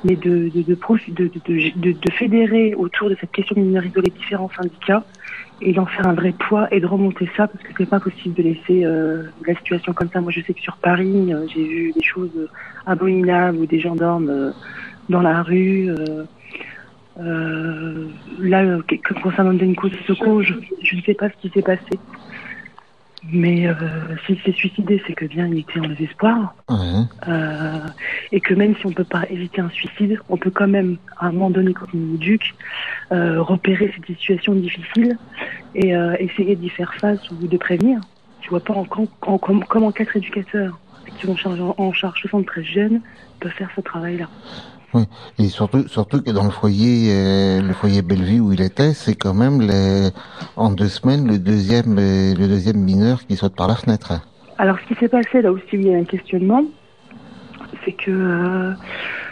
mais 0.04 0.14
de, 0.16 0.50
de, 0.54 0.62
de, 0.62 0.74
de, 0.74 1.12
de, 1.12 1.30
de, 1.46 1.70
de- 1.76 1.92
de 1.92 2.10
fédérer 2.12 2.74
autour 2.74 3.08
de 3.10 3.16
cette 3.20 3.32
question 3.32 3.54
des 3.54 3.62
mineurs 3.62 3.84
isolés 3.86 4.10
différents 4.10 4.50
syndicats 4.56 5.04
et 5.60 5.72
d'en 5.72 5.86
faire 5.86 6.06
un 6.06 6.14
vrai 6.14 6.32
poids 6.32 6.66
et 6.74 6.80
de 6.80 6.86
remonter 6.86 7.28
ça 7.36 7.46
parce 7.46 7.62
que 7.62 7.72
c'est 7.76 7.86
pas 7.86 8.00
possible 8.00 8.34
de 8.34 8.42
laisser 8.42 8.84
euh, 8.84 9.30
la 9.46 9.54
situation 9.56 9.92
comme 9.92 10.08
ça. 10.12 10.20
Moi, 10.20 10.32
je 10.32 10.40
sais 10.40 10.54
que 10.54 10.60
sur 10.60 10.76
Paris, 10.78 11.32
euh, 11.32 11.46
j'ai 11.46 11.64
vu 11.64 11.92
des 11.92 12.02
choses 12.02 12.34
euh, 12.36 12.48
abominables 12.86 13.58
où 13.58 13.66
des 13.66 13.78
gens 13.78 13.94
dorment 13.94 14.30
euh, 14.30 14.52
dans 15.08 15.22
la 15.22 15.42
rue. 15.42 15.90
là, 17.16 18.78
que- 18.88 19.20
concernant 19.22 19.52
Denko 19.54 19.88
Sissoko, 19.90 20.42
je, 20.42 20.54
je 20.82 20.96
ne 20.96 21.02
sais 21.02 21.14
pas 21.14 21.28
ce 21.30 21.36
qui 21.36 21.50
s'est 21.50 21.62
passé. 21.62 22.00
Mais 23.24 23.66
euh, 23.68 24.16
s'il 24.26 24.40
s'est 24.42 24.52
suicidé, 24.52 25.00
c'est 25.06 25.14
que 25.14 25.24
bien 25.26 25.46
il 25.46 25.58
était 25.60 25.78
en 25.80 25.86
désespoir. 25.88 26.54
Ouais. 26.68 26.76
Euh, 27.28 27.88
et 28.32 28.40
que 28.40 28.52
même 28.54 28.74
si 28.76 28.86
on 28.86 28.90
ne 28.90 28.94
peut 28.94 29.04
pas 29.04 29.24
éviter 29.30 29.60
un 29.60 29.70
suicide, 29.70 30.18
on 30.28 30.36
peut 30.36 30.50
quand 30.50 30.66
même, 30.66 30.98
à 31.18 31.26
un 31.28 31.32
moment 31.32 31.50
donné, 31.50 31.72
est 31.94 32.14
éduque, 32.14 32.54
euh, 33.12 33.40
repérer 33.40 33.92
cette 33.94 34.06
situation 34.06 34.54
difficile 34.54 35.18
et 35.74 35.94
euh, 35.94 36.16
essayer 36.18 36.56
d'y 36.56 36.68
faire 36.70 36.92
face 36.94 37.20
ou 37.30 37.46
de 37.46 37.56
prévenir. 37.56 38.00
Tu 38.40 38.50
vois 38.50 38.60
pas 38.64 38.74
en, 38.74 38.86
en- 38.90 39.08
en- 39.26 39.38
comme, 39.38 39.64
comment 39.66 39.92
quatre 39.92 40.16
éducateurs 40.16 40.80
qui 41.16 41.26
charger 41.36 41.62
en, 41.62 41.74
en 41.78 41.92
charge 41.92 42.20
73 42.22 42.64
jeunes 42.64 43.02
peuvent 43.40 43.52
faire 43.52 43.70
ce 43.76 43.80
travail-là. 43.82 44.30
Et 45.38 45.48
surtout, 45.48 45.88
surtout 45.88 46.22
que 46.22 46.30
dans 46.30 46.44
le 46.44 46.50
foyer, 46.50 47.08
euh, 47.10 47.62
le 47.62 47.72
foyer 47.72 48.02
Bellevue 48.02 48.40
où 48.40 48.52
il 48.52 48.60
était, 48.60 48.92
c'est 48.92 49.14
quand 49.14 49.34
même 49.34 49.60
les, 49.60 50.10
en 50.56 50.70
deux 50.70 50.88
semaines 50.88 51.26
le 51.26 51.38
deuxième, 51.38 51.96
euh, 51.98 52.34
le 52.34 52.48
deuxième 52.48 52.78
mineur 52.78 53.24
qui 53.26 53.36
saute 53.36 53.54
par 53.56 53.68
la 53.68 53.74
fenêtre. 53.74 54.12
Alors, 54.58 54.78
ce 54.80 54.92
qui 54.92 55.00
s'est 55.00 55.08
passé 55.08 55.42
là 55.42 55.50
aussi, 55.50 55.76
où 55.76 55.80
il 55.80 55.86
y 55.88 55.94
a 55.94 55.98
un 55.98 56.04
questionnement, 56.04 56.62
c'est 57.84 57.92
que 57.92 58.10
euh, 58.10 58.72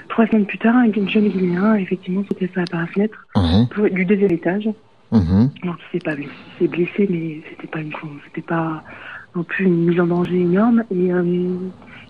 trois 0.09 0.27
semaines 0.27 0.47
plus 0.47 0.59
tard, 0.59 0.75
un 0.77 0.93
jeune 1.09 1.29
Guinéen, 1.29 1.75
effectivement, 1.75 2.25
sautait 2.29 2.49
par 2.49 2.65
par 2.65 2.81
la 2.81 2.87
fenêtre 2.87 3.27
du 3.93 4.05
deuxième 4.05 4.33
étage. 4.33 4.69
Mhm. 5.13 5.51
Donc, 5.65 5.77
il 5.79 5.93
s'est 5.93 6.05
pas 6.05 6.15
blessé, 6.15 6.31
il 6.31 6.59
s'est 6.59 6.69
blessé, 6.69 7.07
mais 7.11 7.41
c'était 7.51 7.67
pas 7.67 7.81
une, 7.81 7.93
c'était 8.27 8.47
pas 8.47 8.83
non 9.35 9.45
plus 9.45 9.67
une 9.67 9.87
mise 9.87 10.01
en 10.01 10.07
danger 10.07 10.41
énorme. 10.41 10.85
Et 10.91 11.13
euh, 11.13 11.55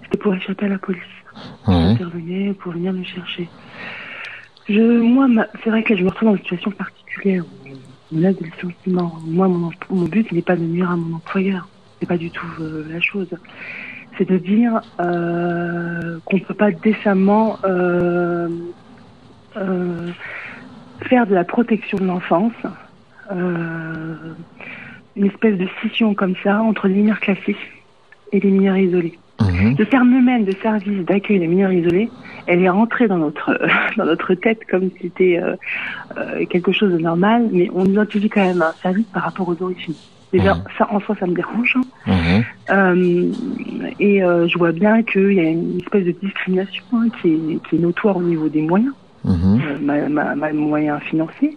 c'était 0.04 0.18
pour 0.18 0.34
échapper 0.34 0.66
à 0.66 0.70
la 0.70 0.78
police. 0.78 1.02
Pour 2.58 2.72
venir 2.72 2.92
me 2.92 3.04
chercher. 3.04 3.48
Je, 4.68 5.00
moi, 5.00 5.26
c'est 5.62 5.70
vrai 5.70 5.82
que 5.82 5.92
là, 5.92 5.98
je 5.98 6.04
me 6.04 6.10
retrouve 6.10 6.28
dans 6.28 6.34
une 6.36 6.42
situation 6.42 6.70
particulière 6.70 7.44
où 8.12 8.18
a 8.18 8.32
des 8.32 8.44
licenciements. 8.44 9.12
Moi, 9.24 9.48
mon, 9.48 10.04
but 10.04 10.30
n'est 10.32 10.42
pas 10.42 10.56
de 10.56 10.62
nuire 10.62 10.90
à 10.90 10.96
mon 10.96 11.16
employeur. 11.16 11.68
C'est 11.98 12.06
pas 12.06 12.16
du 12.16 12.30
tout 12.30 12.46
euh, 12.60 12.86
la 12.90 13.00
chose. 13.00 13.28
C'est 14.16 14.28
de 14.28 14.38
dire 14.38 14.80
euh, 15.00 16.18
qu'on 16.24 16.36
ne 16.36 16.42
peut 16.42 16.54
pas 16.54 16.70
décemment 16.70 17.58
euh, 17.64 18.48
faire 21.02 21.26
de 21.26 21.34
la 21.34 21.44
protection 21.44 21.98
de 21.98 22.04
l'enfance 22.04 22.52
une 25.16 25.26
espèce 25.26 25.56
de 25.56 25.68
scission 25.78 26.14
comme 26.14 26.34
ça 26.42 26.60
entre 26.62 26.88
les 26.88 26.94
mineurs 26.94 27.20
classiques 27.20 27.56
et 28.32 28.40
les 28.40 28.50
mineurs 28.50 28.76
isolés. 28.76 29.18
Mhm. 29.40 29.76
Le 29.78 29.86
terme 29.86 30.20
même 30.22 30.44
de 30.44 30.52
service 30.62 31.04
d'accueil 31.06 31.38
des 31.38 31.46
mineurs 31.46 31.72
isolés, 31.72 32.10
elle 32.46 32.62
est 32.62 32.68
rentrée 32.68 33.08
dans 33.08 33.18
notre 33.18 33.58
dans 33.96 34.04
notre 34.04 34.34
tête 34.34 34.60
comme 34.70 34.90
si 34.90 34.96
c'était 35.02 35.38
euh, 35.42 35.56
euh, 36.18 36.44
quelque 36.46 36.72
chose 36.72 36.92
de 36.92 36.98
normal, 36.98 37.48
mais 37.52 37.70
on 37.74 37.84
identifie 37.86 38.28
quand 38.28 38.44
même 38.44 38.62
un 38.62 38.74
service 38.82 39.06
par 39.14 39.22
rapport 39.24 39.48
aux 39.48 39.62
origines. 39.62 39.94
Déjà, 40.32 40.54
Mhm. 40.54 40.62
ça 40.78 40.86
en 40.92 41.00
soi, 41.00 41.16
ça 41.18 41.26
me 41.26 41.34
dérange. 41.34 41.76
hein. 42.06 42.12
Mhm. 42.12 42.44
Euh, 42.70 43.32
et 43.98 44.20
je 44.20 44.58
vois 44.58 44.72
bien 44.72 45.02
qu'il 45.02 45.32
y 45.32 45.40
a 45.40 45.44
une 45.44 45.78
espèce 45.78 46.04
de 46.04 46.12
discrimination 46.12 46.84
hein, 46.94 47.08
qui, 47.20 47.28
est, 47.32 47.68
qui 47.68 47.76
est 47.76 47.78
notoire 47.78 48.16
au 48.18 48.22
niveau 48.22 48.48
des 48.48 48.62
moyens, 48.62 48.92
Mhm. 49.24 49.58
ma, 49.82 50.08
ma, 50.08 50.34
ma- 50.36 50.52
moyens 50.52 51.00
financiers, 51.02 51.56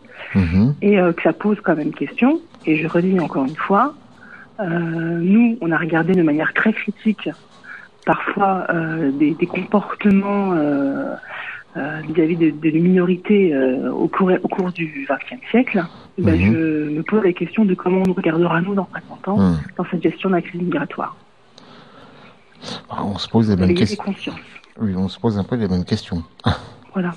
et 0.82 0.96
que 0.96 1.22
ça 1.22 1.34
pose 1.34 1.58
quand 1.62 1.76
même 1.76 1.92
question. 1.94 2.40
Et 2.66 2.78
je 2.78 2.88
redis 2.88 3.20
encore 3.20 3.46
une 3.46 3.56
fois, 3.56 3.94
nous, 4.60 5.58
on 5.62 5.72
a 5.72 5.78
regardé 5.78 6.14
de 6.14 6.24
manière 6.24 6.54
très 6.54 6.74
critique 6.74 7.30
parfois 8.06 8.66
euh, 8.70 9.12
des, 9.12 9.32
des 9.36 9.46
comportements 9.46 10.54
euh, 10.54 11.14
euh, 11.78 12.02
vis-à-vis 12.08 12.36
de, 12.38 12.50
de 12.52 12.70
minorités 12.78 13.56
au, 13.90 14.08
cours, 14.08 14.32
au 14.44 14.48
cours 14.48 14.72
du 14.72 15.08
XXe 15.10 15.42
siècle. 15.52 15.84
Ben, 16.20 16.36
Mhm. 16.36 16.54
Je 16.54 16.90
me 16.98 17.02
pose 17.04 17.24
la 17.24 17.34
question 17.34 17.66
de 17.66 17.74
comment 17.74 18.02
on 18.02 18.08
nous 18.08 18.14
regardera 18.14 18.62
nous 18.62 18.76
dans 18.76 18.88
50 18.94 19.28
ans 19.30 19.38
Mhm. 19.38 19.58
dans 19.78 19.86
cette 19.90 20.04
gestion 20.04 20.30
de 20.30 20.36
la 20.36 20.42
crise 20.44 20.62
migratoire. 20.62 21.16
Ah, 22.90 23.04
On 23.04 23.18
se 23.18 23.28
pose 23.28 23.50
les 23.50 23.56
mêmes 23.56 23.74
questions. 23.74 24.04
Oui, 24.80 24.94
on 24.96 25.08
se 25.10 25.20
pose 25.20 25.38
un 25.40 25.44
peu 25.44 25.56
les 25.56 25.68
mêmes 25.68 25.86
questions. 25.86 26.24
Voilà. 26.94 27.14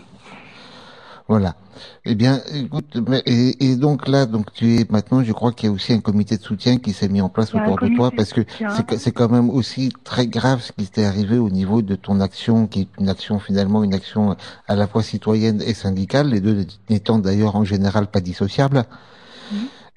Voilà. 1.29 1.57
Eh 2.05 2.15
bien, 2.15 2.41
écoute, 2.55 2.97
et, 3.27 3.71
et 3.71 3.77
donc 3.77 4.07
là, 4.07 4.27
donc 4.27 4.53
tu 4.53 4.77
es 4.77 4.87
maintenant, 4.89 5.25
je 5.25 5.33
crois 5.33 5.53
qu'il 5.53 5.69
y 5.69 5.73
a 5.73 5.75
aussi 5.75 5.93
un 5.93 6.01
comité 6.01 6.37
de 6.37 6.43
soutien 6.43 6.79
qui 6.79 6.93
s'est 6.93 7.09
mis 7.09 7.21
en 7.21 7.29
place 7.29 7.53
autour 7.55 7.79
de 7.79 7.89
toi, 7.97 8.11
parce 8.17 8.33
que 8.33 8.43
c'est 8.97 9.11
quand 9.11 9.29
même 9.29 9.51
aussi 9.51 9.93
très 10.05 10.29
grave 10.29 10.63
ce 10.63 10.71
qui 10.73 10.87
t'est 10.87 11.05
arrivé 11.05 11.37
au 11.39 11.51
niveau 11.51 11.83
de 11.83 11.97
ton 11.97 12.21
action, 12.21 12.67
qui 12.69 12.83
est 12.83 12.89
une 13.01 13.09
action 13.09 13.41
finalement 13.41 13.83
une 13.83 13.93
action 13.93 14.37
à 14.69 14.77
la 14.77 14.87
fois 14.87 15.03
citoyenne 15.03 15.61
et 15.67 15.75
syndicale, 15.75 16.29
les 16.31 16.41
deux 16.41 16.65
n'étant 16.91 17.19
d'ailleurs 17.19 17.57
en 17.57 17.65
général 17.65 18.07
pas 18.07 18.21
dissociables. 18.21 18.85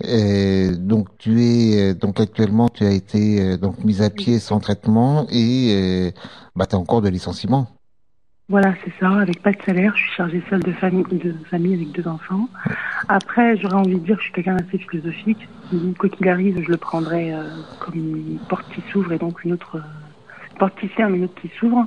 Et 0.01 0.71
donc 0.71 1.09
tu 1.17 1.43
es 1.43 1.93
donc 1.93 2.19
actuellement 2.19 2.69
tu 2.69 2.85
as 2.85 2.91
été 2.91 3.41
euh, 3.41 3.57
donc 3.57 3.83
mise 3.83 4.01
à 4.01 4.09
pied 4.09 4.39
sans 4.39 4.59
traitement 4.61 5.27
et 5.29 5.73
euh, 5.73 6.11
bah 6.55 6.65
t'es 6.65 6.75
en 6.75 6.85
cours 6.85 7.01
de 7.01 7.09
licenciement. 7.09 7.67
Voilà, 8.49 8.73
c'est 8.83 8.91
ça, 8.99 9.11
avec 9.11 9.43
pas 9.43 9.51
de 9.51 9.61
salaire, 9.63 9.93
je 9.95 10.01
suis 10.01 10.11
chargée 10.13 10.41
seule 10.49 10.63
de 10.63 10.71
famille, 10.71 11.03
de 11.11 11.35
famille 11.51 11.75
avec 11.75 11.91
deux 11.91 12.07
enfants. 12.07 12.49
Après, 13.07 13.55
j'aurais 13.57 13.75
envie 13.75 13.99
de 13.99 13.99
dire 13.99 14.15
que 14.15 14.23
je 14.23 14.25
suis 14.25 14.33
quelqu'un 14.33 14.55
d'assez 14.55 14.79
philosophique. 14.79 15.47
Quoi 15.99 16.09
qu'il 16.09 16.27
arrive, 16.27 16.59
je 16.65 16.71
le 16.71 16.77
prendrai 16.77 17.31
euh, 17.31 17.43
comme 17.79 17.93
une 17.93 18.39
porte 18.49 18.65
qui 18.73 18.81
s'ouvre 18.91 19.13
et 19.13 19.19
donc 19.19 19.43
une 19.43 19.53
autre 19.53 19.75
euh, 19.75 20.57
porte 20.57 20.79
qui 20.79 20.87
ferme 20.87 21.13
et 21.13 21.17
une 21.19 21.25
autre 21.25 21.39
qui 21.39 21.51
s'ouvre. 21.59 21.85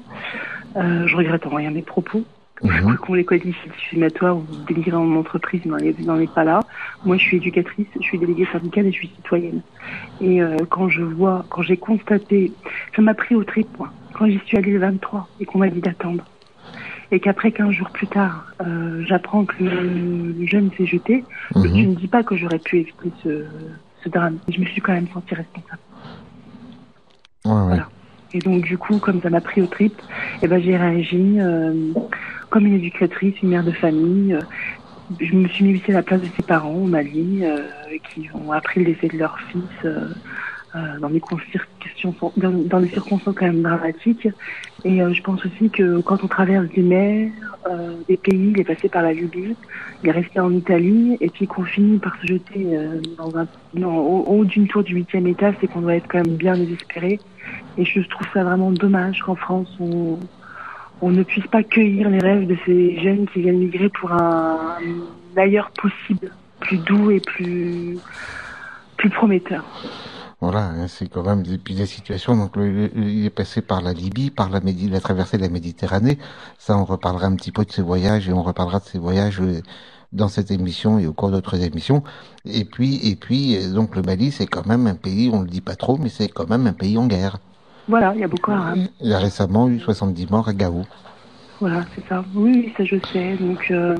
Euh, 0.76 1.04
je 1.08 1.16
regrette 1.16 1.44
en 1.48 1.56
rien 1.56 1.72
mes 1.72 1.82
propos. 1.82 2.22
Mhm. 2.62 2.96
Qu'on 2.98 3.14
les 3.14 3.24
qualifie 3.24 3.68
de 3.68 3.74
diffamatoires 3.74 4.36
ou 4.36 4.46
dénigrés 4.68 4.94
en 4.94 5.16
entreprise, 5.16 5.66
n'en 5.66 5.78
est, 5.78 5.98
n'en 5.98 6.20
est 6.20 6.32
pas 6.32 6.44
là. 6.44 6.60
Moi, 7.04 7.16
je 7.16 7.22
suis 7.22 7.38
éducatrice, 7.38 7.88
je 7.96 8.04
suis 8.04 8.20
déléguée 8.20 8.46
syndicale 8.52 8.86
et 8.86 8.92
je 8.92 8.98
suis 8.98 9.08
citoyenne. 9.08 9.62
Et 10.20 10.38
quand 10.68 10.88
je 10.88 11.02
vois, 11.02 11.44
quand 11.50 11.62
j'ai 11.62 11.76
constaté, 11.76 12.52
ça 12.94 13.02
m'a 13.02 13.14
pris 13.14 13.34
au 13.34 13.42
trip, 13.42 13.66
moi. 13.80 13.90
Quand 14.12 14.26
j'y 14.26 14.38
suis 14.46 14.56
allée 14.56 14.70
le 14.70 14.78
23 14.78 15.26
et 15.40 15.44
qu'on 15.44 15.58
m'a 15.58 15.68
dit 15.70 15.80
d'attendre. 15.80 16.22
Et 17.12 17.20
qu'après 17.20 17.52
15 17.52 17.72
jours 17.72 17.90
plus 17.90 18.06
tard, 18.08 18.46
euh, 18.66 19.04
j'apprends 19.06 19.44
que 19.44 19.62
le, 19.62 20.32
le 20.32 20.46
jeune 20.46 20.70
s'est 20.78 20.86
jeté, 20.86 21.24
Mhm. 21.54 21.64
je 21.76 21.86
ne 21.88 21.94
dis 21.94 22.08
pas 22.08 22.22
que 22.22 22.36
j'aurais 22.36 22.58
pu 22.58 22.78
éviter 22.78 23.12
ce, 23.22 23.44
ce 24.02 24.08
drame. 24.08 24.38
Je 24.48 24.58
me 24.58 24.64
suis 24.64 24.80
quand 24.80 24.92
même 24.94 25.08
sentie 25.12 25.34
responsable. 25.34 25.78
Ouais, 27.44 27.52
ouais. 27.52 27.62
Voilà. 27.66 27.88
Et 28.32 28.40
donc 28.40 28.62
du 28.64 28.78
coup, 28.78 28.98
comme 28.98 29.20
ça 29.20 29.28
m'a 29.28 29.42
pris 29.42 29.60
au 29.60 29.66
trip, 29.66 30.00
eh 30.40 30.48
ben 30.48 30.62
j'ai 30.62 30.74
réagi 30.74 31.38
euh, 31.38 31.92
comme 32.48 32.66
une 32.66 32.74
éducatrice, 32.76 33.34
une 33.42 33.50
mère 33.50 33.64
de 33.64 33.72
famille. 33.72 34.32
euh, 34.32 34.40
je 35.20 35.34
me 35.34 35.46
suis 35.48 35.64
mis 35.66 35.76
aussi 35.78 35.90
à 35.90 35.94
la 35.94 36.02
place 36.02 36.22
de 36.22 36.28
ses 36.34 36.42
parents, 36.42 36.70
on 36.70 36.86
m'a 36.86 37.04
dit, 37.04 37.40
euh, 37.42 37.64
qui 38.14 38.30
ont 38.32 38.52
appris 38.52 38.82
le 38.82 38.94
décès 38.94 39.08
de 39.08 39.18
leur 39.18 39.38
fils 39.50 39.68
euh, 40.74 40.98
dans 41.00 41.10
des 41.10 41.22
circonstances, 41.50 42.32
dans, 42.36 42.50
dans 42.50 42.86
circonstances 42.88 43.34
quand 43.34 43.46
même 43.46 43.62
dramatiques. 43.62 44.28
Et 44.84 45.02
euh, 45.02 45.12
je 45.12 45.22
pense 45.22 45.44
aussi 45.44 45.70
que 45.70 46.00
quand 46.00 46.24
on 46.24 46.28
traverse 46.28 46.68
des 46.74 46.82
mers, 46.82 47.30
euh, 47.70 47.96
des 48.08 48.16
pays, 48.16 48.52
il 48.54 48.60
est 48.60 48.64
passé 48.64 48.88
par 48.88 49.02
la 49.02 49.12
Libye, 49.12 49.54
il 50.02 50.08
est 50.08 50.12
resté 50.12 50.40
en 50.40 50.52
Italie, 50.52 51.16
et 51.20 51.28
puis 51.28 51.46
qu'on 51.46 51.64
finit 51.64 51.98
par 51.98 52.16
se 52.20 52.26
jeter 52.26 52.66
euh, 52.66 53.00
dans 53.16 53.36
un, 53.36 53.46
au 53.84 54.24
haut 54.26 54.44
d'une 54.44 54.66
tour 54.66 54.82
du 54.82 54.94
huitième 54.94 55.26
étage, 55.26 55.54
c'est 55.60 55.68
qu'on 55.68 55.82
doit 55.82 55.94
être 55.94 56.08
quand 56.08 56.24
même 56.24 56.36
bien 56.36 56.54
désespéré. 56.54 57.20
Et 57.78 57.84
je 57.84 58.00
trouve 58.08 58.26
ça 58.34 58.42
vraiment 58.42 58.72
dommage 58.72 59.20
qu'en 59.20 59.36
France, 59.36 59.68
on, 59.78 60.18
on 61.00 61.10
ne 61.10 61.22
puisse 61.22 61.46
pas 61.46 61.62
cueillir 61.62 62.10
les 62.10 62.18
rêves 62.18 62.46
de 62.46 62.56
ces 62.64 62.98
jeunes 63.00 63.26
qui 63.32 63.42
viennent 63.42 63.58
migrer 63.58 63.88
pour 63.88 64.12
un, 64.12 64.78
un 65.36 65.40
ailleurs 65.40 65.70
possible, 65.70 66.30
plus 66.60 66.78
doux 66.78 67.10
et 67.10 67.20
plus, 67.20 67.98
plus 68.96 69.10
prometteur. 69.10 69.64
Voilà, 70.42 70.70
hein, 70.70 70.88
c'est 70.88 71.06
quand 71.08 71.22
même 71.22 71.44
des, 71.44 71.56
des 71.56 71.86
situations. 71.86 72.36
Donc, 72.36 72.56
le- 72.56 72.88
le- 72.88 72.90
il 72.96 73.24
est 73.24 73.30
passé 73.30 73.62
par 73.62 73.80
la 73.80 73.92
Libye, 73.92 74.28
par 74.32 74.50
la, 74.50 74.58
la 74.58 75.00
traversée 75.00 75.36
de 75.36 75.42
la 75.42 75.48
Méditerranée. 75.48 76.18
Ça, 76.58 76.76
on 76.76 76.84
reparlera 76.84 77.28
un 77.28 77.36
petit 77.36 77.52
peu 77.52 77.64
de 77.64 77.70
ses 77.70 77.80
voyages 77.80 78.28
et 78.28 78.32
on 78.32 78.42
reparlera 78.42 78.80
de 78.80 78.84
ses 78.84 78.98
voyages 78.98 79.40
euh, 79.40 79.62
dans 80.12 80.26
cette 80.26 80.50
émission 80.50 80.98
et 80.98 81.06
au 81.06 81.12
cours 81.12 81.30
d'autres 81.30 81.62
émissions. 81.62 82.02
Et 82.44 82.64
puis, 82.64 82.96
et 83.08 83.14
puis, 83.14 83.56
euh, 83.56 83.72
donc 83.72 83.94
le 83.94 84.02
Mali, 84.02 84.32
c'est 84.32 84.48
quand 84.48 84.66
même 84.66 84.88
un 84.88 84.96
pays, 84.96 85.30
on 85.32 85.42
le 85.42 85.48
dit 85.48 85.60
pas 85.60 85.76
trop, 85.76 85.96
mais 85.96 86.08
c'est 86.08 86.26
quand 86.26 86.50
même 86.50 86.66
un 86.66 86.72
pays 86.72 86.98
en 86.98 87.06
guerre. 87.06 87.38
Voilà, 87.86 88.12
il 88.16 88.20
y 88.20 88.24
a 88.24 88.28
beaucoup 88.28 88.50
à 88.50 88.74
Il 89.00 89.08
y 89.08 89.14
a 89.14 89.18
récemment 89.20 89.68
eu 89.68 89.78
70 89.78 90.28
morts 90.28 90.48
à 90.48 90.54
Gao. 90.54 90.82
Voilà, 91.60 91.84
c'est 91.94 92.04
ça. 92.08 92.24
Oui, 92.34 92.50
oui, 92.66 92.72
ça 92.76 92.84
je 92.84 92.96
sais. 93.12 93.36
Donc 93.36 93.70
euh, 93.70 93.96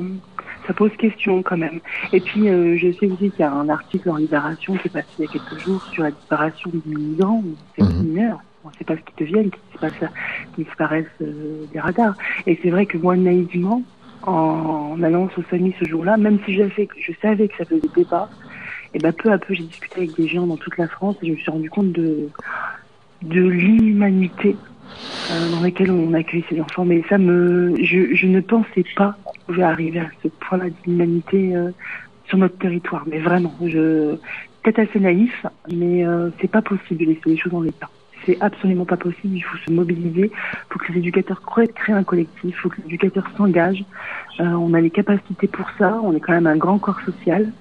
ça 0.66 0.74
pose 0.74 0.90
question 0.96 1.42
quand 1.42 1.56
même. 1.56 1.80
Et 2.12 2.20
puis 2.20 2.48
euh, 2.48 2.76
je 2.76 2.92
sais 2.92 3.06
aussi 3.06 3.30
qu'il 3.30 3.40
y 3.40 3.42
a 3.42 3.52
un 3.52 3.68
article 3.68 4.10
en 4.10 4.16
Libération 4.16 4.74
qui 4.76 4.88
est 4.88 4.90
passé 4.90 5.06
il 5.18 5.22
y 5.22 5.24
a 5.24 5.28
quelques 5.28 5.58
jours 5.58 5.82
sur 5.92 6.02
la 6.04 6.10
disparition 6.10 6.70
des 6.72 6.94
migrants, 6.96 7.42
des 7.76 7.82
Mhm. 7.84 8.02
mineurs. 8.04 8.38
On 8.64 8.68
ne 8.68 8.74
sait 8.74 8.84
pas 8.84 8.94
ce 8.96 9.00
qu'ils 9.02 9.26
deviennent, 9.26 9.50
qui 9.50 9.58
disparaissent, 9.72 10.10
qui 10.54 10.64
disparaissent 10.64 11.06
euh, 11.20 11.66
des 11.72 11.80
radars. 11.80 12.14
Et 12.46 12.58
c'est 12.62 12.70
vrai 12.70 12.86
que 12.86 12.96
moi, 12.96 13.16
naïvement, 13.16 13.82
en, 14.22 14.94
en 14.96 15.02
allant 15.02 15.28
sur 15.30 15.42
famille 15.46 15.74
ce 15.80 15.84
jour-là, 15.88 16.16
même 16.16 16.38
si 16.44 16.54
je 16.54 16.62
savais 17.20 17.48
que 17.48 17.56
ça 17.58 17.64
faisait 17.64 17.88
débat, 17.96 18.28
et 18.94 18.98
ben 19.00 19.12
peu 19.12 19.32
à 19.32 19.38
peu 19.38 19.52
j'ai 19.54 19.64
discuté 19.64 19.96
avec 19.98 20.14
des 20.16 20.28
gens 20.28 20.46
dans 20.46 20.56
toute 20.56 20.76
la 20.76 20.86
France 20.86 21.16
et 21.22 21.26
je 21.26 21.32
me 21.32 21.36
suis 21.38 21.50
rendu 21.50 21.70
compte 21.70 21.90
de, 21.92 22.28
de 23.22 23.40
l'inhumanité 23.42 24.56
euh, 25.30 25.48
dans 25.48 25.60
laquelle 25.60 25.90
on 25.90 26.12
accueille 26.14 26.44
ces 26.48 26.60
enfants. 26.60 26.84
Mais 26.84 27.02
ça 27.08 27.18
me, 27.18 27.74
je, 27.82 28.14
je 28.14 28.26
ne 28.26 28.40
pensais 28.40 28.84
pas 28.96 29.16
qu'on 29.24 29.32
pouvait 29.46 29.62
arriver 29.62 30.00
à 30.00 30.10
ce 30.22 30.28
point-là 30.28 30.66
d'inhumanité 30.70 31.54
euh, 31.54 31.70
sur 32.26 32.38
notre 32.38 32.58
territoire. 32.58 33.04
Mais 33.06 33.18
vraiment, 33.18 33.54
je 33.64 34.16
peut-être 34.62 34.78
assez 34.78 35.00
naïf, 35.00 35.46
mais 35.72 36.06
euh, 36.06 36.30
c'est 36.40 36.50
pas 36.50 36.62
possible 36.62 37.00
de 37.00 37.06
laisser 37.06 37.22
les 37.26 37.36
choses 37.36 37.54
en 37.54 37.60
l'état. 37.60 37.90
C'est 38.26 38.36
absolument 38.40 38.84
pas 38.84 38.96
possible. 38.96 39.36
Il 39.36 39.40
faut 39.42 39.56
se 39.66 39.70
mobiliser. 39.72 40.30
Il 40.32 40.72
faut 40.72 40.78
que 40.78 40.92
les 40.92 40.98
éducateurs 40.98 41.42
cré- 41.42 41.68
créent 41.68 41.92
un 41.92 42.04
collectif. 42.04 42.42
Il 42.44 42.54
faut 42.54 42.68
que 42.68 42.76
les 42.78 42.84
éducateurs 42.86 43.28
s'engagent. 43.36 43.84
Euh, 44.40 44.44
on 44.44 44.72
a 44.74 44.80
les 44.80 44.90
capacités 44.90 45.48
pour 45.48 45.66
ça. 45.78 45.98
On 46.02 46.14
est 46.14 46.20
quand 46.20 46.32
même 46.32 46.46
un 46.46 46.56
grand 46.56 46.78
corps 46.78 47.00
social. 47.00 47.52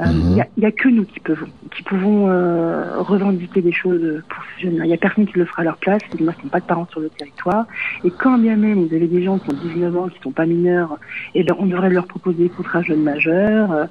Euh, 0.00 0.04
Il 0.10 0.30
Mhm. 0.30 0.36
y, 0.36 0.40
a, 0.40 0.46
il 0.56 0.72
que 0.72 0.88
nous 0.88 1.04
qui 1.04 1.20
pouvons, 1.20 1.46
qui 1.72 1.82
pouvons 1.82 2.28
euh, 2.28 3.00
revendiquer 3.00 3.60
des 3.62 3.72
choses 3.72 4.22
pour 4.28 4.42
ces 4.56 4.62
jeunes-là. 4.64 4.84
Il 4.86 4.90
y 4.90 4.94
a 4.94 4.96
personne 4.96 5.26
qui 5.26 5.38
le 5.38 5.44
fera 5.44 5.62
à 5.62 5.64
leur 5.64 5.76
place. 5.76 6.00
Les 6.18 6.24
gens 6.24 6.32
n'ont 6.42 6.50
pas 6.50 6.60
de 6.60 6.66
parents 6.66 6.86
sur 6.90 7.00
le 7.00 7.08
territoire. 7.10 7.66
Et 8.04 8.10
quand 8.10 8.38
bien 8.38 8.56
même 8.56 8.84
vous 8.86 8.94
avez 8.94 9.06
des 9.06 9.22
gens 9.22 9.38
qui 9.38 9.50
ont 9.50 9.56
19 9.56 9.96
ans, 9.96 10.08
qui 10.08 10.18
sont 10.22 10.30
pas 10.32 10.46
mineurs, 10.46 10.98
eh 11.34 11.42
ben 11.44 11.54
on 11.58 11.66
devrait 11.66 11.90
leur 11.90 12.06
proposer 12.06 12.44
des 12.44 12.48
contrats 12.48 12.82
jeunes 12.82 13.02
majeurs. 13.02 13.72
Euh, 13.72 13.84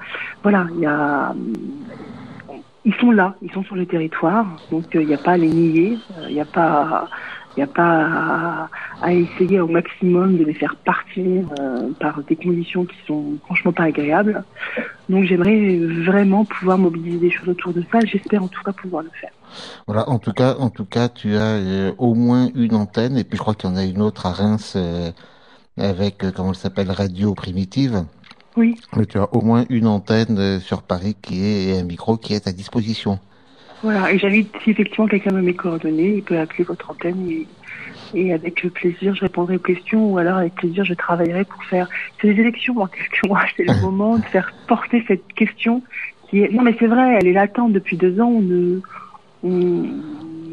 voilà, 0.43 0.65
il 0.75 0.79
y 0.81 0.85
a 0.85 1.33
ils 2.87 2.95
sont 3.01 3.11
là, 3.11 3.35
ils 3.41 3.51
sont 3.51 3.63
sur 3.63 3.75
le 3.75 3.85
territoire, 3.85 4.45
donc 4.71 4.95
euh, 4.95 5.01
il 5.03 5.07
n'y 5.09 5.13
a 5.13 5.23
pas 5.27 5.33
à 5.33 5.37
les 5.37 5.49
nier, 5.49 5.97
il 6.29 6.33
n'y 6.33 6.41
a 6.41 6.45
pas, 6.45 7.07
à, 7.77 8.69
à 9.01 9.13
essayer 9.13 9.59
au 9.59 9.67
maximum 9.67 10.37
de 10.37 10.45
les 10.45 10.53
faire 10.53 10.75
partir 10.77 11.47
euh, 11.59 11.89
par 11.99 12.23
des 12.23 12.37
conditions 12.37 12.85
qui 12.85 12.95
sont 13.05 13.23
franchement 13.45 13.73
pas 13.73 13.83
agréables. 13.83 14.43
Donc 15.09 15.25
j'aimerais 15.25 15.79
vraiment 16.05 16.45
pouvoir 16.45 16.77
mobiliser 16.77 17.17
des 17.17 17.31
choses 17.31 17.49
autour 17.49 17.73
de 17.73 17.83
ça. 17.91 17.99
J'espère 18.05 18.41
en 18.43 18.47
tout 18.47 18.63
cas 18.63 18.71
pouvoir 18.71 19.03
le 19.03 19.11
faire. 19.19 19.31
Voilà, 19.85 20.07
en 20.09 20.19
tout 20.19 20.33
cas, 20.33 20.55
en 20.59 20.69
tout 20.69 20.85
cas, 20.85 21.09
tu 21.09 21.35
as 21.35 21.55
euh, 21.57 21.91
au 21.97 22.13
moins 22.13 22.49
une 22.55 22.75
antenne, 22.75 23.17
et 23.17 23.23
puis 23.25 23.37
je 23.37 23.41
crois 23.41 23.55
qu'il 23.55 23.69
y 23.69 23.73
en 23.73 23.77
a 23.77 23.83
une 23.83 24.01
autre 24.01 24.25
à 24.27 24.31
Reims 24.31 24.75
euh, 24.77 25.11
avec, 25.77 26.23
euh, 26.23 26.31
comment 26.33 26.49
elle 26.49 26.55
s'appelle, 26.55 26.91
Radio 26.91 27.33
Primitive. 27.33 28.05
Oui. 28.57 28.75
Mais 28.95 29.05
tu 29.05 29.19
as 29.19 29.33
au 29.33 29.41
moins 29.41 29.65
une 29.69 29.85
antenne 29.85 30.37
euh, 30.39 30.59
sur 30.59 30.81
Paris 30.81 31.15
qui 31.21 31.45
est 31.45 31.65
et 31.65 31.79
un 31.79 31.83
micro 31.83 32.17
qui 32.17 32.33
est 32.33 32.47
à 32.47 32.51
disposition. 32.51 33.19
Voilà, 33.83 34.11
et 34.11 34.17
j'invite 34.17 34.51
si 34.63 34.71
effectivement 34.71 35.07
quelqu'un 35.07 35.31
me 35.31 35.41
mes 35.43 35.53
coordonnées, 35.53 36.15
il 36.15 36.23
peut 36.23 36.39
appeler 36.39 36.63
votre 36.63 36.89
antenne 36.89 37.29
et, 37.29 37.47
et 38.15 38.33
avec 38.33 38.55
plaisir 38.73 39.13
je 39.13 39.21
répondrai 39.21 39.57
aux 39.57 39.59
questions 39.59 40.11
ou 40.11 40.17
alors 40.17 40.37
avec 40.37 40.55
plaisir 40.55 40.83
je 40.83 40.95
travaillerai 40.95 41.45
pour 41.45 41.63
faire. 41.65 41.87
C'est 42.19 42.33
les 42.33 42.41
élections 42.41 42.75
en 42.79 42.87
question, 42.87 43.35
c'est 43.55 43.65
le 43.65 43.79
moment 43.81 44.17
de 44.17 44.23
faire 44.23 44.51
porter 44.67 45.05
cette 45.07 45.27
question 45.33 45.83
qui 46.29 46.41
est. 46.41 46.51
Non 46.51 46.63
mais 46.63 46.75
c'est 46.79 46.87
vrai, 46.87 47.19
elle 47.19 47.27
est 47.27 47.33
latente 47.33 47.71
depuis 47.73 47.97
deux 47.97 48.19
ans. 48.19 48.29
On 48.29 48.41
ne, 48.41 48.79
on... 49.43 49.85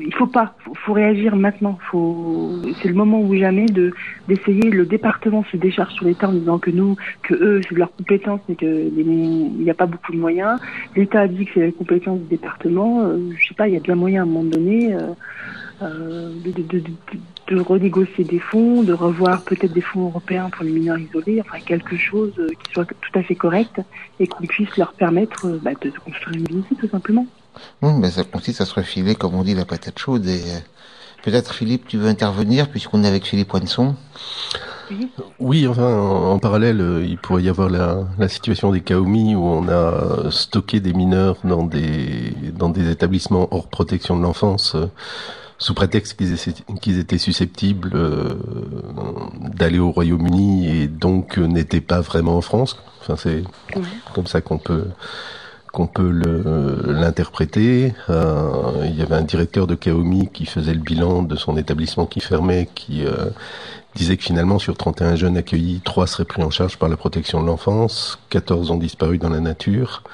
il 0.07 0.15
faut 0.15 0.27
pas, 0.27 0.55
faut, 0.65 0.75
faut 0.75 0.93
réagir 0.93 1.37
maintenant. 1.37 1.79
Faut, 1.91 2.53
c'est 2.81 2.89
le 2.89 2.95
moment 2.95 3.21
ou 3.21 3.35
jamais 3.37 3.67
de 3.67 3.93
d'essayer. 4.29 4.71
Le 4.71 4.87
département 4.87 5.45
se 5.51 5.57
décharge 5.57 5.93
sur 5.95 6.05
l'État 6.05 6.29
en 6.29 6.33
disant 6.33 6.59
que 6.59 6.71
nous, 6.71 6.97
que 7.23 7.35
eux, 7.35 7.61
c'est 7.69 7.75
de 7.75 7.79
leur 7.79 7.95
compétence, 7.95 8.41
mais 8.49 8.55
que 8.55 8.67
il 8.67 9.65
n'y 9.65 9.71
a 9.71 9.75
pas 9.75 9.87
beaucoup 9.87 10.13
de 10.13 10.19
moyens. 10.19 10.59
L'État 10.97 11.23
a 11.23 11.29
dit 11.29 11.47
que 11.47 11.53
c'est 11.55 11.67
la 11.67 11.73
compétence 11.73 12.21
du 12.21 12.27
département. 12.27 13.03
Euh, 13.03 13.19
je 13.39 13.49
sais 13.49 13.55
pas, 13.55 13.69
il 13.69 13.75
y 13.75 13.77
a 13.77 13.81
bien 13.81 13.95
moyen 13.95 14.21
à 14.21 14.23
un 14.25 14.27
moment 14.27 14.45
donné. 14.45 14.95
euh, 14.95 15.13
euh, 15.83 16.33
de, 16.45 16.53
de, 16.53 16.79
de, 16.79 16.91
de, 17.49 17.61
renégocier 17.61 18.23
des 18.25 18.39
fonds, 18.39 18.85
de 18.85 18.93
revoir 18.93 19.43
peut-être 19.43 19.73
des 19.73 19.81
fonds 19.81 20.07
européens 20.07 20.49
pour 20.51 20.65
les 20.65 20.71
mineurs 20.71 20.99
isolés, 20.99 21.41
enfin 21.41 21.59
quelque 21.59 21.97
chose 21.97 22.33
euh, 22.39 22.47
qui 22.49 22.73
soit 22.73 22.85
tout 22.85 23.19
à 23.19 23.23
fait 23.25 23.35
correct 23.35 23.81
et 24.21 24.29
qu'on 24.29 24.47
puisse 24.47 24.77
leur 24.77 24.93
permettre 24.93 25.49
bah, 25.63 25.73
de 25.81 25.91
construire 25.91 26.37
une 26.39 26.61
vie 26.61 26.77
tout 26.79 26.89
simplement. 26.89 27.27
Oui, 27.83 27.93
mais 27.95 28.11
ça 28.11 28.25
consiste 28.25 28.61
à 28.61 28.67
se 28.67 28.75
refiler, 28.75 29.15
comme 29.15 29.35
on 29.35 29.43
dit, 29.43 29.55
la 29.55 29.65
patate 29.65 29.99
chaude. 29.99 30.27
Et 30.27 30.41
euh, 30.41 30.59
peut-être 31.23 31.55
Philippe, 31.55 31.89
tu 31.89 31.99
veux 31.99 32.09
intervenir 32.09 32.69
puisqu'on 32.69 33.05
est 33.05 33.09
avec 33.09 33.25
Philippe 33.27 33.49
Poinçon. 33.49 33.97
Oui, 35.39 35.67
enfin, 35.67 35.95
en, 35.95 36.33
en 36.33 36.39
parallèle, 36.39 36.81
euh, 36.81 37.07
il 37.07 37.17
pourrait 37.17 37.43
y 37.43 37.49
avoir 37.49 37.71
la, 37.71 38.07
la 38.19 38.29
situation 38.29 38.71
des 38.71 38.83
Kaomi 38.83 39.35
où 39.35 39.43
on 39.43 39.67
a 39.69 40.31
stocké 40.31 40.81
des 40.81 40.93
mineurs 40.93 41.39
dans 41.43 41.65
des, 41.65 42.35
dans 42.55 42.69
des 42.69 42.91
établissements 42.91 43.49
hors 43.51 43.69
protection 43.69 44.17
de 44.17 44.23
l'enfance 44.23 44.75
euh, 44.75 44.87
sous 45.57 45.73
prétexte 45.73 46.19
qu'ils 46.19 46.99
étaient, 46.99 47.17
susceptibles 47.17 47.93
euh, 47.95 48.35
d'aller 49.55 49.79
au 49.79 49.91
Royaume-Uni 49.91 50.69
et 50.69 50.89
donc 50.89 51.39
n'étaient 51.39 51.81
pas 51.81 52.01
vraiment 52.03 52.37
en 52.37 52.43
France. 52.43 52.77
Enfin, 53.01 53.17
c'est 53.17 53.43
comme 54.15 54.27
ça 54.27 54.43
qu'on 54.43 54.59
peut 54.59 54.89
qu'on 55.75 55.89
peut 55.89 56.09
l'interpréter. 56.87 57.93
Euh, 58.09 58.87
il 58.87 58.97
y 58.97 59.03
avait 59.03 59.17
un 59.17 59.23
directeur 59.23 59.67
de 59.67 59.75
Kaomi 59.75 60.29
qui 60.33 60.47
faisait 60.47 60.73
le 60.73 60.81
bilan 60.81 61.25
de 61.25 61.35
son 61.35 61.57
établissement 61.57 62.07
qui 62.07 62.21
fermait, 62.21 62.69
qui 62.77 63.05
euh, 63.05 63.27
disait 63.97 64.17
que 64.17 64.23
finalement 64.23 64.61
sur 64.61 64.77
31 64.77 65.17
jeunes 65.17 65.37
accueillis, 65.37 65.81
3 65.85 66.07
seraient 66.07 66.25
pris 66.25 66.45
en 66.45 66.51
charge 66.51 66.79
par 66.79 66.89
la 66.89 66.97
protection 66.97 67.43
de 67.43 67.49
l'enfance, 67.49 68.21
14 68.31 68.71
ont 68.71 68.77
disparu 68.77 69.19
dans 69.19 69.31
la 69.31 69.41
nature, 69.41 70.05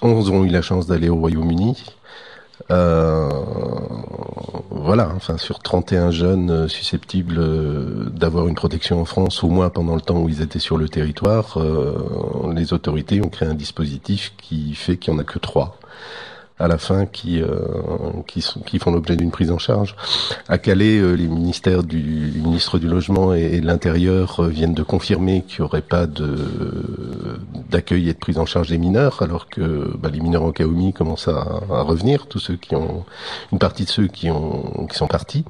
11 0.00 0.30
ont 0.30 0.44
eu 0.44 0.48
la 0.48 0.62
chance 0.62 0.86
d'aller 0.86 1.08
au 1.08 1.16
Royaume-Uni. 1.16 1.84
Euh, 2.70 3.28
voilà, 4.70 5.12
enfin 5.14 5.36
sur 5.36 5.60
31 5.60 6.10
jeunes 6.10 6.50
euh, 6.50 6.68
susceptibles 6.68 7.38
euh, 7.38 8.10
d'avoir 8.10 8.48
une 8.48 8.54
protection 8.54 9.00
en 9.00 9.04
France, 9.04 9.44
au 9.44 9.48
moins 9.48 9.68
pendant 9.68 9.94
le 9.94 10.00
temps 10.00 10.20
où 10.20 10.28
ils 10.28 10.40
étaient 10.40 10.58
sur 10.58 10.78
le 10.78 10.88
territoire, 10.88 11.58
les 12.54 12.72
autorités 12.72 13.22
ont 13.22 13.28
créé 13.28 13.48
un 13.48 13.54
dispositif 13.54 14.32
qui 14.38 14.74
fait 14.74 14.96
qu'il 14.96 15.12
n'y 15.12 15.20
en 15.20 15.22
a 15.22 15.24
que 15.24 15.38
trois. 15.38 15.78
à 16.58 16.68
la 16.68 16.78
fin 16.78 17.04
qui 17.06 17.42
euh, 17.42 17.48
qui, 18.26 18.40
sont, 18.40 18.60
qui 18.60 18.78
font 18.78 18.92
l'objet 18.92 19.16
d'une 19.16 19.30
prise 19.30 19.50
en 19.50 19.58
charge. 19.58 19.96
À 20.48 20.58
Calais, 20.58 21.16
les 21.16 21.26
ministères 21.26 21.82
du 21.82 22.32
ministre 22.36 22.78
du 22.78 22.88
logement 22.88 23.34
et, 23.34 23.60
de 23.60 23.66
l'intérieur 23.66 24.42
viennent 24.42 24.74
de 24.74 24.82
confirmer 24.82 25.42
qu'il 25.42 25.62
n'y 25.62 25.66
aurait 25.66 25.82
pas 25.82 26.06
de 26.06 26.36
d'accueil 27.74 28.08
et 28.08 28.14
de 28.14 28.18
prise 28.18 28.38
en 28.38 28.46
charge 28.46 28.68
des 28.68 28.78
mineurs, 28.78 29.20
alors 29.20 29.48
que 29.48 29.96
bah, 29.98 30.08
les 30.10 30.20
mineurs 30.20 30.44
en 30.44 30.52
Kaomi 30.52 30.92
commencent 30.92 31.28
à, 31.28 31.60
à, 31.70 31.82
revenir, 31.82 32.26
tous 32.26 32.38
ceux 32.38 32.56
qui 32.56 32.74
ont 32.74 33.04
une 33.52 33.58
partie 33.58 33.84
de 33.84 33.90
ceux 33.90 34.06
qui 34.06 34.30
ont 34.30 34.86
qui 34.90 34.96
sont 34.96 35.08
partis. 35.08 35.44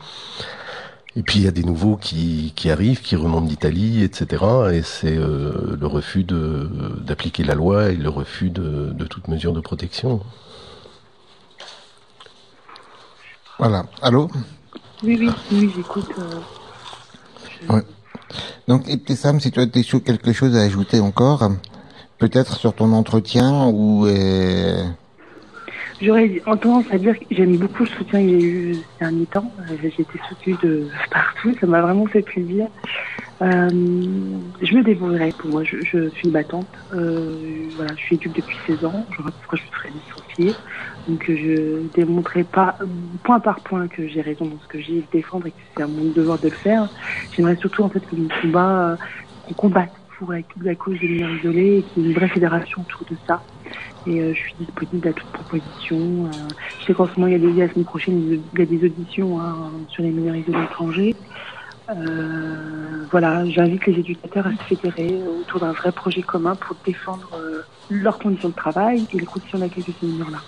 Et 1.16 1.22
puis 1.22 1.38
il 1.38 1.44
y 1.44 1.48
a 1.48 1.52
des 1.52 1.62
nouveaux 1.62 1.96
qui, 1.96 2.52
qui 2.56 2.70
arrivent, 2.70 3.00
qui 3.00 3.14
remontent 3.14 3.46
d'Italie, 3.46 4.02
etc. 4.02 4.44
Et 4.72 4.82
c'est 4.82 5.16
euh, 5.16 5.76
le 5.78 5.86
refus 5.86 6.24
de 6.24 6.68
d'appliquer 7.00 7.44
la 7.44 7.54
loi 7.54 7.90
et 7.90 7.96
le 7.96 8.08
refus 8.08 8.50
de, 8.50 8.92
de 8.92 9.04
toute 9.06 9.28
mesure 9.28 9.52
de 9.52 9.60
protection. 9.60 10.20
Voilà. 13.58 13.86
Allô? 14.02 14.28
Oui, 15.04 15.16
oui, 15.20 15.30
oui, 15.52 15.70
j'écoute. 15.76 16.10
Euh, 16.18 17.74
ouais. 17.74 17.82
Donc, 18.66 18.86
Sam, 19.14 19.38
si 19.38 19.52
tu 19.52 19.60
as 19.60 19.66
quelque 19.66 20.32
chose 20.32 20.56
à 20.56 20.62
ajouter 20.62 20.98
encore, 20.98 21.48
peut-être 22.28 22.56
sur 22.56 22.72
ton 22.72 22.92
entretien 22.92 23.66
ou... 23.66 24.06
Euh... 24.06 24.82
J'aurais 26.00 26.42
tendance 26.46 26.86
à 26.90 26.98
dire 26.98 27.18
que 27.18 27.24
j'aime 27.30 27.56
beaucoup 27.56 27.84
le 27.84 27.88
soutien 27.88 28.20
y 28.20 28.34
a 28.34 28.38
eu 28.38 28.74
ces 28.74 28.80
derniers 29.00 29.26
temps. 29.26 29.52
Euh, 29.60 29.76
j'ai 29.80 29.88
été 29.88 30.18
soutenue 30.28 30.56
de 30.62 30.88
partout, 31.10 31.54
ça 31.60 31.66
m'a 31.66 31.82
vraiment 31.82 32.06
fait 32.06 32.22
plaisir. 32.22 32.66
Euh, 33.42 33.68
je 34.62 34.74
me 34.74 34.82
débrouillerai 34.82 35.32
pour 35.38 35.50
moi, 35.50 35.64
je, 35.64 35.76
je 35.84 36.08
suis 36.10 36.30
battante. 36.30 36.66
Voilà, 36.90 37.92
je 37.96 38.02
suis 38.02 38.16
éduque 38.16 38.36
depuis 38.36 38.56
16 38.66 38.84
ans, 38.86 39.04
je 39.10 39.22
pourquoi 39.22 39.58
je 39.58 39.90
dissociée. 39.90 40.54
Donc 41.06 41.24
je 41.28 41.82
démontrerai 41.94 42.44
pas 42.44 42.76
point 43.22 43.40
par 43.40 43.60
point 43.60 43.86
que 43.86 44.08
j'ai 44.08 44.22
raison 44.22 44.46
dans 44.46 44.58
ce 44.62 44.68
que 44.68 44.80
j'ai 44.80 45.04
défendre 45.12 45.46
et 45.46 45.50
que 45.50 45.56
c'est 45.76 45.82
à 45.82 45.86
mon 45.86 46.10
devoir 46.10 46.38
de 46.38 46.48
le 46.48 46.54
faire. 46.54 46.88
J'aimerais 47.36 47.56
surtout 47.56 47.82
en 47.82 47.88
fait 47.90 48.00
que 48.00 48.16
mon 48.16 48.28
combat, 48.40 48.96
qu'on 49.46 49.54
combatte 49.54 49.92
pour 50.24 50.62
la 50.62 50.74
cause 50.74 50.98
des 51.00 51.08
mineurs 51.08 51.30
isolés 51.30 51.78
et 51.78 51.82
qu'il 51.84 52.02
y 52.02 52.06
une 52.06 52.14
vraie 52.14 52.28
fédération 52.28 52.82
autour 52.82 53.06
de 53.06 53.16
ça. 53.26 53.42
Et 54.06 54.20
euh, 54.20 54.34
je 54.34 54.38
suis 54.38 54.54
disponible 54.58 55.08
à 55.08 55.12
toute 55.12 55.30
proposition. 55.30 56.26
Euh, 56.26 56.30
je 56.78 56.84
sais 56.84 56.94
qu'en 56.94 57.06
ce 57.06 57.18
moment, 57.18 57.26
il 57.26 57.32
y 57.32 57.36
a 57.36 57.38
des, 57.38 57.52
la 57.52 57.72
semaine 57.72 58.44
il 58.52 58.58
y 58.58 58.62
a 58.62 58.66
des 58.66 58.84
auditions 58.84 59.40
hein, 59.40 59.72
sur 59.88 60.02
les 60.02 60.10
mineurs 60.10 60.36
isolés 60.36 60.64
étrangers. 60.64 61.16
Euh, 61.90 63.06
voilà, 63.10 63.46
j'invite 63.48 63.86
les 63.86 64.00
éducateurs 64.00 64.46
à 64.46 64.52
se 64.52 64.64
fédérer 64.64 65.22
autour 65.26 65.60
d'un 65.60 65.72
vrai 65.72 65.92
projet 65.92 66.22
commun 66.22 66.56
pour 66.56 66.76
défendre 66.84 67.30
leurs 67.88 68.18
conditions 68.18 68.48
de 68.48 68.54
travail 68.54 69.06
et 69.12 69.18
les 69.18 69.26
conditions 69.26 69.58
d'accueil 69.58 69.84
de 69.84 69.94
ces 70.00 70.06
mineurs-là. 70.06 70.42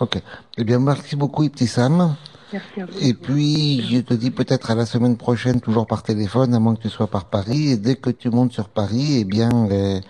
Ok. 0.00 0.22
Eh 0.56 0.64
bien, 0.64 0.78
merci 0.78 1.16
beaucoup, 1.16 1.42
Ibtissam. 1.42 2.16
Merci 2.52 2.80
à 2.80 2.86
vous. 2.86 2.98
Et 3.00 3.14
puis, 3.14 3.82
je 3.90 3.98
te 4.00 4.14
dis 4.14 4.30
peut-être 4.30 4.70
à 4.70 4.74
la 4.74 4.86
semaine 4.86 5.16
prochaine, 5.16 5.60
toujours 5.60 5.86
par 5.86 6.02
téléphone, 6.02 6.54
à 6.54 6.58
moins 6.58 6.74
que 6.74 6.82
tu 6.82 6.88
sois 6.88 7.06
par 7.06 7.26
Paris. 7.26 7.72
Et 7.72 7.76
dès 7.76 7.96
que 7.96 8.10
tu 8.10 8.30
montes 8.30 8.52
sur 8.52 8.68
Paris, 8.68 9.18
eh 9.20 9.24
bien, 9.24 9.50
euh, 9.70 10.00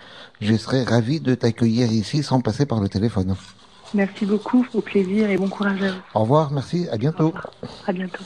je 0.41 0.55
serai 0.55 0.83
ravi 0.83 1.19
de 1.19 1.35
t'accueillir 1.35 1.91
ici 1.91 2.23
sans 2.23 2.41
passer 2.41 2.65
par 2.65 2.79
le 2.79 2.89
téléphone. 2.89 3.35
Merci 3.93 4.25
beaucoup, 4.25 4.65
au 4.73 4.81
plaisir 4.81 5.29
et 5.29 5.37
bon 5.37 5.49
courage 5.49 5.81
à 5.81 5.91
vous. 5.91 5.99
Au 6.13 6.19
revoir, 6.21 6.51
merci, 6.51 6.87
à 6.91 6.97
bientôt. 6.97 7.33
À 7.87 7.91
bientôt. 7.91 8.23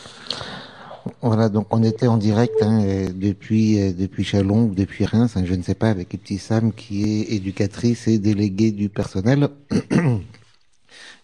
Voilà, 1.21 1.49
donc 1.49 1.67
on 1.71 1.83
était 1.83 2.07
en 2.07 2.17
direct 2.17 2.61
hein, 2.61 2.81
depuis 3.13 3.93
depuis 3.93 4.23
Chalon, 4.23 4.67
depuis 4.67 5.05
Reims, 5.05 5.35
hein, 5.35 5.43
je 5.45 5.53
ne 5.53 5.61
sais 5.61 5.75
pas, 5.75 5.89
avec 5.89 6.09
Petit 6.09 6.37
Sam 6.37 6.71
qui 6.71 7.03
est 7.03 7.33
éducatrice 7.33 8.07
et 8.07 8.19
déléguée 8.19 8.71
du 8.71 8.89
personnel. 8.89 9.49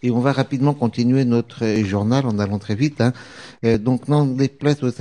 Et 0.01 0.11
on 0.11 0.19
va 0.19 0.31
rapidement 0.31 0.73
continuer 0.73 1.25
notre 1.25 1.65
journal 1.83 2.25
en 2.25 2.39
allant 2.39 2.59
très 2.59 2.75
vite. 2.75 3.01
Hein. 3.01 3.13
Euh, 3.65 3.77
donc, 3.77 4.07
non 4.07 4.25
déplace 4.25 4.81
aux, 4.81 4.91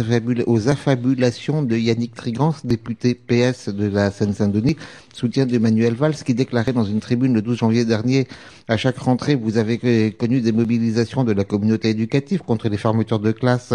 aux 0.46 0.68
affabulations 0.68 1.62
de 1.62 1.76
Yannick 1.76 2.14
Trigance, 2.14 2.66
député 2.66 3.14
PS 3.14 3.68
de 3.68 3.86
la 3.86 4.10
Seine-Saint-Denis, 4.10 4.76
soutien 5.12 5.46
d'Emmanuel 5.46 5.94
Valls, 5.94 6.14
qui 6.14 6.34
déclarait 6.34 6.72
dans 6.72 6.84
une 6.84 7.00
tribune 7.00 7.34
le 7.34 7.42
12 7.42 7.58
janvier 7.58 7.84
dernier, 7.84 8.26
à 8.70 8.76
chaque 8.76 8.98
rentrée, 8.98 9.34
vous 9.34 9.56
avez 9.56 10.12
connu 10.12 10.42
des 10.42 10.52
mobilisations 10.52 11.24
de 11.24 11.32
la 11.32 11.44
communauté 11.44 11.88
éducative 11.88 12.42
contre 12.42 12.68
les 12.68 12.76
fermetures 12.76 13.18
de 13.18 13.32
classes 13.32 13.72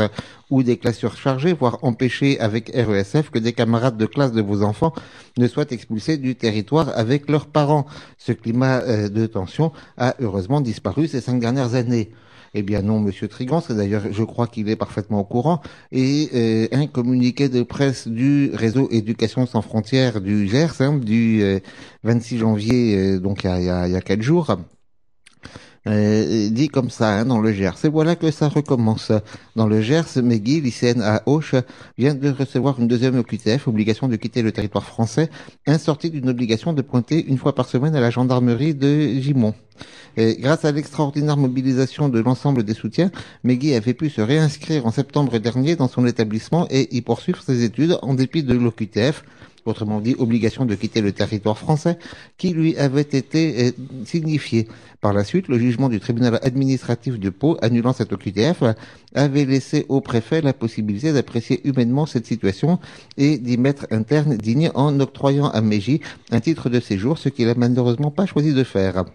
ou 0.51 0.61
des 0.61 0.77
classes 0.77 0.99
surchargées, 0.99 1.53
voire 1.53 1.79
empêcher 1.81 2.39
avec 2.39 2.69
RESF 2.69 3.31
que 3.31 3.39
des 3.39 3.53
camarades 3.53 3.97
de 3.97 4.05
classe 4.05 4.33
de 4.33 4.41
vos 4.41 4.61
enfants 4.61 4.93
ne 5.39 5.47
soient 5.47 5.65
expulsés 5.71 6.17
du 6.17 6.35
territoire 6.35 6.91
avec 6.95 7.27
leurs 7.27 7.47
parents. 7.47 7.87
Ce 8.19 8.33
climat 8.33 8.81
euh, 8.81 9.09
de 9.09 9.25
tension 9.25 9.71
a 9.97 10.15
heureusement 10.19 10.61
disparu 10.61 11.07
ces 11.13 11.21
cinq 11.21 11.39
dernières 11.39 11.75
années. 11.75 12.09
Eh 12.55 12.63
bien 12.63 12.81
non, 12.81 12.99
Monsieur 12.99 13.27
Trigance, 13.27 13.69
d'ailleurs 13.71 14.03
je 14.11 14.23
crois 14.23 14.47
qu'il 14.47 14.67
est 14.69 14.75
parfaitement 14.75 15.19
au 15.19 15.23
courant, 15.23 15.61
et 15.91 16.29
euh, 16.33 16.67
un 16.71 16.87
communiqué 16.87 17.49
de 17.49 17.61
presse 17.63 18.07
du 18.07 18.51
réseau 18.53 18.87
Éducation 18.91 19.45
sans 19.45 19.61
frontières 19.61 20.21
du 20.21 20.47
GERS, 20.47 20.81
hein, 20.81 20.97
du 20.97 21.43
26 22.03 22.35
euh, 22.35 22.39
janvier, 22.39 23.19
donc 23.19 23.43
y 23.43 23.47
a, 23.47 23.87
il 23.87 23.93
y 23.93 23.95
a 23.95 24.01
quatre 24.01 24.21
jours, 24.21 24.57
euh, 25.87 26.49
dit 26.49 26.69
comme 26.69 26.89
ça 26.89 27.09
hein, 27.09 27.25
dans 27.25 27.41
le 27.41 27.51
Gers. 27.51 27.83
Et 27.83 27.89
voilà 27.89 28.15
que 28.15 28.31
ça 28.31 28.47
recommence. 28.47 29.11
Dans 29.55 29.67
le 29.67 29.81
Gers, 29.81 30.05
Megui, 30.23 30.61
lycéenne 30.61 31.01
à 31.01 31.23
Auch, 31.25 31.55
vient 31.97 32.13
de 32.15 32.29
recevoir 32.29 32.79
une 32.79 32.87
deuxième 32.87 33.17
OQTF, 33.17 33.67
obligation 33.67 34.07
de 34.07 34.15
quitter 34.15 34.41
le 34.41 34.51
territoire 34.51 34.85
français, 34.85 35.29
insortie 35.67 36.09
d'une 36.09 36.29
obligation 36.29 36.73
de 36.73 36.81
pointer 36.81 37.25
une 37.25 37.37
fois 37.37 37.53
par 37.53 37.67
semaine 37.67 37.95
à 37.95 38.01
la 38.01 38.09
gendarmerie 38.09 38.75
de 38.75 39.19
Gimont. 39.19 39.55
Grâce 40.15 40.63
à 40.63 40.71
l'extraordinaire 40.71 41.37
mobilisation 41.37 42.07
de 42.07 42.19
l'ensemble 42.19 42.63
des 42.63 42.75
soutiens, 42.75 43.11
Megui 43.43 43.73
avait 43.73 43.95
pu 43.95 44.09
se 44.09 44.21
réinscrire 44.21 44.85
en 44.85 44.91
septembre 44.91 45.39
dernier 45.39 45.75
dans 45.75 45.87
son 45.87 46.05
établissement 46.05 46.67
et 46.69 46.95
y 46.95 47.01
poursuivre 47.01 47.41
ses 47.41 47.63
études 47.63 47.97
en 48.03 48.13
dépit 48.13 48.43
de 48.43 48.53
l'OQTF, 48.53 49.23
autrement 49.65 50.01
dit 50.01 50.15
obligation 50.17 50.65
de 50.65 50.75
quitter 50.75 51.01
le 51.01 51.11
territoire 51.11 51.57
français, 51.57 51.97
qui 52.37 52.49
lui 52.49 52.77
avait 52.77 53.01
été 53.01 53.67
euh, 53.67 53.71
signifié. 54.05 54.67
Par 55.01 55.13
la 55.13 55.23
suite, 55.23 55.47
le 55.47 55.59
jugement 55.59 55.89
du 55.89 55.99
tribunal 55.99 56.39
administratif 56.43 57.19
de 57.19 57.29
Pau, 57.29 57.57
annulant 57.61 57.93
cette 57.93 58.13
OQTF, 58.13 58.63
avait 59.15 59.45
laissé 59.45 59.85
au 59.89 60.01
préfet 60.01 60.41
la 60.41 60.53
possibilité 60.53 61.11
d'apprécier 61.13 61.61
humainement 61.67 62.05
cette 62.05 62.25
situation 62.25 62.79
et 63.17 63.37
d'y 63.37 63.57
mettre 63.57 63.87
un 63.91 64.03
terme 64.03 64.37
digne 64.37 64.71
en 64.75 64.99
octroyant 64.99 65.49
à 65.49 65.61
Meiji 65.61 66.01
un 66.31 66.39
titre 66.39 66.69
de 66.69 66.79
séjour, 66.79 67.17
ce 67.17 67.29
qu'il 67.29 67.49
a 67.49 67.55
malheureusement 67.55 68.11
pas 68.11 68.25
choisi 68.25 68.53
de 68.53 68.63
faire. 68.63 69.05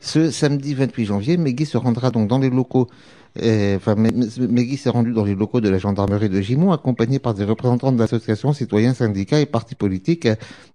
Ce 0.00 0.30
samedi 0.30 0.72
28 0.72 1.04
janvier, 1.04 1.36
Megui 1.36 1.66
se 1.66 1.76
rendra 1.76 2.10
donc 2.10 2.26
dans 2.26 2.38
les 2.38 2.48
locaux 2.48 2.88
enfin, 3.36 3.94
Megui 3.96 4.76
s'est 4.76 4.90
rendu 4.90 5.12
dans 5.12 5.24
les 5.24 5.34
locaux 5.34 5.60
de 5.60 5.68
la 5.68 5.78
gendarmerie 5.78 6.28
de 6.28 6.40
Gimont, 6.40 6.72
accompagné 6.72 7.18
par 7.18 7.34
des 7.34 7.44
représentants 7.44 7.92
d'associations, 7.92 8.52
citoyens, 8.52 8.94
syndicats 8.94 9.40
et 9.40 9.46
partis 9.46 9.74
politiques 9.74 10.28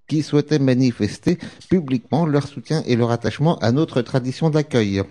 qui 0.08 0.24
souhaitaient 0.24 0.60
manifester 0.60 1.38
publiquement 1.70 2.26
leur 2.26 2.48
soutien 2.48 2.84
et 2.86 2.96
leur 2.96 3.12
attachement 3.12 3.58
à 3.60 3.72
notre 3.72 4.02
tradition 4.02 4.50
d'accueil. 4.50 5.04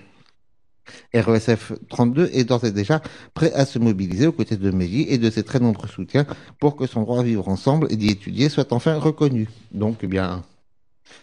RESF 1.14 1.72
32 1.88 2.30
est 2.32 2.45
d'ores 2.45 2.64
et 2.64 2.72
déjà 2.72 3.01
prêt 3.32 3.53
à 3.55 3.64
se 3.64 3.78
mobiliser 3.78 4.26
aux 4.26 4.32
côtés 4.32 4.57
de 4.57 4.70
Megui 4.70 5.07
et 5.09 5.18
de 5.18 5.30
ses 5.30 5.42
très 5.42 5.59
nombreux 5.61 5.88
soutiens 5.88 6.26
pour 6.61 6.76
que 6.76 6.86
son 6.86 7.03
droit 7.03 7.20
à 7.20 7.22
vivre 7.22 7.49
ensemble 7.49 7.86
et 7.90 7.97
d'y 7.97 8.11
étudier 8.11 8.49
soit 8.49 8.72
enfin 8.72 8.99
reconnu. 8.99 9.49
Donc, 9.72 9.99
eh 10.03 10.07
bien, 10.07 10.42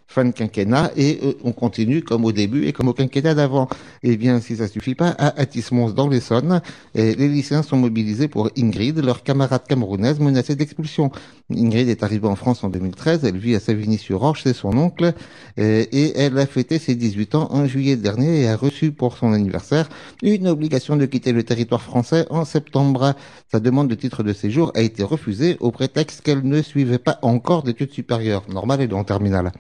fin 0.07 0.25
de 0.25 0.31
quinquennat 0.31 0.91
et 0.97 1.19
euh, 1.23 1.33
on 1.43 1.53
continue 1.53 2.01
comme 2.01 2.25
au 2.25 2.31
début 2.31 2.65
et 2.65 2.73
comme 2.73 2.89
au 2.89 2.93
quinquennat 2.93 3.33
d'avant. 3.33 3.69
Eh 4.03 4.17
bien, 4.17 4.39
si 4.41 4.57
ça 4.57 4.67
suffit 4.67 4.95
pas, 4.95 5.09
à 5.17 5.39
Atis-Mons 5.39 5.93
dans 5.93 6.07
l'Essonne, 6.07 6.61
les 6.95 7.15
lycéens 7.15 7.63
sont 7.63 7.77
mobilisés 7.77 8.27
pour 8.27 8.49
Ingrid, 8.57 8.97
leur 9.03 9.23
camarade 9.23 9.65
camerounaise 9.67 10.19
menacée 10.19 10.55
d'expulsion. 10.55 11.11
Ingrid 11.49 11.87
est 11.87 12.03
arrivée 12.03 12.27
en 12.27 12.35
France 12.35 12.63
en 12.63 12.69
2013, 12.69 13.23
elle 13.23 13.37
vit 13.37 13.55
à 13.55 13.59
Savigny-sur-Orge, 13.59 14.41
c'est 14.43 14.53
son 14.53 14.77
oncle, 14.77 15.13
et 15.57 16.13
elle 16.17 16.37
a 16.37 16.45
fêté 16.45 16.79
ses 16.79 16.95
18 16.95 17.35
ans 17.35 17.47
en 17.51 17.65
juillet 17.65 17.95
dernier 17.95 18.41
et 18.41 18.47
a 18.47 18.55
reçu 18.55 18.91
pour 18.91 19.17
son 19.17 19.33
anniversaire 19.33 19.89
une 20.21 20.47
obligation 20.47 20.95
de 20.97 21.05
quitter 21.05 21.31
le 21.31 21.43
territoire 21.43 21.81
français 21.81 22.25
en 22.29 22.45
septembre. 22.45 23.15
Sa 23.51 23.59
demande 23.59 23.87
de 23.87 23.95
titre 23.95 24.23
de 24.23 24.33
séjour 24.33 24.71
a 24.75 24.81
été 24.81 25.03
refusée 25.03 25.57
au 25.59 25.71
prétexte 25.71 26.21
qu'elle 26.21 26.43
ne 26.43 26.61
suivait 26.61 26.97
pas 26.97 27.19
encore 27.21 27.63
d'études 27.63 27.91
supérieures. 27.91 28.43
Normal, 28.49 28.81
elle 28.81 28.91
est 28.91 28.93
en 28.93 29.03
terminale 29.03 29.51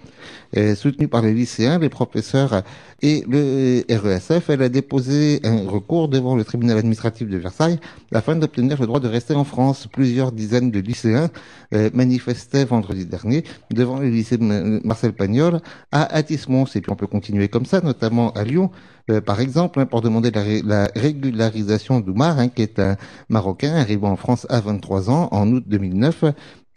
soutenue 0.75 1.07
par 1.07 1.21
les 1.21 1.33
lycéens, 1.33 1.79
les 1.79 1.89
professeurs 1.89 2.63
et 3.01 3.23
le 3.27 3.83
RESF. 3.89 4.49
Elle 4.49 4.61
a 4.61 4.69
déposé 4.69 5.39
un 5.43 5.67
recours 5.67 6.07
devant 6.07 6.35
le 6.35 6.43
tribunal 6.43 6.77
administratif 6.77 7.27
de 7.27 7.37
Versailles 7.37 7.79
afin 8.13 8.35
d'obtenir 8.35 8.79
le 8.79 8.87
droit 8.87 8.99
de 8.99 9.07
rester 9.07 9.33
en 9.33 9.43
France. 9.43 9.87
Plusieurs 9.91 10.31
dizaines 10.31 10.71
de 10.71 10.79
lycéens 10.79 11.29
euh, 11.73 11.89
manifestaient 11.93 12.65
vendredi 12.65 13.05
dernier 13.05 13.43
devant 13.71 13.99
le 13.99 14.09
lycée 14.09 14.37
Marcel 14.39 15.13
Pagnol 15.13 15.61
à 15.91 16.03
Atis-Mons. 16.15 16.75
Et 16.75 16.81
puis 16.81 16.91
on 16.91 16.95
peut 16.95 17.07
continuer 17.07 17.47
comme 17.47 17.65
ça, 17.65 17.81
notamment 17.81 18.31
à 18.33 18.43
Lyon. 18.43 18.71
Euh, 19.09 19.19
par 19.19 19.41
exemple, 19.41 19.79
hein, 19.79 19.85
pour 19.85 20.01
demander 20.01 20.31
la, 20.31 20.87
régularisation 20.95 21.99
d'Oumar, 21.99 22.39
hein, 22.39 22.49
qui 22.49 22.61
est 22.61 22.79
un 22.79 22.97
Marocain 23.29 23.75
arrivant 23.75 24.11
en 24.11 24.15
France 24.15 24.45
à 24.49 24.61
23 24.61 25.09
ans 25.09 25.27
en 25.31 25.51
août 25.51 25.63
2009, 25.67 26.25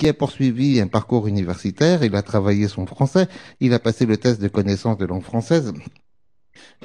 qui 0.04 0.10
a 0.10 0.12
poursuivi 0.12 0.82
un 0.82 0.86
parcours 0.86 1.28
universitaire, 1.28 2.04
il 2.04 2.14
a 2.14 2.20
travaillé 2.20 2.68
son 2.68 2.84
français, 2.84 3.26
il 3.60 3.72
a 3.72 3.78
passé 3.78 4.04
le 4.04 4.18
test 4.18 4.38
de 4.38 4.48
connaissance 4.48 4.98
de 4.98 5.06
langue 5.06 5.22
française 5.22 5.72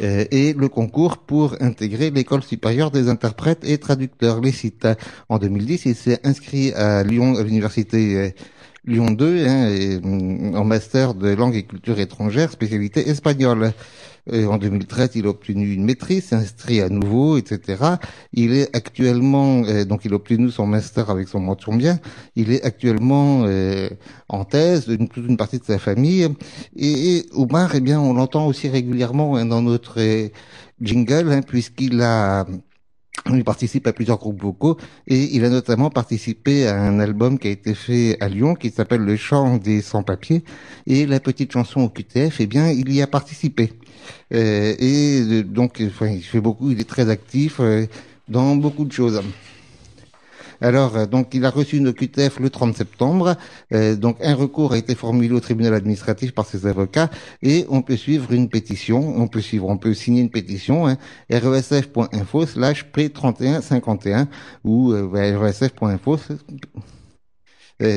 euh, 0.01 0.23
et 0.31 0.53
le 0.53 0.69
concours 0.69 1.17
pour 1.17 1.57
intégrer 1.59 2.11
l'école 2.11 2.43
supérieure 2.43 2.91
des 2.91 3.09
interprètes 3.09 3.65
et 3.65 3.77
traducteurs, 3.77 4.39
les. 4.39 4.53
En 5.27 5.37
2010, 5.37 5.85
il 5.87 5.95
s'est 5.95 6.21
inscrit 6.23 6.71
à 6.71 7.03
Lyon, 7.03 7.35
à 7.35 7.43
l'université 7.43 8.15
euh, 8.15 8.29
Lyon 8.85 9.11
2, 9.11 9.45
hein, 9.47 9.69
et, 9.69 9.99
mm, 9.99 10.55
en 10.55 10.63
master 10.63 11.13
de 11.13 11.29
langue 11.29 11.55
et 11.55 11.63
culture 11.63 11.99
étrangère, 11.99 12.51
spécialité 12.51 13.07
espagnole. 13.09 13.73
Euh, 14.31 14.45
en 14.47 14.57
2013, 14.57 15.11
il 15.15 15.25
a 15.25 15.29
obtenu 15.29 15.73
une 15.73 15.83
maîtrise, 15.83 16.25
s'est 16.25 16.35
inscrit 16.35 16.81
à 16.81 16.89
nouveau, 16.89 17.37
etc. 17.37 17.83
Il 18.33 18.53
est 18.53 18.75
actuellement, 18.75 19.63
euh, 19.63 19.85
donc 19.85 20.05
il 20.05 20.13
a 20.13 20.15
obtenu 20.15 20.51
son 20.51 20.67
master 20.67 21.09
avec 21.09 21.27
son 21.27 21.39
mention 21.39 21.75
bien. 21.75 21.99
Il 22.35 22.51
est 22.51 22.63
actuellement 22.63 23.43
euh, 23.45 23.89
en 24.27 24.45
thèse, 24.45 24.87
une, 24.87 25.07
toute 25.07 25.27
une 25.27 25.37
partie 25.37 25.59
de 25.59 25.65
sa 25.65 25.79
famille. 25.79 26.27
Et, 26.75 27.17
et 27.17 27.25
Omar, 27.33 27.71
eh 27.75 27.81
bien, 27.81 27.99
on 27.99 28.13
l'entend 28.13 28.45
aussi 28.47 28.69
régulièrement 28.69 29.35
hein, 29.35 29.45
dans 29.45 29.61
notre 29.61 29.99
euh, 29.99 30.29
jingle, 30.81 31.31
hein, 31.31 31.41
puisqu'il 31.41 32.01
a 32.01 32.45
il 33.33 33.43
participe 33.43 33.87
à 33.87 33.93
plusieurs 33.93 34.17
groupes 34.17 34.41
vocaux 34.41 34.77
et 35.07 35.35
il 35.35 35.43
a 35.45 35.49
notamment 35.49 35.89
participé 35.89 36.67
à 36.67 36.81
un 36.81 36.99
album 36.99 37.37
qui 37.37 37.47
a 37.47 37.51
été 37.51 37.73
fait 37.73 38.17
à 38.19 38.29
Lyon 38.29 38.55
qui 38.55 38.69
s'appelle 38.69 39.01
Le 39.01 39.15
chant 39.15 39.57
des 39.57 39.81
sans-papiers 39.81 40.43
et 40.87 41.05
la 41.05 41.19
petite 41.19 41.51
chanson 41.51 41.81
au 41.81 41.89
QTF, 41.89 42.39
eh 42.39 42.47
bien, 42.47 42.69
il 42.69 42.91
y 42.91 43.01
a 43.01 43.07
participé. 43.07 43.73
Euh, 44.33 44.75
et 44.79 45.21
euh, 45.21 45.43
donc, 45.43 45.81
enfin, 45.85 46.07
il 46.07 46.23
fait 46.23 46.41
beaucoup, 46.41 46.71
il 46.71 46.79
est 46.79 46.89
très 46.89 47.09
actif 47.09 47.59
euh, 47.59 47.85
dans 48.27 48.55
beaucoup 48.55 48.85
de 48.85 48.91
choses. 48.91 49.21
Alors, 50.61 50.97
euh, 50.97 51.05
donc, 51.05 51.33
il 51.33 51.45
a 51.45 51.49
reçu 51.49 51.77
une 51.77 51.87
OQTF 51.87 52.39
le 52.39 52.49
30 52.49 52.75
septembre. 52.75 53.35
Euh, 53.73 53.95
donc, 53.95 54.17
un 54.21 54.35
recours 54.35 54.73
a 54.73 54.77
été 54.77 54.95
formulé 54.95 55.31
au 55.31 55.39
tribunal 55.39 55.73
administratif 55.73 56.33
par 56.33 56.45
ses 56.45 56.65
avocats 56.65 57.09
et 57.41 57.65
on 57.69 57.81
peut 57.81 57.97
suivre 57.97 58.31
une 58.31 58.49
pétition. 58.49 59.13
On 59.17 59.27
peut 59.27 59.41
suivre, 59.41 59.67
on 59.67 59.77
peut 59.77 59.93
signer 59.93 60.21
une 60.21 60.29
pétition. 60.29 60.87
Hein, 60.87 60.97
resf.info 61.29 62.45
slash 62.45 62.85
p3151 62.93 64.27
ou 64.63 64.91
euh, 64.91 65.37
resf.info 65.37 66.17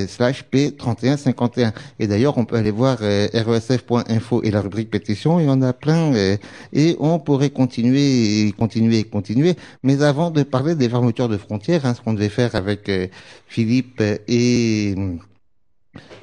slash 0.07 0.45
P3151. 0.53 1.73
Et 1.99 2.07
d'ailleurs, 2.07 2.39
on 2.39 2.45
peut 2.45 2.57
aller 2.57 2.71
voir 2.71 2.99
euh, 3.03 3.29
resf.info 3.35 4.43
et 4.43 4.51
la 4.51 4.61
rubrique 4.61 4.91
pétition, 4.91 5.41
il 5.41 5.47
y 5.47 5.51
en 5.51 5.63
a 5.63 5.73
plein. 5.73 6.15
euh, 6.15 6.37
et 6.73 6.97
on 7.01 7.19
pourrait 7.19 7.51
continuer 7.51 8.47
et 8.47 8.53
continuer 8.53 8.99
et 9.01 9.05
continuer. 9.05 9.57
Mais 9.83 10.03
avant 10.03 10.31
de 10.31 10.43
parler 10.43 10.75
des 10.75 10.89
fermetures 10.89 11.29
de 11.29 11.37
frontières, 11.37 11.87
hein, 11.87 11.95
ce 11.95 12.01
qu'on 12.01 12.15
devait 12.15 12.29
faire 12.29 12.55
avec 12.55 12.89
euh, 12.89 13.07
Philippe 13.47 14.03
et 14.29 14.95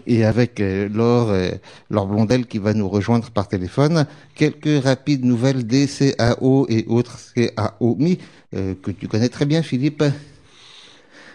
et 0.07 0.26
avec 0.26 0.60
euh, 0.60 0.89
Laure, 0.89 1.30
euh, 1.30 1.51
Laure 1.89 2.07
Blondel 2.07 2.47
qui 2.47 2.57
va 2.57 2.74
nous 2.74 2.89
rejoindre 2.89 3.30
par 3.30 3.47
téléphone. 3.47 4.05
Quelques 4.36 4.84
rapides 4.84 5.24
nouvelles 5.24 5.66
des 5.68 5.88
CAO 5.88 6.66
et 6.70 6.86
autres 6.88 7.20
CAOMI 7.36 8.18
euh, 8.55 8.74
que 8.82 8.91
tu 8.91 9.07
connais 9.07 9.30
très 9.30 9.45
bien, 9.45 9.62
Philippe. 9.62 10.03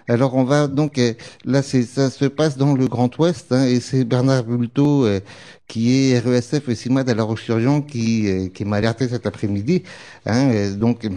Alors 0.06 0.34
on 0.34 0.44
va 0.44 0.68
donc 0.68 0.98
euh, 0.98 1.14
là 1.46 1.62
c'est 1.62 1.82
ça 1.82 2.10
se 2.10 2.26
passe 2.26 2.58
dans 2.58 2.74
le 2.74 2.86
Grand 2.88 3.16
Ouest 3.18 3.52
hein, 3.52 3.64
et 3.64 3.80
c'est 3.80 4.04
Bernard 4.04 4.44
Bulto 4.44 5.06
euh, 5.06 5.20
qui 5.66 6.10
est 6.10 6.18
RESF 6.18 6.68
et 6.68 6.74
CIMAD 6.74 7.08
à 7.08 7.14
La 7.14 7.22
Roche-sur-Yon 7.22 7.80
qui 7.80 8.28
euh, 8.28 8.48
qui 8.48 8.66
m'a 8.66 8.76
alerté 8.76 9.08
cet 9.08 9.26
après-midi 9.26 9.82
hein, 10.26 10.72
donc 10.72 11.08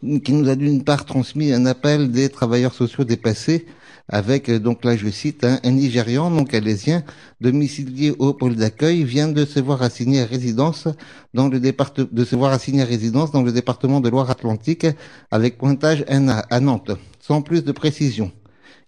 qui 0.00 0.32
nous 0.32 0.48
a 0.48 0.56
d'une 0.56 0.82
part 0.82 1.04
transmis 1.04 1.52
un 1.52 1.66
appel 1.66 2.10
des 2.10 2.30
travailleurs 2.30 2.72
sociaux 2.72 3.04
dépassés 3.04 3.66
avec 4.08 4.50
donc 4.50 4.82
là 4.82 4.96
je 4.96 5.10
cite 5.10 5.44
hein, 5.44 5.60
un 5.62 5.72
Nigérian 5.72 6.30
donc 6.30 6.54
alaisien 6.54 7.02
domicilié 7.42 8.14
au 8.18 8.32
pôle 8.32 8.56
d'accueil 8.56 9.04
vient 9.04 9.28
de 9.28 9.44
se 9.44 9.60
voir 9.60 9.82
assigné 9.82 10.22
à 10.22 10.24
résidence 10.24 10.88
dans 11.34 11.48
le 11.48 11.60
département 11.60 12.08
de 12.10 12.24
se 12.24 12.34
voir 12.34 12.52
assigné 12.52 12.80
à 12.80 12.86
résidence 12.86 13.30
dans 13.30 13.42
le 13.42 13.52
département 13.52 14.00
de 14.00 14.08
Loire-Atlantique 14.08 14.86
avec 15.30 15.58
pointage 15.58 16.06
à 16.08 16.60
Nantes 16.60 16.92
sans 17.28 17.42
plus 17.42 17.62
de 17.62 17.72
précision. 17.72 18.32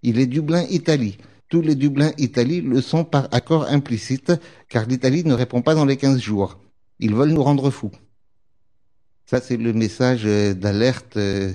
Il 0.03 0.18
est 0.18 0.26
Dublin 0.26 0.64
Italie. 0.70 1.18
Tous 1.51 1.61
les 1.61 1.74
Dublin 1.74 2.12
Italie 2.16 2.62
le 2.62 2.80
sont 2.80 3.05
par 3.05 3.28
accord 3.32 3.66
implicite 3.68 4.32
car 4.70 4.86
l'Italie 4.86 5.24
ne 5.24 5.34
répond 5.34 5.61
pas 5.61 5.74
dans 5.74 5.84
les 5.84 5.99
15 5.99 6.18
jours. 6.18 6.59
Ils 7.01 7.14
veulent 7.14 7.34
nous 7.34 7.43
rendre 7.43 7.68
fous. 7.70 7.91
Ça 9.26 9.43
c'est 9.43 9.59
le 9.59 9.74
message 9.74 10.22
euh, 10.24 10.55
d'alerte 10.55 11.18
euh, 11.18 11.53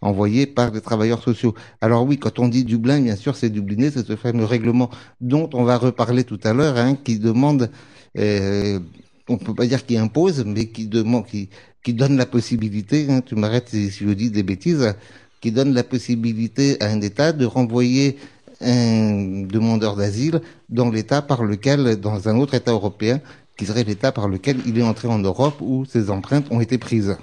envoyé 0.00 0.46
par 0.46 0.70
les 0.70 0.80
travailleurs 0.80 1.22
sociaux. 1.22 1.54
Alors 1.82 2.06
oui, 2.06 2.16
quand 2.16 2.38
on 2.38 2.48
dit 2.48 2.64
Dublin, 2.64 2.98
bien 3.02 3.16
sûr, 3.16 3.36
c'est 3.36 3.50
Dubliné, 3.50 3.90
c'est 3.90 4.06
ce 4.06 4.16
fameux 4.16 4.44
règlement 4.46 4.88
dont 5.20 5.50
on 5.52 5.64
va 5.64 5.76
reparler 5.76 6.24
tout 6.24 6.40
à 6.44 6.54
l'heure, 6.54 6.78
hein, 6.78 6.96
qui 6.96 7.18
demande, 7.18 7.70
euh, 8.18 8.80
on 9.28 9.36
peut 9.36 9.54
pas 9.54 9.66
dire 9.66 9.84
qui 9.84 9.98
impose, 9.98 10.44
mais 10.46 10.68
qui 10.68 10.86
demande, 10.86 11.26
qui, 11.26 11.48
donne 11.88 12.16
la 12.16 12.26
possibilité, 12.26 13.06
hein, 13.10 13.20
tu 13.20 13.34
m'arrêtes 13.36 13.68
si 13.68 13.90
je 13.90 14.10
dis 14.10 14.30
des 14.30 14.42
bêtises, 14.42 14.94
qui 15.40 15.52
donne 15.52 15.74
la 15.74 15.84
possibilité 15.84 16.80
à 16.82 16.88
un 16.88 17.00
État 17.00 17.32
de 17.32 17.44
renvoyer 17.44 18.16
un 18.60 19.42
demandeur 19.42 19.96
d'asile 19.96 20.40
dans 20.68 20.90
l'État 20.90 21.22
par 21.22 21.44
lequel, 21.44 21.96
dans 21.96 22.28
un 22.28 22.38
autre 22.38 22.54
État 22.54 22.72
européen, 22.72 23.20
qui 23.56 23.66
serait 23.66 23.84
l'État 23.84 24.12
par 24.12 24.28
lequel 24.28 24.58
il 24.66 24.78
est 24.78 24.82
entré 24.82 25.08
en 25.08 25.18
Europe 25.18 25.56
où 25.60 25.84
ses 25.84 26.10
empreintes 26.10 26.46
ont 26.50 26.60
été 26.60 26.78
prises. 26.78 27.16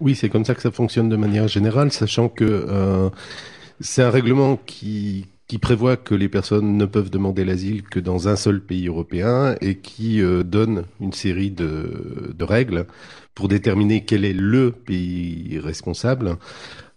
Oui, 0.00 0.14
c'est 0.14 0.28
comme 0.28 0.44
ça 0.44 0.54
que 0.54 0.62
ça 0.62 0.70
fonctionne 0.70 1.08
de 1.08 1.16
manière 1.16 1.48
générale, 1.48 1.92
sachant 1.92 2.28
que 2.28 2.44
euh, 2.44 3.08
c'est 3.80 4.02
un 4.02 4.10
règlement 4.10 4.58
qui, 4.66 5.26
prévoit 5.62 5.96
que 5.96 6.14
les 6.14 6.28
personnes 6.28 6.76
ne 6.76 6.84
peuvent 6.84 7.10
demander 7.10 7.44
l'asile 7.44 7.82
que 7.82 7.98
dans 7.98 8.28
un 8.28 8.36
seul 8.36 8.60
pays 8.60 8.88
européen 8.88 9.56
et 9.60 9.76
qui 9.76 10.20
euh, 10.20 10.42
donne 10.42 10.84
une 11.00 11.12
série 11.12 11.50
de 11.50 12.44
règles 12.44 12.86
pour 13.34 13.48
déterminer 13.48 14.04
quel 14.04 14.24
est 14.24 14.32
le 14.32 14.72
pays 14.72 15.58
responsable. 15.62 16.36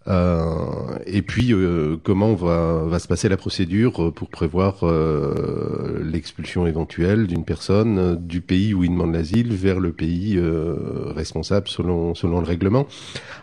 Euh, 0.08 0.98
et 1.06 1.22
puis 1.22 1.52
euh, 1.52 1.96
comment 2.02 2.34
va, 2.34 2.82
va 2.86 2.98
se 2.98 3.06
passer 3.06 3.28
la 3.28 3.36
procédure 3.36 4.12
pour 4.12 4.30
prévoir 4.30 4.80
euh, 4.82 6.02
l'expulsion 6.02 6.66
éventuelle 6.66 7.28
d'une 7.28 7.44
personne 7.44 7.98
euh, 7.98 8.16
du 8.16 8.40
pays 8.40 8.74
où 8.74 8.82
il 8.82 8.90
demande 8.90 9.14
l'asile 9.14 9.54
vers 9.54 9.78
le 9.78 9.92
pays 9.92 10.36
euh, 10.36 11.12
responsable 11.14 11.68
selon, 11.68 12.14
selon 12.14 12.40
le 12.40 12.46
règlement? 12.46 12.86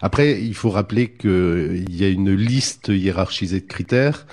Après, 0.01 0.41
il 0.41 0.53
faut 0.53 0.69
rappeler 0.69 1.09
qu'il 1.09 1.95
y 1.95 2.03
a 2.03 2.09
une 2.09 2.33
liste 2.33 2.89
hiérarchisée 2.89 3.61
de 3.61 3.67
critères. 3.67 4.25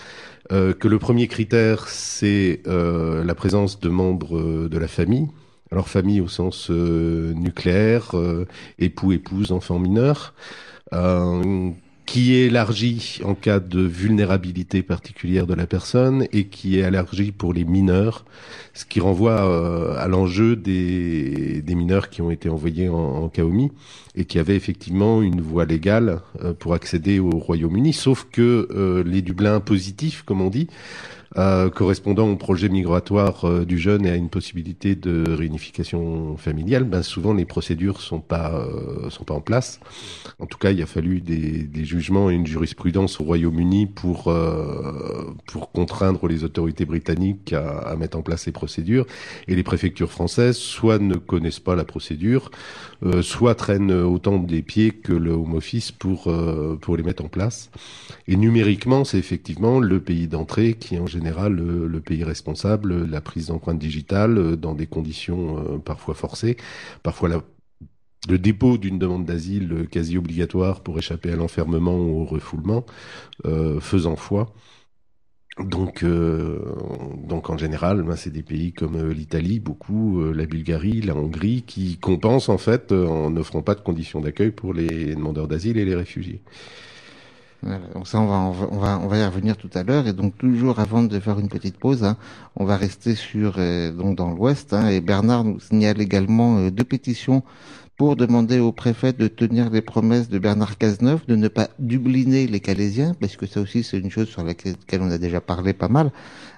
Euh, 0.53 0.73
que 0.73 0.87
le 0.87 1.01
premier 1.01 1.27
critère, 1.27 1.89
c'est 1.89 2.61
euh, 2.69 3.25
la 3.25 3.35
présence 3.35 3.81
de 3.81 3.89
membres 3.89 4.39
euh, 4.39 4.69
de 4.69 4.79
la 4.79 4.87
famille. 4.87 5.27
Alors 5.73 5.89
famille 5.89 6.21
au 6.21 6.29
sens 6.29 6.71
euh, 6.71 7.33
nucléaire, 7.35 8.11
euh, 8.15 8.47
époux, 8.79 9.11
épouse, 9.11 9.51
enfants 9.51 9.81
mineurs. 9.81 10.35
Qui 12.07 12.35
est 12.37 12.47
élargi 12.47 13.21
en 13.25 13.35
cas 13.35 13.59
de 13.59 13.81
vulnérabilité 13.81 14.83
particulière 14.83 15.47
de 15.47 15.55
la 15.55 15.67
personne 15.67 16.27
et 16.33 16.45
qui 16.47 16.79
est 16.79 16.83
élargi 16.83 17.33
pour 17.33 17.53
les 17.53 17.65
mineurs, 17.65 18.25
ce 18.75 18.85
qui 18.85 19.01
renvoie 19.01 19.45
euh, 19.45 19.97
à 19.99 20.07
l'enjeu 20.07 20.55
des, 20.55 21.63
des 21.63 21.75
mineurs 21.75 22.09
qui 22.09 22.23
ont 22.23 22.31
été 22.31 22.49
envoyés 22.49 22.89
en, 22.89 22.95
en 22.95 23.29
Kaomi 23.29 23.73
et 24.15 24.25
qui 24.25 24.39
avaient 24.39 24.57
effectivement 24.57 25.21
une 25.21 25.41
voie 25.41 25.65
légale 25.67 26.21
euh, 26.43 26.55
pour 26.55 26.75
accéder 26.75 27.19
au 27.19 27.31
Royaume-Uni, 27.31 27.93
sauf 27.93 28.27
que 28.31 28.69
euh, 28.71 29.03
les 29.05 29.21
Dublins 29.21 29.61
positifs, 29.61 30.23
comme 30.23 30.41
on 30.41 30.49
dit, 30.49 30.69
euh, 31.39 31.71
correspondant 31.71 32.29
au 32.29 32.37
projet 32.37 32.69
migratoire 32.69 33.45
euh, 33.45 33.65
du 33.65 33.79
jeune 33.79 34.07
et 34.07 34.11
à 34.11 34.17
une 34.17 34.31
possibilité 34.31 34.95
de 34.95 35.25
réunification 35.29 36.37
familiale, 36.37 36.85
ben 36.85 37.03
souvent 37.03 37.35
les 37.35 37.45
procédures 37.45 38.01
sont 38.01 38.21
pas 38.21 38.55
euh, 38.55 39.11
sont 39.11 39.25
pas 39.25 39.35
en 39.35 39.41
place. 39.41 39.81
En 40.39 40.47
tout 40.47 40.59
cas, 40.59 40.71
il 40.71 40.83
a 40.83 40.87
fallu 40.87 41.21
des, 41.21 41.63
des 41.65 41.85
jugements 41.85 42.31
et 42.31 42.35
une 42.35 42.47
jurisprudence 42.47 43.21
au 43.21 43.25
Royaume-Uni 43.25 43.87
pour 43.87 44.29
euh, 44.29 45.35
pour 45.47 45.71
contraindre 45.73 46.27
les 46.27 46.45
autorités 46.45 46.85
britanniques 46.85 47.53
à, 47.53 47.79
à 47.79 47.97
mettre 47.97 48.17
en 48.19 48.23
place 48.23 48.43
ces 48.43 48.53
procédures. 48.53 49.07
Et 49.49 49.55
les 49.55 49.63
préfectures 49.63 50.11
françaises 50.11 50.57
soit 50.57 50.99
ne 50.99 51.17
connaissent 51.17 51.61
pas 51.61 51.77
la 51.77 51.85
procédure, 51.85 52.51
euh, 53.03 53.23
soit 53.23 53.55
traînent 53.55 53.93
autant 53.93 54.39
des 54.39 54.63
pieds 54.63 54.91
que 54.91 55.13
le 55.13 55.33
Home 55.33 55.55
Office 55.55 55.93
pour 55.93 56.29
euh, 56.29 56.77
pour 56.81 56.97
les 56.97 57.03
mettre 57.03 57.25
en 57.25 57.29
place. 57.29 57.71
Et 58.27 58.37
numériquement, 58.37 59.05
c'est 59.05 59.19
effectivement 59.19 59.81
le 59.81 60.01
pays 60.01 60.29
d'entrée 60.29 60.75
qui 60.75 60.95
est 60.95 60.99
en 60.99 61.07
général 61.07 61.55
le, 61.55 62.01
pays 62.01 62.25
responsable, 62.25 63.05
la 63.07 63.21
prise 63.21 63.49
d'empreintes 63.49 63.79
digitales 63.79 64.39
euh, 64.39 64.57
dans 64.57 64.75
des 64.75 64.87
conditions 64.87 65.81
parfois 65.85 66.15
forcées, 66.15 66.57
parfois 67.03 67.29
le 68.29 68.39
dépôt 68.39 68.79
d'une 68.79 68.99
demande 68.99 69.25
d'asile 69.25 69.87
quasi 69.91 70.19
obligatoire 70.19 70.83
pour 70.83 70.99
échapper 70.99 71.31
à 71.31 71.37
l'enfermement 71.37 71.97
ou 71.97 72.23
au 72.23 72.25
refoulement, 72.25 72.85
faisant 73.81 74.17
foi. 74.17 74.53
Donc, 75.59 76.03
euh, 76.03 76.59
donc 77.17 77.49
en 77.49 77.57
général, 77.57 78.03
ben, 78.03 78.15
c'est 78.15 78.31
des 78.31 78.43
pays 78.43 78.75
comme 78.75 78.97
euh, 78.97 79.15
l'Italie, 79.15 79.59
beaucoup, 79.59 80.21
euh, 80.21 80.35
la 80.35 80.45
Bulgarie, 80.45 81.01
la 81.01 81.15
Hongrie, 81.15 81.63
qui 81.67 81.97
compensent 81.97 82.51
en 82.51 82.59
fait 82.59 82.93
euh, 82.93 83.07
en 83.07 83.31
n'offrant 83.31 83.63
pas 83.63 83.75
de 83.75 83.81
conditions 83.81 84.21
d'accueil 84.21 84.51
pour 84.51 84.75
les 84.75 85.15
demandeurs 85.15 85.49
d'asile 85.49 85.79
et 85.79 85.87
les 85.87 85.95
réfugiés. 85.95 86.43
Voilà, 87.63 87.87
donc 87.95 88.07
ça, 88.07 88.21
on 88.21 88.27
va, 88.27 88.69
on 88.71 88.79
va, 88.79 89.01
on 89.03 89.09
va, 89.09 89.17
y 89.17 89.25
revenir 89.25 89.57
tout 89.57 89.71
à 89.73 89.83
l'heure. 89.83 90.07
Et 90.07 90.13
donc, 90.13 90.37
toujours 90.37 90.79
avant 90.79 91.03
de 91.03 91.19
faire 91.21 91.39
une 91.39 91.49
petite 91.49 91.79
pause, 91.79 92.05
hein, 92.05 92.19
on 92.57 92.67
va 92.67 92.77
rester 92.77 93.15
sur, 93.15 93.55
euh, 93.57 93.93
donc 93.93 94.15
dans 94.15 94.31
l'Ouest. 94.35 94.75
Hein, 94.75 94.89
et 94.89 95.01
Bernard 95.01 95.45
nous 95.45 95.59
signale 95.59 96.03
également 96.03 96.69
deux 96.69 96.85
pétitions 96.85 97.43
pour 97.97 98.17
demander 98.17 98.59
au 98.59 98.73
préfet 98.73 99.13
de 99.13 99.27
tenir 99.27 99.71
les 99.71 99.81
promesses 99.81 100.29
de 100.29 100.39
Bernard 100.39 100.77
Cazeneuve, 100.77 101.25
de 101.27 101.37
ne 101.37 101.49
pas 101.49 101.71
dubliner 101.79 102.47
les 102.47 102.61
Calaisiens, 102.61 103.15
parce 103.19 103.37
que 103.37 103.47
ça 103.47 103.61
aussi 103.61 103.83
c'est 103.83 103.99
une 103.99 104.11
chose 104.11 104.29
sur 104.29 104.45
laquelle 104.45 104.77
on 105.01 105.11
a 105.11 105.19
déjà 105.19 105.41
parlé 105.41 105.73
pas 105.73 105.89
mal. 105.89 106.11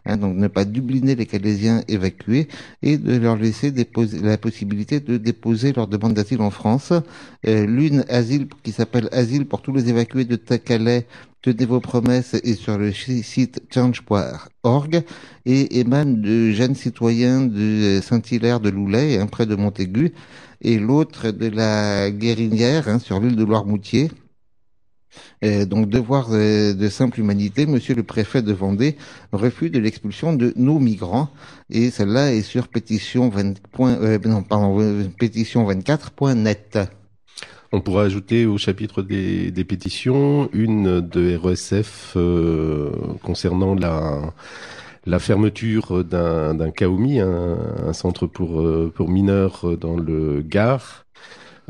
Hein, 0.05 0.16
donc 0.16 0.36
ne 0.36 0.49
pas 0.49 0.64
dubliner 0.64 1.14
les 1.14 1.26
Calaisiens 1.26 1.82
évacués 1.86 2.49
et 2.82 2.99
de 2.99 3.16
leur 3.16 3.36
laisser 3.36 3.70
déposer 3.70 4.20
la 4.20 4.39
possibilité 4.39 5.01
de 5.01 5.16
déposer 5.16 5.72
leur 5.72 5.86
demande 5.86 6.14
d'asile 6.14 6.41
en 6.41 6.51
France. 6.51 6.93
Euh, 7.47 7.66
L'une 7.66 8.05
asile 8.09 8.49
qui 8.62 8.72
s'appelle 8.72 9.09
Asile 9.12 9.47
pour 9.47 9.62
tous 9.62 9.72
les 9.72 9.89
évacués 9.89 10.24
de 10.24 10.36
Calais 10.36 11.07
Tenez 11.41 11.66
vos 11.66 11.78
promesses 11.78 12.34
est 12.34 12.61
sur 12.61 12.78
le 12.78 12.93
site 12.93 13.62
change.org 13.72 15.05
et 15.47 15.78
émane 15.78 16.20
de 16.20 16.51
jeunes 16.51 16.74
citoyens 16.74 17.47
de 17.47 18.01
Saint-Hilaire 18.03 18.59
de 18.59 18.70
Loulay, 18.70 19.24
près 19.30 19.47
de 19.47 19.55
Montaigu, 19.55 20.12
et 20.61 20.79
l'autre 20.79 21.31
de 21.31 21.49
la 21.49 22.11
Guérinière, 22.11 22.89
hein, 22.89 22.99
sur 22.99 23.21
l'île 23.21 23.37
de 23.37 23.45
Loire-Moutier. 23.45 24.11
Euh, 25.45 25.65
donc 25.65 25.89
devoir 25.89 26.29
euh, 26.33 26.75
de 26.75 26.89
simple 26.89 27.21
humanité, 27.21 27.67
Monsieur 27.67 27.95
le 27.95 28.03
préfet 28.03 28.43
de 28.43 28.53
Vendée 28.53 28.97
refus 29.33 29.71
de 29.71 29.79
l'expulsion 29.79 30.33
de 30.33 30.53
nos 30.57 30.79
migrants 30.79 31.31
et 31.71 31.91
celle-là 31.91 32.33
est 32.33 32.43
sur 32.43 32.69
pétition 32.69 33.29
20. 33.29 33.55
Euh, 33.81 34.19
24.net. 34.19 36.79
On 37.71 37.81
pourra 37.81 38.05
ajouter 38.05 38.47
au 38.47 38.57
chapitre 38.57 39.03
des, 39.03 39.51
des 39.51 39.65
pétitions 39.65 40.49
une 40.53 41.01
de 41.01 41.37
RESF 41.37 42.17
concernant 43.23 43.75
la 43.75 44.33
la 45.09 45.19
fermeture 45.19 46.05
d'un 46.05 46.71
Kaomi, 46.71 47.21
un, 47.21 47.93
centre 47.93 48.27
pour, 48.27 48.63
pour 48.95 49.09
mineurs 49.09 49.77
dans 49.79 49.97
le 49.97 50.43
Gard, 50.43 51.07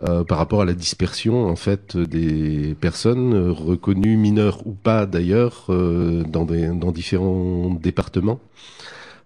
euh, 0.05 0.23
par 0.23 0.39
rapport 0.39 0.61
à 0.61 0.65
la 0.65 0.75
dispersion 0.75 1.47
en 1.47 1.57
fait 1.57 1.97
des 1.97 2.77
personnes 2.81 3.51
reconnues 3.51 4.17
mineures 4.17 4.65
ou 4.65 4.73
pas 4.73 5.07
d'ailleurs 5.07 5.67
euh, 5.71 6.23
dans, 6.23 6.45
différents 6.93 7.75
départements. 7.75 8.39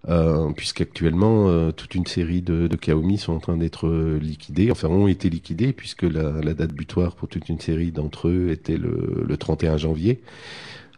Euh, 0.09 0.51
puisqu'actuellement 0.51 1.47
euh, 1.47 1.71
toute 1.71 1.95
une 1.95 2.05
série 2.05 2.41
de, 2.41 2.67
de 2.67 3.17
sont 3.17 3.31
en 3.31 3.39
train 3.39 3.55
d'être 3.55 3.87
liquidés, 4.19 4.69
enfin 4.69 4.89
ont 4.89 5.07
été 5.07 5.29
liquidés 5.29 5.71
puisque 5.71 6.03
la, 6.03 6.53
date 6.53 6.73
butoir 6.73 7.15
pour 7.15 7.29
toute 7.29 7.47
une 7.47 7.59
série 7.59 7.91
d'entre 7.91 8.27
eux 8.27 8.49
était 8.49 8.77
le 8.77 9.37
31 9.37 9.77
janvier. 9.77 10.21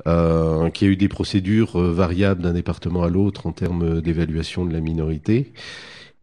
Euh, 0.07 0.69
qui 0.69 0.85
a 0.85 0.87
eu 0.89 0.97
des 0.97 1.07
procédures 1.07 1.79
variables 1.79 2.41
d'un 2.41 2.53
département 2.53 3.03
à 3.03 3.09
l'autre 3.09 3.47
en 3.47 3.53
termes 3.53 4.01
d'évaluation 4.01 4.65
de 4.65 4.73
la 4.73 4.81
minorité. 4.81 5.53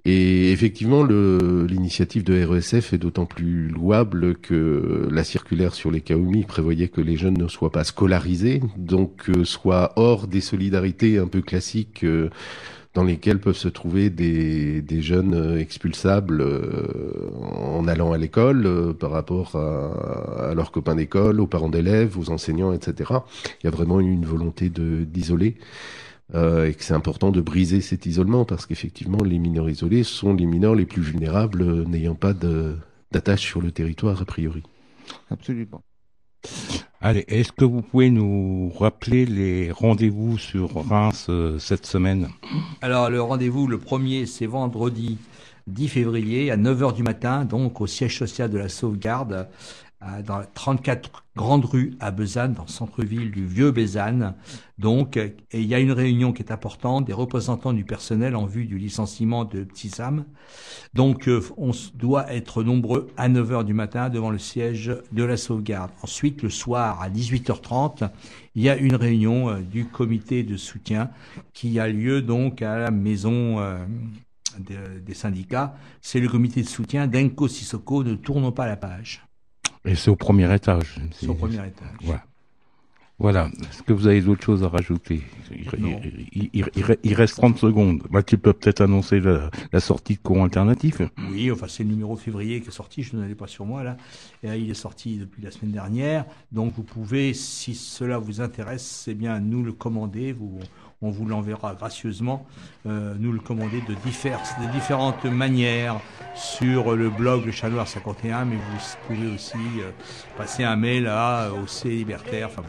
Et 0.05 0.51
effectivement, 0.51 1.05
l'initiative 1.05 2.25
de 2.25 2.43
RESF 2.45 2.93
est 2.93 2.99
d'autant 2.99 3.25
plus 3.25 3.69
louable 3.69 4.35
que 4.35 5.09
la 5.13 5.23
circulaire 5.23 5.75
sur 5.75 5.93
les 5.93 6.01
Kaomi 6.01 6.43
prévoyait 6.43 6.89
que 6.89 7.01
les 7.01 7.17
jeunes 7.17 7.39
ne 7.39 7.47
soient 7.47 7.71
pas 7.71 7.85
scolarisés, 7.85 8.61
donc 8.77 9.31
euh, 9.31 9.45
soient 9.45 9.93
hors 9.95 10.27
des 10.27 10.41
solidarités 10.41 11.19
un 11.19 11.29
peu 11.29 11.41
classiques 11.41 12.03
euh, 12.03 12.31
dans 12.95 13.05
lesquelles 13.05 13.41
peuvent 13.41 13.57
se 13.57 13.69
trouver 13.69 14.11
des, 14.11 14.83
des 14.83 15.01
jeunes 15.01 15.35
euh, 15.35 15.59
expulsables 15.59 16.45
en 17.41 17.89
allant 17.89 18.13
à 18.13 18.19
l'école 18.19 18.95
par 18.99 19.11
rapport 19.11 19.57
à, 19.57 20.51
à, 20.51 20.55
leurs 20.55 20.71
copains 20.73 20.95
d'école, 20.95 21.41
aux 21.41 21.47
parents 21.47 21.71
d'élèves, 21.71 22.19
aux 22.19 22.31
enseignants, 22.31 22.73
etc. 22.73 23.13
Il 23.63 23.65
y 23.65 23.69
a 23.69 23.71
vraiment 23.71 24.01
une 24.01 24.27
volonté 24.27 24.71
d'isoler. 24.71 25.57
Euh, 26.35 26.67
et 26.67 26.75
que 26.75 26.83
c'est 26.83 26.95
important 26.95 27.31
de 27.31 27.43
briser 27.43 27.83
cet 27.83 28.07
isolement 28.07 28.47
parce 28.47 28.65
qu'effectivement 28.65 29.23
les 29.23 29.39
mineurs 29.39 29.69
isolés 29.69 30.03
sont 30.03 30.33
les 30.33 30.47
mineurs 30.47 30.75
les 30.75 30.87
plus 30.87 31.03
vulnérables 31.03 31.61
euh, 31.61 31.85
n'ayant 31.85 32.15
pas 32.15 32.33
d'attache 32.33 33.43
sur 33.43 33.61
le 33.61 33.71
territoire 33.71 34.23
a 34.23 34.25
priori. 34.25 34.63
Absolument. 35.31 35.83
Allez, 37.01 37.25
est-ce 37.27 37.51
que 37.51 37.65
vous 37.65 37.83
pouvez 37.83 38.11
nous 38.11 38.73
rappeler 38.79 39.27
les 39.27 39.73
rendez-vous 39.73 40.39
sur 40.39 40.89
Reims 40.89 41.27
euh, 41.29 41.59
cette 41.59 41.85
semaine? 41.85 42.29
Alors 42.81 43.11
le 43.11 43.21
rendez-vous, 43.21 43.67
le 43.67 43.79
premier, 43.79 44.27
c'est 44.27 44.47
vendredi 44.47 45.19
10 45.67 45.89
février 45.89 46.51
à 46.51 46.57
9h 46.57 46.95
du 46.95 47.03
matin, 47.03 47.45
donc 47.45 47.81
au 47.81 47.87
siège 47.87 48.19
social 48.19 48.51
de 48.51 48.59
la 48.59 48.69
sauvegarde 48.69 49.49
dans 50.25 50.39
la 50.39 50.47
34 50.47 51.23
Grande 51.35 51.65
Rue 51.65 51.95
à 51.99 52.11
Besanne, 52.11 52.53
dans 52.53 52.65
le 52.65 52.69
centre-ville 52.69 53.31
du 53.31 53.47
Vieux 53.47 53.71
Bézanne. 53.71 54.35
Donc, 54.79 55.19
il 55.53 55.65
y 55.65 55.75
a 55.75 55.81
une 55.81 55.93
réunion 55.93 56.33
qui 56.33 56.43
est 56.43 56.53
importante, 56.53 57.07
des 57.07 57.15
représentants 57.15 57.73
du 57.73 57.85
personnel 57.85 58.37
en 58.37 58.45
vue 58.45 58.67
du 58.67 58.77
licenciement 58.77 59.47
de 59.47 59.65
Petit 59.65 59.89
Sam. 59.89 60.27
Donc, 60.93 61.29
euh, 61.29 61.43
on 61.57 61.71
doit 61.95 62.31
être 62.31 62.63
nombreux 62.63 63.09
à 63.17 63.31
9h 63.31 63.65
du 63.65 63.73
matin 63.73 64.11
devant 64.11 64.31
le 64.31 64.39
siège 64.39 64.95
de 65.13 65.25
la 65.25 65.39
sauvegarde. 65.39 65.91
Ensuite, 66.03 66.43
le 66.43 66.51
soir 66.51 67.01
à 67.01 67.09
18h30, 67.09 68.11
il 68.55 68.63
y 68.63 68.69
a 68.69 68.77
une 68.77 68.97
réunion 68.97 69.49
euh, 69.49 69.61
du 69.61 69.87
comité 69.87 70.43
de 70.43 70.59
soutien 70.59 71.11
qui 71.55 71.81
a 71.81 71.89
lieu 71.89 72.21
donc 72.21 72.61
à 72.61 72.77
la 72.77 72.91
maison 72.91 73.59
euh, 73.61 73.79
des 74.59 75.15
syndicats. 75.15 75.75
C'est 76.03 76.21
le 76.21 76.29
comité 76.29 76.61
de 76.61 76.69
soutien 76.69 77.07
d'Enco 77.07 77.49
Sissoko. 77.49 78.05
Ne 78.05 78.17
tournons 78.17 78.53
pas 78.53 78.67
la 78.67 78.77
page. 78.77 79.25
Et 79.85 79.95
c'est 79.95 80.11
au 80.11 80.17
premier 80.17 80.53
étage. 80.55 80.97
C'est 81.13 81.29
au 81.29 81.35
premier 81.35 81.57
étage. 81.67 81.89
Voilà. 82.03 82.23
Voilà. 83.19 83.49
Est-ce 83.71 83.85
que 83.85 83.93
vous 83.93 84.09
avez 84.09 84.21
d'autres 84.21 84.43
choses 84.43 84.65
à 84.65 84.69
rajouter? 84.69 85.23
Il, 85.53 85.69
il, 86.33 86.51
il, 86.55 86.67
il, 87.05 87.15
reste 87.15 87.37
30 87.37 87.57
secondes. 87.57 88.03
Bah, 88.11 88.23
tu 88.25 88.37
peux 88.37 88.53
peut-être 88.53 88.81
annoncer 88.81 89.21
la, 89.21 89.49
la, 89.73 89.81
sortie 89.81 90.15
de 90.15 90.19
courant 90.19 90.45
alternatif. 90.45 91.03
Oui, 91.31 91.49
enfin 91.53 91.67
c'est 91.69 91.85
le 91.85 91.91
numéro 91.91 92.17
février 92.17 92.61
qui 92.61 92.69
est 92.69 92.73
sorti. 92.73 93.05
Je 93.05 93.17
ne 93.17 93.25
l'ai 93.25 93.37
pas 93.37 93.47
sur 93.47 93.65
moi 93.65 93.85
là. 93.85 93.97
Et 94.43 94.49
là, 94.49 94.57
il 94.57 94.69
est 94.69 94.75
sorti 94.75 95.19
depuis 95.19 95.41
la 95.41 95.53
semaine 95.53 95.71
dernière. 95.71 96.25
Donc 96.51 96.73
vous 96.75 96.83
pouvez, 96.83 97.33
si 97.33 97.77
cela 97.77 98.19
vous 98.19 98.41
intéresse, 98.41 98.83
c'est 98.83 99.15
bien 99.15 99.39
nous 99.39 99.63
le 99.63 99.73
commander. 99.73 100.33
Vous, 100.33 100.59
on 101.03 101.11
vous 101.11 101.27
l'enverra 101.27 101.75
gracieusement, 101.75 102.47
euh, 102.87 103.15
nous 103.19 103.33
le 103.33 103.41
commander 103.41 103.83
de, 103.89 103.95
diverses, 104.05 104.55
de 104.61 104.73
différentes 104.73 105.25
manières 105.25 106.01
sur 106.35 106.95
le 106.97 107.11
blog 107.11 107.47
Le 107.47 107.53
Chat 107.53 107.69
Noir 107.69 107.87
51, 107.87 108.45
mais 108.45 108.57
vous 108.57 108.79
pouvez 109.07 109.35
aussi 109.35 109.57
euh, 109.81 109.91
passer 110.37 110.65
un 110.65 110.77
mail 110.77 111.07
à 111.07 111.49
au 111.53 111.67
C 111.67 111.89
Libertaire, 111.89 112.49
enfin. 112.51 112.63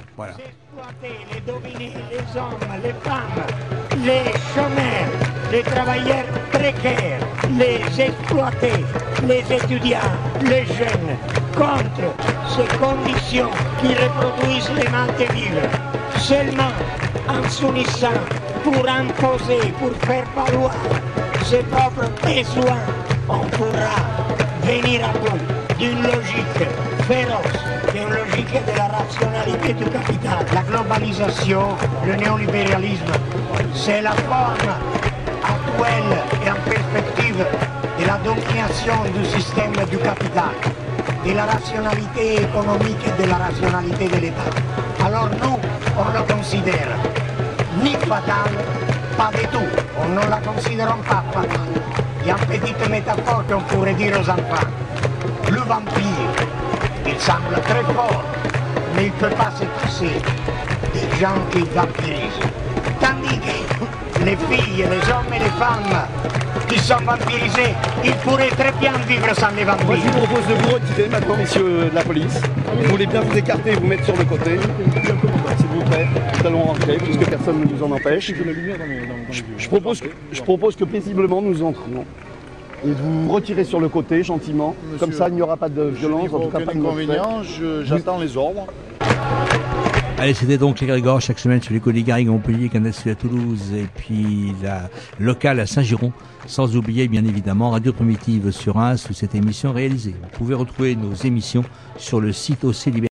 Les 1.02 1.40
dominés, 1.42 1.94
les 2.12 2.40
hommes, 2.40 2.58
les 2.84 2.94
femmes, 3.04 4.04
les 4.04 4.32
chômeurs, 4.54 5.52
les 5.52 5.62
travailleurs 5.62 6.26
précaires, 6.52 7.20
les 7.58 8.02
exploités, 8.02 8.84
les 9.28 9.56
étudiants, 9.56 10.00
les 10.42 10.66
jeunes, 10.66 11.18
contre 11.56 12.14
ces 12.50 12.78
conditions 12.78 13.52
qui 13.80 13.94
reproduisent 13.94 14.72
les 14.76 15.26
vivre. 15.34 15.62
Seulement 16.18 16.72
en 17.28 17.50
s'unissant 17.50 18.20
pour 18.64 18.88
imposer, 18.88 19.72
pour 19.80 19.92
faire 20.08 20.26
valoir 20.36 20.74
ses 21.46 21.64
propres 21.64 22.10
besoins, 22.24 22.80
on 23.30 23.40
pourra 23.40 23.98
venir 24.64 25.02
à 25.06 25.18
bout 25.18 25.38
d'une 25.78 26.02
logique 26.04 26.64
féroce, 27.08 27.62
d'une 27.94 28.10
logique 28.10 28.54
de 28.54 28.78
la 28.78 28.88
rationalité 28.88 29.74
du 29.74 29.86
capital. 29.86 30.46
La 30.54 30.62
globalisation, 30.62 31.68
le 32.06 32.16
néolibéralisme, 32.16 33.12
c'est 33.74 34.02
la 34.02 34.12
forme 34.12 34.70
actuelle 35.44 36.18
et 36.46 36.50
en 36.52 36.70
perspective 36.70 37.46
de 38.00 38.06
la 38.06 38.18
domination 38.24 38.94
du 39.16 39.26
système 39.26 39.74
du 39.90 39.98
capital, 39.98 40.54
de 41.26 41.34
la 41.34 41.46
rationalité 41.46 42.42
économique 42.42 42.98
et 43.08 43.24
de 43.24 43.30
la 43.30 43.38
rationalité 43.38 44.08
de 44.08 44.22
l'État. 44.22 45.06
Alors 45.06 45.30
nous, 45.42 45.60
on 45.98 46.18
le 46.18 46.34
considère 46.34 46.98
ni 47.84 47.94
fatal, 47.94 48.52
pas 49.18 49.32
du 49.38 49.46
tout. 49.48 49.70
On 50.02 50.10
ne 50.10 50.30
la 50.30 50.38
considère 50.38 50.96
pas 50.98 51.24
fatale. 51.34 51.83
Il 52.26 52.30
y 52.30 52.32
a 52.32 52.38
une 52.38 52.60
petite 52.62 52.90
métaphore 52.90 53.44
qu'on 53.50 53.60
pourrait 53.64 53.94
dire 53.96 54.18
aux 54.18 54.30
enfants. 54.30 54.68
Le 55.52 55.58
vampire, 55.58 56.32
il 57.06 57.20
semble 57.20 57.60
très 57.66 57.84
fort, 57.94 58.24
mais 58.96 59.08
il 59.08 59.12
ne 59.12 59.20
peut 59.20 59.36
pas 59.36 59.52
se 59.52 59.66
passer 59.66 60.22
des 60.94 61.20
gens 61.20 61.36
qui 61.52 61.60
vampirisent. 61.76 62.63
Les 64.26 64.38
filles, 64.38 64.78
les 64.78 65.12
hommes 65.12 65.34
et 65.36 65.40
les 65.40 65.50
femmes 65.60 66.08
qui 66.70 66.80
sont 66.80 66.96
vampirisés, 67.06 67.74
ils 68.06 68.14
pourraient 68.24 68.48
très 68.50 68.72
bien 68.80 68.94
vivre 69.06 69.36
sans 69.36 69.50
les 69.56 69.66
vampires. 69.66 69.86
Moi, 69.86 69.96
je 69.98 70.02
vous 70.02 70.26
propose 70.26 70.48
de 70.48 70.54
vous 70.54 70.74
retirer 70.76 71.10
maintenant, 71.10 71.36
messieurs 71.38 71.90
de 71.90 71.96
la 71.96 72.04
police. 72.04 72.42
Vous 72.78 72.90
voulez 72.90 73.06
bien 73.06 73.22
vous 73.22 73.38
écarter 73.38 73.72
et 73.72 73.76
vous 73.76 73.86
mettre 73.88 74.06
sur 74.06 74.16
le 74.16 74.24
côté. 74.24 74.60
S'il 75.58 75.68
vous 75.68 75.84
plaît, 75.90 76.08
nous 76.40 76.48
allons 76.48 76.62
rentrer 76.64 76.98
puisque 76.98 77.26
personne 77.30 77.60
ne 77.60 77.66
nous 77.66 77.84
en 77.84 77.92
empêche. 77.92 78.32
Je, 79.30 79.42
je, 79.58 79.68
propose, 79.68 80.00
que, 80.00 80.08
je 80.32 80.42
propose 80.42 80.76
que 80.78 80.86
paisiblement 80.86 81.42
nous 81.42 81.62
entrions. 81.62 82.06
Et 82.86 82.90
de 82.90 82.94
vous 82.94 83.30
retirer 83.32 83.66
sur 83.66 83.80
le 83.82 83.90
côté 83.90 84.24
gentiment. 84.24 84.76
Comme 85.00 85.12
ça, 85.12 85.28
il 85.28 85.36
n'y 85.36 85.42
aura 85.42 85.58
pas 85.58 85.70
de 85.70 85.84
violence, 85.84 86.34
en 86.34 86.40
tout 86.40 86.50
cas 86.50 86.60
pas 86.60 86.74
de 86.74 86.80
inconvénient. 86.80 87.42
J'attends 87.84 88.20
les 88.20 88.38
ordres. 88.38 88.68
Allez, 90.24 90.34
c'était 90.34 90.58
donc 90.58 90.80
les 90.80 90.88
Grégor 90.88 91.20
chaque 91.20 91.38
semaine 91.38 91.62
sur 91.62 91.74
l'écho 91.74 91.92
des 91.92 92.02
Garrigues 92.02 92.30
à 92.30 92.32
Montpellier, 92.32 92.70
Canal 92.70 92.94
Sud 92.94 93.12
à 93.12 93.16
Toulouse 93.16 93.74
et 93.76 93.88
puis 93.94 94.54
la 94.64 94.90
locale 95.20 95.60
à 95.60 95.66
Saint-Giron. 95.66 96.14
Sans 96.46 96.78
oublier, 96.78 97.10
bien 97.10 97.26
évidemment, 97.26 97.72
Radio 97.72 97.92
Primitive 97.92 98.52
sur 98.52 98.76
Reims 98.76 99.06
où 99.10 99.14
cette 99.14 99.36
émission 99.36 99.72
est 99.72 99.80
réalisée. 99.80 100.16
Vous 100.22 100.38
pouvez 100.38 100.56
retrouver 100.56 100.96
nos 100.96 101.14
émissions 101.14 101.66
sur 101.98 102.22
le 102.22 102.32
site 102.32 102.64
OC 102.64 102.86
Liberté. 102.86 103.08